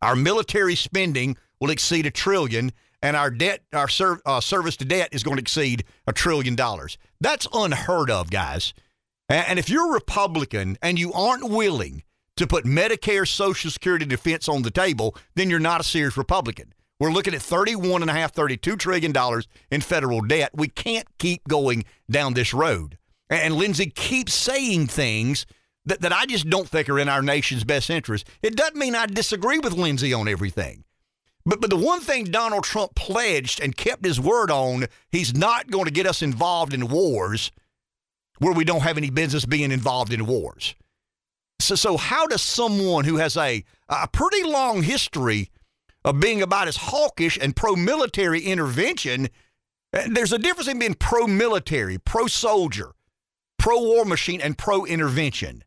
[0.00, 4.84] Our military spending will exceed a trillion, and our debt, our ser- uh, service to
[4.84, 6.98] debt, is going to exceed a trillion dollars.
[7.20, 8.74] That's unheard of, guys.
[9.28, 12.02] And, and if you're a Republican and you aren't willing
[12.36, 16.72] to put Medicare, Social Security, defense on the table, then you're not a serious Republican.
[16.98, 20.50] We're looking at 31 and a half, 32 trillion dollars in federal debt.
[20.54, 22.98] We can't keep going down this road.
[23.28, 25.46] And Lindsey keeps saying things
[25.86, 28.28] that, that I just don't think are in our nation's best interest.
[28.42, 30.84] It doesn't mean I disagree with Lindsey on everything.
[31.44, 35.70] But, but the one thing Donald Trump pledged and kept his word on, he's not
[35.70, 37.50] going to get us involved in wars
[38.38, 40.74] where we don't have any business being involved in wars.
[41.60, 45.50] So, so how does someone who has a, a pretty long history
[46.04, 49.28] of being about as hawkish and pro military intervention,
[49.92, 52.92] eh, there's a difference in being pro military, pro soldier,
[53.58, 55.62] pro war machine, and pro intervention.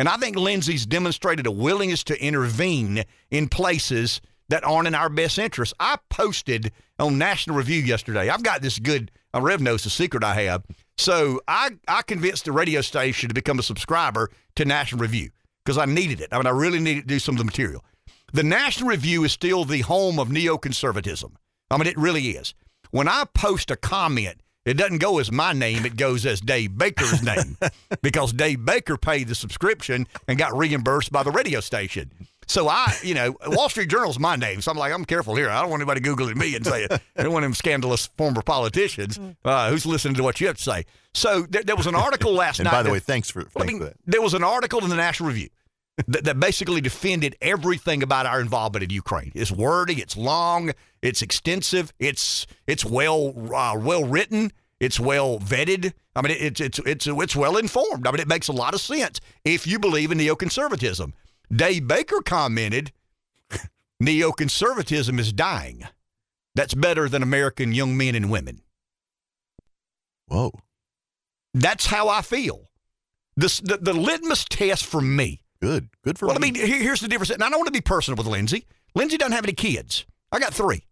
[0.00, 5.10] And I think Lindsey's demonstrated a willingness to intervene in places that aren't in our
[5.10, 5.74] best interest.
[5.78, 8.30] I posted on National Review yesterday.
[8.30, 10.64] I've got this good, uh, Rev knows the secret I have.
[10.96, 15.32] So I, I convinced the radio station to become a subscriber to National Review
[15.66, 16.28] because I needed it.
[16.32, 17.84] I mean, I really needed to do some of the material.
[18.32, 21.34] The National Review is still the home of neoconservatism.
[21.70, 22.54] I mean, it really is.
[22.90, 26.76] When I post a comment it doesn't go as my name, it goes as Dave
[26.76, 27.56] Baker's name
[28.02, 32.10] because Dave Baker paid the subscription and got reimbursed by the radio station.
[32.46, 34.60] So I, you know, Wall Street Journal's my name.
[34.60, 35.48] So I'm like, I'm careful here.
[35.48, 39.20] I don't want anybody Googling me and saying, I don't want them scandalous former politicians
[39.44, 40.84] uh, who's listening to what you have to say.
[41.14, 42.72] So th- there was an article last and night.
[42.72, 43.96] And by the that, way, thanks for, thanks I mean, for that.
[44.04, 45.48] There was an article in the National Review
[46.06, 49.32] that, that basically defended everything about our involvement in Ukraine.
[49.34, 50.72] It's wordy, it's long,
[51.02, 54.52] it's extensive, it's it's well uh, well written.
[54.80, 55.92] It's well vetted.
[56.16, 58.06] I mean, it's it's it's it's well informed.
[58.06, 61.12] I mean, it makes a lot of sense if you believe in neoconservatism.
[61.54, 62.92] Dave Baker commented,
[64.02, 65.82] "Neoconservatism is dying.
[66.54, 68.62] That's better than American young men and women."
[70.28, 70.52] Whoa,
[71.52, 72.70] that's how I feel.
[73.36, 75.39] This the, the litmus test for me.
[75.60, 76.48] Good, good for well, me.
[76.48, 77.30] I mean, here, here's the difference.
[77.30, 78.66] And I don't want to be personal with Lindsey.
[78.94, 80.06] Lindsey doesn't have any kids.
[80.32, 80.84] I got three.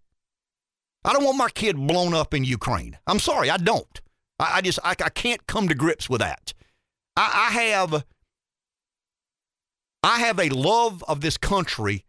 [1.05, 2.99] I don't want my kid blown up in Ukraine.
[3.07, 4.01] I'm sorry, I don't.
[4.39, 6.53] I, I just I, I, can't come to grips with that.
[7.16, 8.05] I, I have
[10.03, 12.05] I have a love of this country.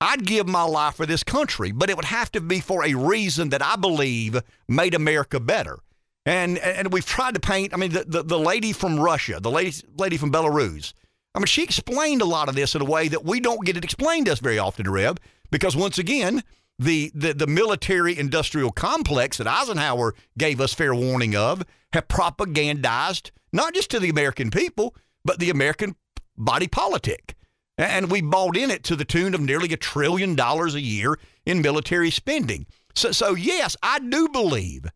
[0.00, 2.94] I'd give my life for this country, but it would have to be for a
[2.94, 5.78] reason that I believe made America better.
[6.26, 7.74] And and we've tried to paint.
[7.74, 10.92] I mean, the, the, the lady from Russia, the lady lady from Belarus.
[11.34, 13.76] I mean, she explained a lot of this in a way that we don't get
[13.76, 15.16] it explained to us very often, Rev,
[15.50, 16.42] because once again,
[16.78, 23.30] the, the, the military industrial complex that Eisenhower gave us fair warning of have propagandized
[23.52, 24.94] not just to the American people,
[25.24, 25.96] but the American
[26.36, 27.34] body politic.
[27.78, 31.18] And we bought in it to the tune of nearly a trillion dollars a year
[31.44, 32.66] in military spending.
[32.94, 34.86] So, so, yes, I do believe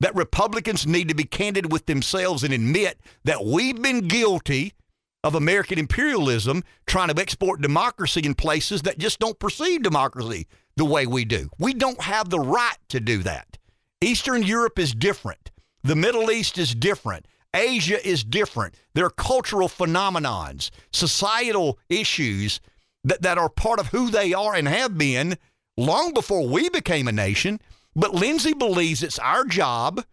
[0.00, 4.74] that Republicans need to be candid with themselves and admit that we've been guilty
[5.24, 10.46] of American imperialism trying to export democracy in places that just don't perceive democracy
[10.76, 11.50] the way we do.
[11.58, 13.58] We don't have the right to do that.
[14.00, 15.50] Eastern Europe is different.
[15.82, 17.26] The Middle East is different.
[17.54, 18.74] Asia is different.
[18.94, 22.60] There are cultural phenomenons, societal issues
[23.04, 25.36] that, that are part of who they are and have been
[25.76, 27.60] long before we became a nation.
[27.96, 30.04] But Lindsey believes it's our job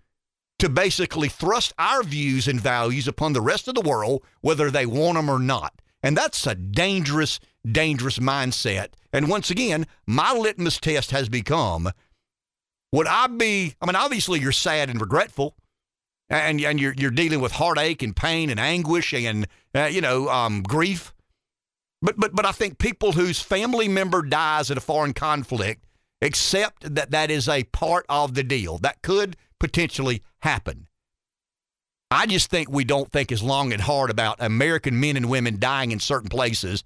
[0.59, 4.85] to basically thrust our views and values upon the rest of the world, whether they
[4.85, 5.81] want them or not.
[6.01, 8.89] And that's a dangerous, dangerous mindset.
[9.11, 11.91] And once again, my litmus test has become
[12.91, 15.55] would I be, I mean, obviously you're sad and regretful.
[16.29, 20.27] And, and you're, you're dealing with heartache and pain and anguish and, uh, you know,
[20.29, 21.13] um, grief.
[22.01, 25.85] But, but, but I think people whose family member dies in a foreign conflict
[26.21, 28.77] accept that that is a part of the deal.
[28.79, 30.87] That could potentially happen.
[32.11, 35.59] I just think we don't think as long and hard about American men and women
[35.59, 36.83] dying in certain places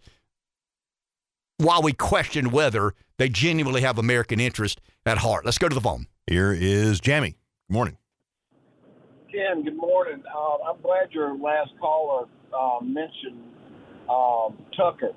[1.58, 5.44] while we question whether they genuinely have American interest at heart.
[5.44, 6.08] Let's go to the phone.
[6.26, 7.36] Here is Jamie.
[7.68, 7.98] Good morning.
[9.30, 10.24] Ken, good morning.
[10.34, 12.26] Uh, I'm glad your last caller
[12.58, 13.44] uh, mentioned
[14.10, 15.12] um, Tucker.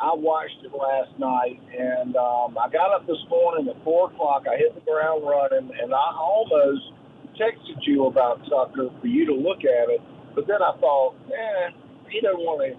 [0.00, 4.48] I watched it last night, and um, I got up this morning at four o'clock.
[4.48, 6.96] I hit the ground running, and I almost
[7.36, 10.00] texted you about Tucker for you to look at it.
[10.34, 11.76] But then I thought, eh,
[12.08, 12.72] he doesn't want to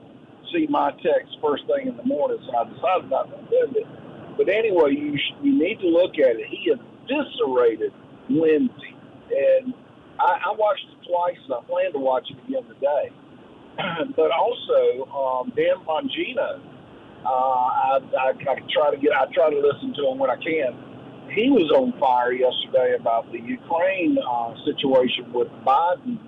[0.49, 3.87] see my text first thing in the morning, so I decided not to send it.
[4.37, 6.47] But anyway, you sh- you need to look at it.
[6.49, 7.93] He eviscerated
[8.33, 8.97] Lindsey,
[9.29, 9.77] and
[10.17, 13.13] I, I watched it twice, and I plan to watch it again today.
[14.17, 16.80] but also, um, Dan Bongino,
[17.25, 20.37] uh, I, I, I try to get, I try to listen to him when I
[20.37, 20.77] can.
[21.31, 26.19] He was on fire yesterday about the Ukraine uh, situation with Biden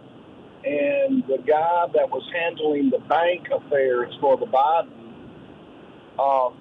[0.65, 4.95] and the guy that was handling the bank affairs for the Biden,
[6.15, 6.55] um,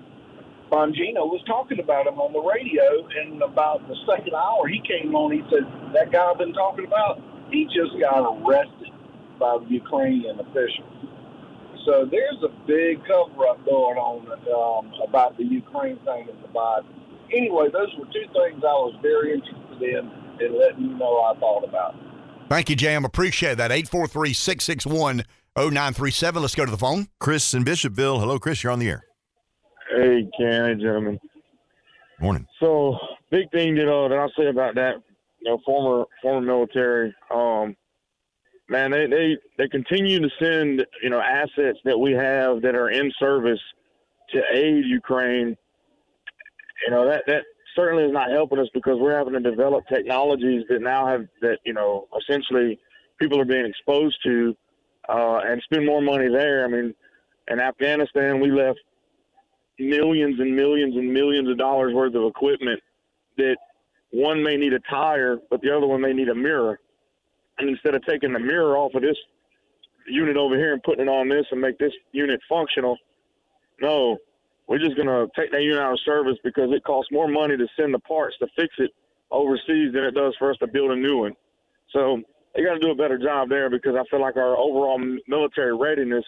[0.71, 3.07] Bongino was talking about him on the radio.
[3.23, 5.31] And about the second hour, he came on.
[5.31, 8.91] He said, "That guy I've been talking about, he just got arrested
[9.39, 11.12] by the Ukrainian officials."
[11.85, 16.49] So there's a big cover up going on um, about the Ukraine thing and the
[16.49, 16.87] Biden.
[17.33, 20.11] Anyway, those were two things I was very interested in
[20.41, 21.95] and letting you know I thought about.
[22.49, 23.05] Thank you, Jam.
[23.05, 23.73] Appreciate that.
[23.73, 25.25] 843 661
[25.57, 26.43] 0937.
[26.43, 27.09] Let's go to the phone.
[27.19, 28.21] Chris in Bishopville.
[28.21, 28.63] Hello, Chris.
[28.63, 29.05] You're on the air.
[29.91, 30.65] Hey, Ken.
[30.65, 31.19] Hey, gentlemen.
[32.21, 32.47] Morning.
[32.61, 32.97] So,
[33.31, 34.95] big thing that, uh, that I'll say about that,
[35.41, 37.75] you know, former former military, um,
[38.69, 42.91] man, they, they, they continue to send, you know, assets that we have that are
[42.91, 43.61] in service
[44.31, 45.57] to aid Ukraine.
[46.87, 47.43] You know, that, that
[47.75, 51.59] certainly is not helping us because we're having to develop technologies that now have that
[51.65, 52.79] you know essentially
[53.19, 54.57] people are being exposed to
[55.09, 56.65] uh, and spend more money there.
[56.65, 56.95] I mean,
[57.49, 58.79] in Afghanistan, we left
[59.79, 62.81] millions and millions and millions of dollars worth of equipment
[63.37, 63.57] that
[64.11, 66.79] one may need a tire, but the other one may need a mirror.
[67.59, 69.17] And instead of taking the mirror off of this
[70.07, 72.97] unit over here and putting it on this and make this unit functional,
[73.81, 74.19] no,
[74.67, 77.57] we're just going to take that unit out of service because it costs more money
[77.57, 78.91] to send the parts to fix it
[79.31, 81.33] overseas than it does for us to build a new one.
[81.93, 82.23] So
[82.55, 85.77] they got to do a better job there because I feel like our overall military
[85.77, 86.25] readiness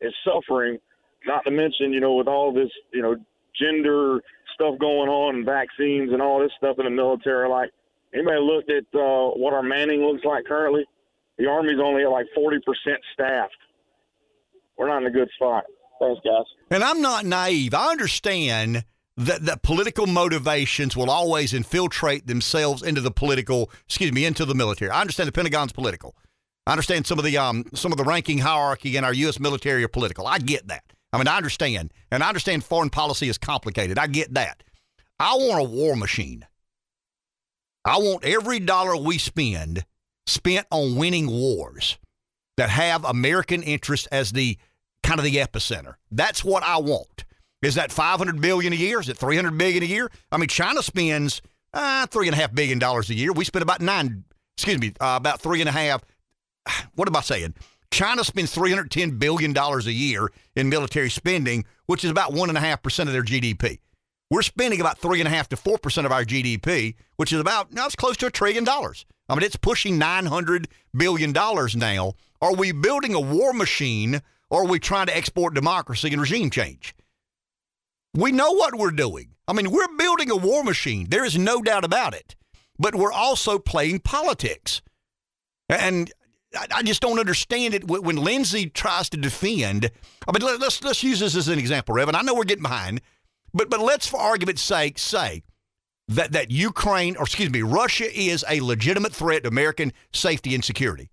[0.00, 0.78] is suffering.
[1.26, 3.16] Not to mention, you know, with all this, you know,
[3.60, 4.20] gender
[4.54, 7.48] stuff going on and vaccines and all this stuff in the military.
[7.48, 7.70] Like,
[8.14, 10.84] anybody looked at uh, what our manning looks like currently?
[11.38, 12.58] The Army's only at like 40%
[13.14, 13.52] staffed.
[14.76, 15.64] We're not in a good spot.
[16.00, 16.44] Thanks, guys.
[16.70, 17.74] And I'm not naive.
[17.74, 18.84] I understand
[19.16, 24.54] that, that political motivations will always infiltrate themselves into the political, excuse me, into the
[24.54, 24.90] military.
[24.90, 26.14] I understand the Pentagon's political.
[26.66, 29.40] I understand some of the um some of the ranking hierarchy in our U.S.
[29.40, 30.26] military are political.
[30.26, 30.84] I get that.
[31.12, 33.98] I mean, I understand, and I understand foreign policy is complicated.
[33.98, 34.62] I get that.
[35.18, 36.46] I want a war machine.
[37.88, 39.86] I want every dollar we spend
[40.26, 41.98] spent on winning wars
[42.58, 44.58] that have American interest as the
[45.02, 45.94] kind of the epicenter.
[46.10, 47.24] That's what I want.
[47.62, 49.00] Is that 500 billion a year?
[49.00, 50.10] Is it 300 billion a year?
[50.30, 51.40] I mean, China spends
[51.72, 53.32] uh, three and a half billion dollars a year.
[53.32, 54.24] We spend about nine,
[54.58, 56.02] excuse me, uh, about three and a half.
[56.94, 57.54] What am I saying?
[57.90, 62.58] China spends 310 billion dollars a year in military spending, which is about one and
[62.58, 63.78] a half percent of their GDP.
[64.30, 67.40] We're spending about three and a half to four percent of our GDP, which is
[67.40, 69.06] about now it's close to a trillion dollars.
[69.28, 72.14] I mean, it's pushing 900 billion dollars now.
[72.40, 74.22] Are we building a war machine?
[74.50, 76.94] or are we trying to export democracy and regime change?
[78.14, 79.34] We know what we're doing.
[79.46, 81.08] I mean, we're building a war machine.
[81.08, 82.34] There is no doubt about it.
[82.78, 84.82] But we're also playing politics.
[85.68, 86.10] And
[86.72, 89.90] I just don't understand it when Lindsey tries to defend.
[90.26, 92.16] I mean, let's let's use this as an example, Reverend.
[92.16, 93.02] I know we're getting behind,
[93.58, 95.42] but but let's, for argument's sake, say
[96.06, 100.64] that that Ukraine, or excuse me, Russia is a legitimate threat to American safety and
[100.64, 101.10] security.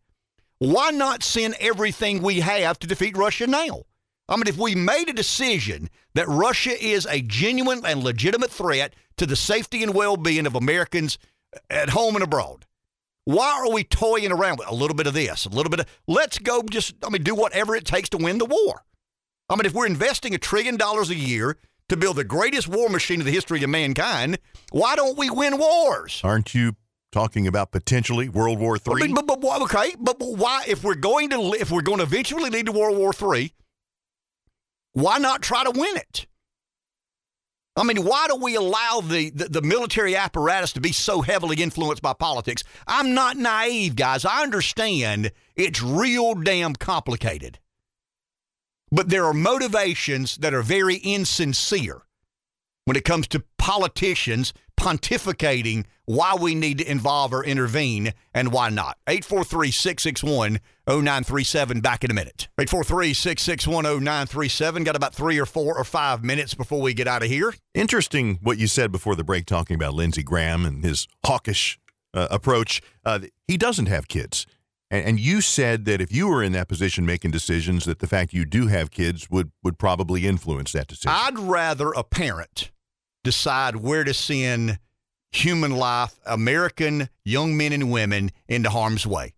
[0.60, 3.84] Why not send everything we have to defeat Russia now?
[4.30, 8.94] I mean, if we made a decision that Russia is a genuine and legitimate threat
[9.18, 11.18] to the safety and well being of Americans
[11.54, 12.66] uh, at home and abroad,
[13.26, 15.88] why are we toying around with a little bit of this, a little bit of,
[16.08, 18.84] let's go just, I mean, do whatever it takes to win the war?
[19.50, 21.58] I mean, if we're investing a trillion dollars a year
[21.90, 24.40] to build the greatest war machine in the history of mankind,
[24.72, 26.22] why don't we win wars?
[26.24, 26.76] Aren't you
[27.16, 29.04] talking about potentially World War Three.
[29.04, 30.66] I mean, but, but, okay, but, but why?
[30.68, 33.54] If we're going to if we're going to eventually lead to World War Three,
[34.92, 36.28] why not try to win it?
[37.78, 41.62] I mean, why do we allow the, the, the, military apparatus to be so heavily
[41.62, 42.64] influenced by politics?
[42.88, 44.24] I'm not naive, guys.
[44.24, 47.60] I understand it's real damn complicated.
[48.96, 52.04] But there are motivations that are very insincere
[52.86, 58.70] when it comes to politicians pontificating why we need to involve or intervene and why
[58.70, 58.98] not.
[59.06, 61.82] 843 661 0937.
[61.82, 62.48] Back in a minute.
[62.58, 64.86] 843 661 0937.
[64.86, 67.54] Got about three or four or five minutes before we get out of here.
[67.74, 71.78] Interesting what you said before the break, talking about Lindsey Graham and his hawkish
[72.14, 72.82] uh, approach.
[73.04, 74.48] Uh, he doesn't have kids.
[74.92, 78.08] And, and you said that if you were in that position making decisions, that the
[78.08, 81.12] fact you do have kids would, would probably influence that decision.
[81.14, 82.72] I'd rather a parent
[83.24, 84.80] decide where to send
[85.32, 89.34] human life, American young men and women, into harm's way.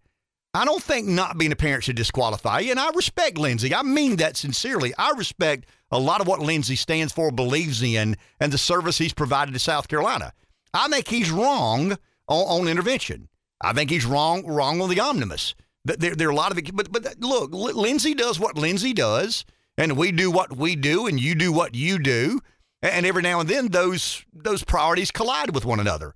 [0.53, 3.75] I don't think not being a parent should disqualify you, and I respect Lindsey.
[3.75, 4.93] I mean that sincerely.
[4.97, 9.13] I respect a lot of what Lindsey stands for, believes in, and the service he's
[9.13, 10.33] provided to South Carolina.
[10.73, 11.91] I think he's wrong
[12.27, 13.29] on, on intervention.
[13.61, 15.55] I think he's wrong wrong on the omnibus.
[15.85, 19.45] There, there are a lot of but but look, Lindsey does what Lindsey does,
[19.77, 22.41] and we do what we do, and you do what you do,
[22.81, 26.13] and every now and then those those priorities collide with one another.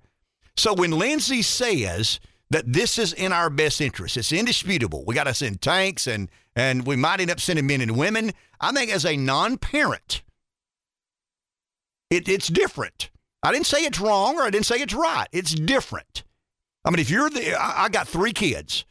[0.56, 5.04] So when Lindsey says that this is in our best interest, it's indisputable.
[5.06, 8.32] We got to send tanks, and and we might end up sending men and women.
[8.60, 10.22] I think as a non-parent,
[12.10, 13.10] it, it's different.
[13.42, 15.26] I didn't say it's wrong or I didn't say it's right.
[15.32, 16.22] It's different.
[16.84, 18.84] I mean, if you're the, I, got three kids.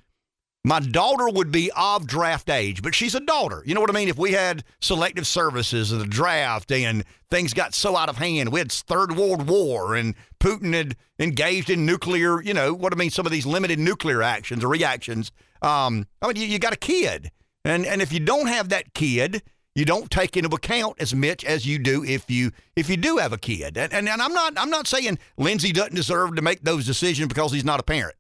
[0.64, 3.64] My daughter would be of draft age, but she's a daughter.
[3.66, 4.10] You know what I mean?
[4.10, 8.52] If we had selective services and the draft and things got so out of hand,
[8.52, 12.96] we had Third World War and Putin had engaged in nuclear, you know, what I
[12.96, 15.32] mean, some of these limited nuclear actions or reactions.
[15.64, 17.32] Um, I mean, you, you got a kid.
[17.66, 19.42] And, and if you don't have that kid,
[19.76, 23.18] you don't take into account as much as you do if you if you do
[23.18, 23.78] have a kid.
[23.78, 27.28] And, and, and I'm not I'm not saying Lindsey doesn't deserve to make those decisions
[27.28, 28.16] because he's not a parent.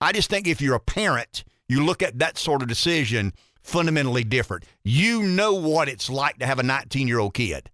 [0.00, 4.24] I just think if you're a parent, you look at that sort of decision fundamentally
[4.24, 4.64] different.
[4.84, 7.70] You know what it's like to have a 19 year old kid.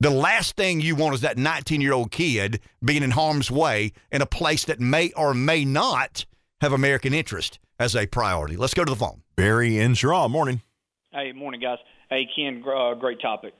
[0.00, 3.92] The last thing you want is that 19 year old kid being in harm's way
[4.10, 6.24] in a place that may or may not
[6.60, 8.56] have American interest as a priority.
[8.56, 9.22] Let's go to the phone.
[9.36, 10.62] Barry in Cheraw, morning.
[11.12, 11.78] Hey, morning, guys.
[12.08, 13.52] Hey, Ken, uh, great topic.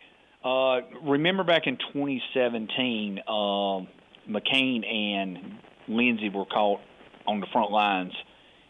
[0.45, 3.89] Uh, remember back in 2017, um,
[4.31, 6.81] McCain and Lindsey were caught
[7.27, 8.13] on the front lines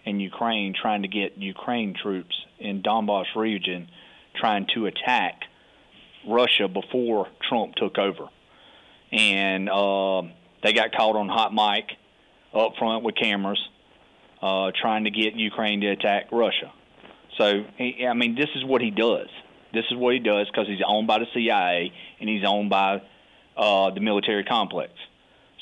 [0.06, 3.90] in Ukraine trying to get Ukraine troops in Donbass region
[4.34, 5.42] trying to attack
[6.26, 8.30] Russia before Trump took over.
[9.12, 10.22] And uh,
[10.62, 11.98] they got caught on hot mic
[12.54, 13.60] up front with cameras
[14.40, 16.72] uh, trying to get Ukraine to attack Russia.
[17.40, 19.28] So, I mean, this is what he does.
[19.72, 23.00] This is what he does because he's owned by the CIA and he's owned by
[23.56, 24.92] uh, the military complex.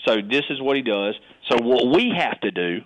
[0.05, 1.15] So this is what he does.
[1.49, 2.81] So what we have to do,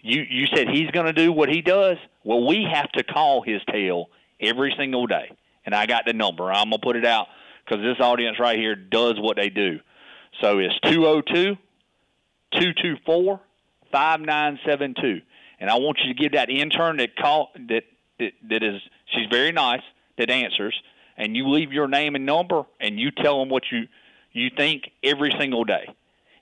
[0.00, 1.96] you you said he's going to do what he does.
[2.24, 4.06] Well, we have to call his tail
[4.40, 5.30] every single day,
[5.64, 6.50] and I got the number.
[6.50, 7.28] I'm gonna put it out
[7.64, 9.80] because this audience right here does what they do.
[10.40, 11.56] So it's 202
[12.52, 13.40] 224
[13.92, 15.20] 5972.
[15.60, 17.82] And I want you to give that intern that call that
[18.18, 18.80] that, is
[19.14, 19.82] she's very nice
[20.18, 20.74] that answers,
[21.16, 23.88] and you leave your name and number, and you tell them what you
[24.32, 25.86] you think every single day,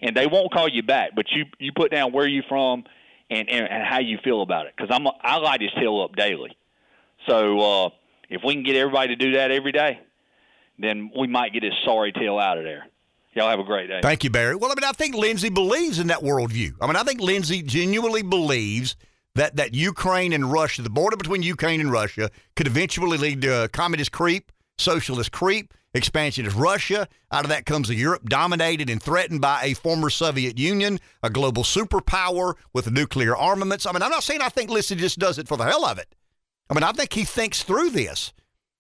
[0.01, 2.85] and they won't call you back, but you you put down where you from
[3.31, 6.17] and and, and how you feel about it, because I'm I light his tail up
[6.17, 6.57] daily,
[7.29, 7.89] so uh,
[8.29, 10.01] if we can get everybody to do that every day,
[10.79, 12.87] then we might get his sorry tail out of there.
[13.35, 14.01] Y'all have a great day.
[14.03, 14.57] Thank you, Barry.
[14.57, 16.73] Well, I mean, I think Lindsey believes in that worldview.
[16.81, 18.97] I mean, I think Lindsey genuinely believes
[19.37, 23.69] that, that Ukraine and Russia, the border between Ukraine and Russia, could eventually lead to
[23.73, 27.07] communist creep, socialist creep, expansion of Russia.
[27.31, 31.31] Out of that comes a Europe dominated and threatened by a former Soviet Union, a
[31.31, 33.87] global superpower with nuclear armaments.
[33.87, 35.99] I mean, I'm not saying I think Lindsey just does it for the hell of
[35.99, 36.15] it.
[36.71, 38.33] I mean, I think he thinks through this.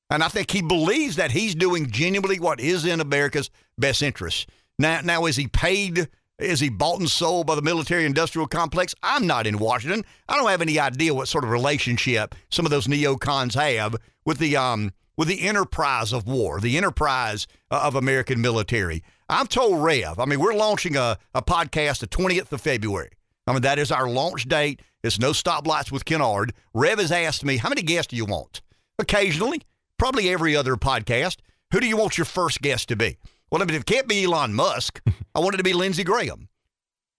[0.08, 4.48] And I think he believes that he's doing genuinely what is in America's best interest.
[4.78, 8.94] Now, now is he paid is he bought and sold by the military industrial complex?
[9.02, 10.04] I'm not in Washington.
[10.28, 14.38] I don't have any idea what sort of relationship some of those neocons have with
[14.38, 19.02] the um with the enterprise of war, the enterprise uh, of American military.
[19.28, 23.10] I've told Rev, I mean, we're launching a, a podcast the 20th of February.
[23.46, 24.82] I mean, that is our launch date.
[25.02, 26.52] It's no stoplights with Ken Ard.
[26.74, 28.60] Rev has asked me, how many guests do you want?
[28.98, 29.62] Occasionally,
[29.98, 31.36] probably every other podcast.
[31.72, 33.16] Who do you want your first guest to be?
[33.50, 35.00] Well, if it can't be Elon Musk,
[35.34, 36.48] I want it to be Lindsey Graham.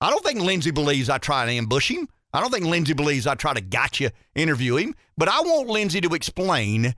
[0.02, 2.08] I don't think Lindsey believes I try to ambush him.
[2.34, 4.96] I don't think Lindsey believes I try to gotcha interview him.
[5.18, 6.94] But I want Lindsey to explain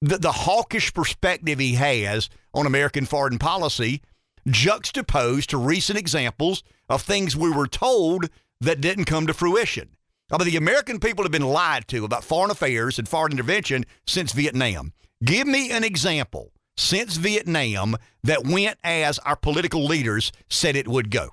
[0.00, 4.00] the, the hawkish perspective he has on American foreign policy
[4.46, 8.28] juxtaposed to recent examples of things we were told
[8.60, 9.90] that didn't come to fruition.
[10.30, 13.84] I mean, the American people have been lied to about foreign affairs and foreign intervention
[14.06, 14.92] since Vietnam.
[15.22, 21.10] Give me an example since Vietnam that went as our political leaders said it would
[21.10, 21.30] go.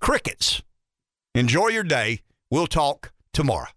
[0.00, 0.62] Crickets.
[1.34, 2.20] Enjoy your day.
[2.50, 3.68] We'll talk tomorrow.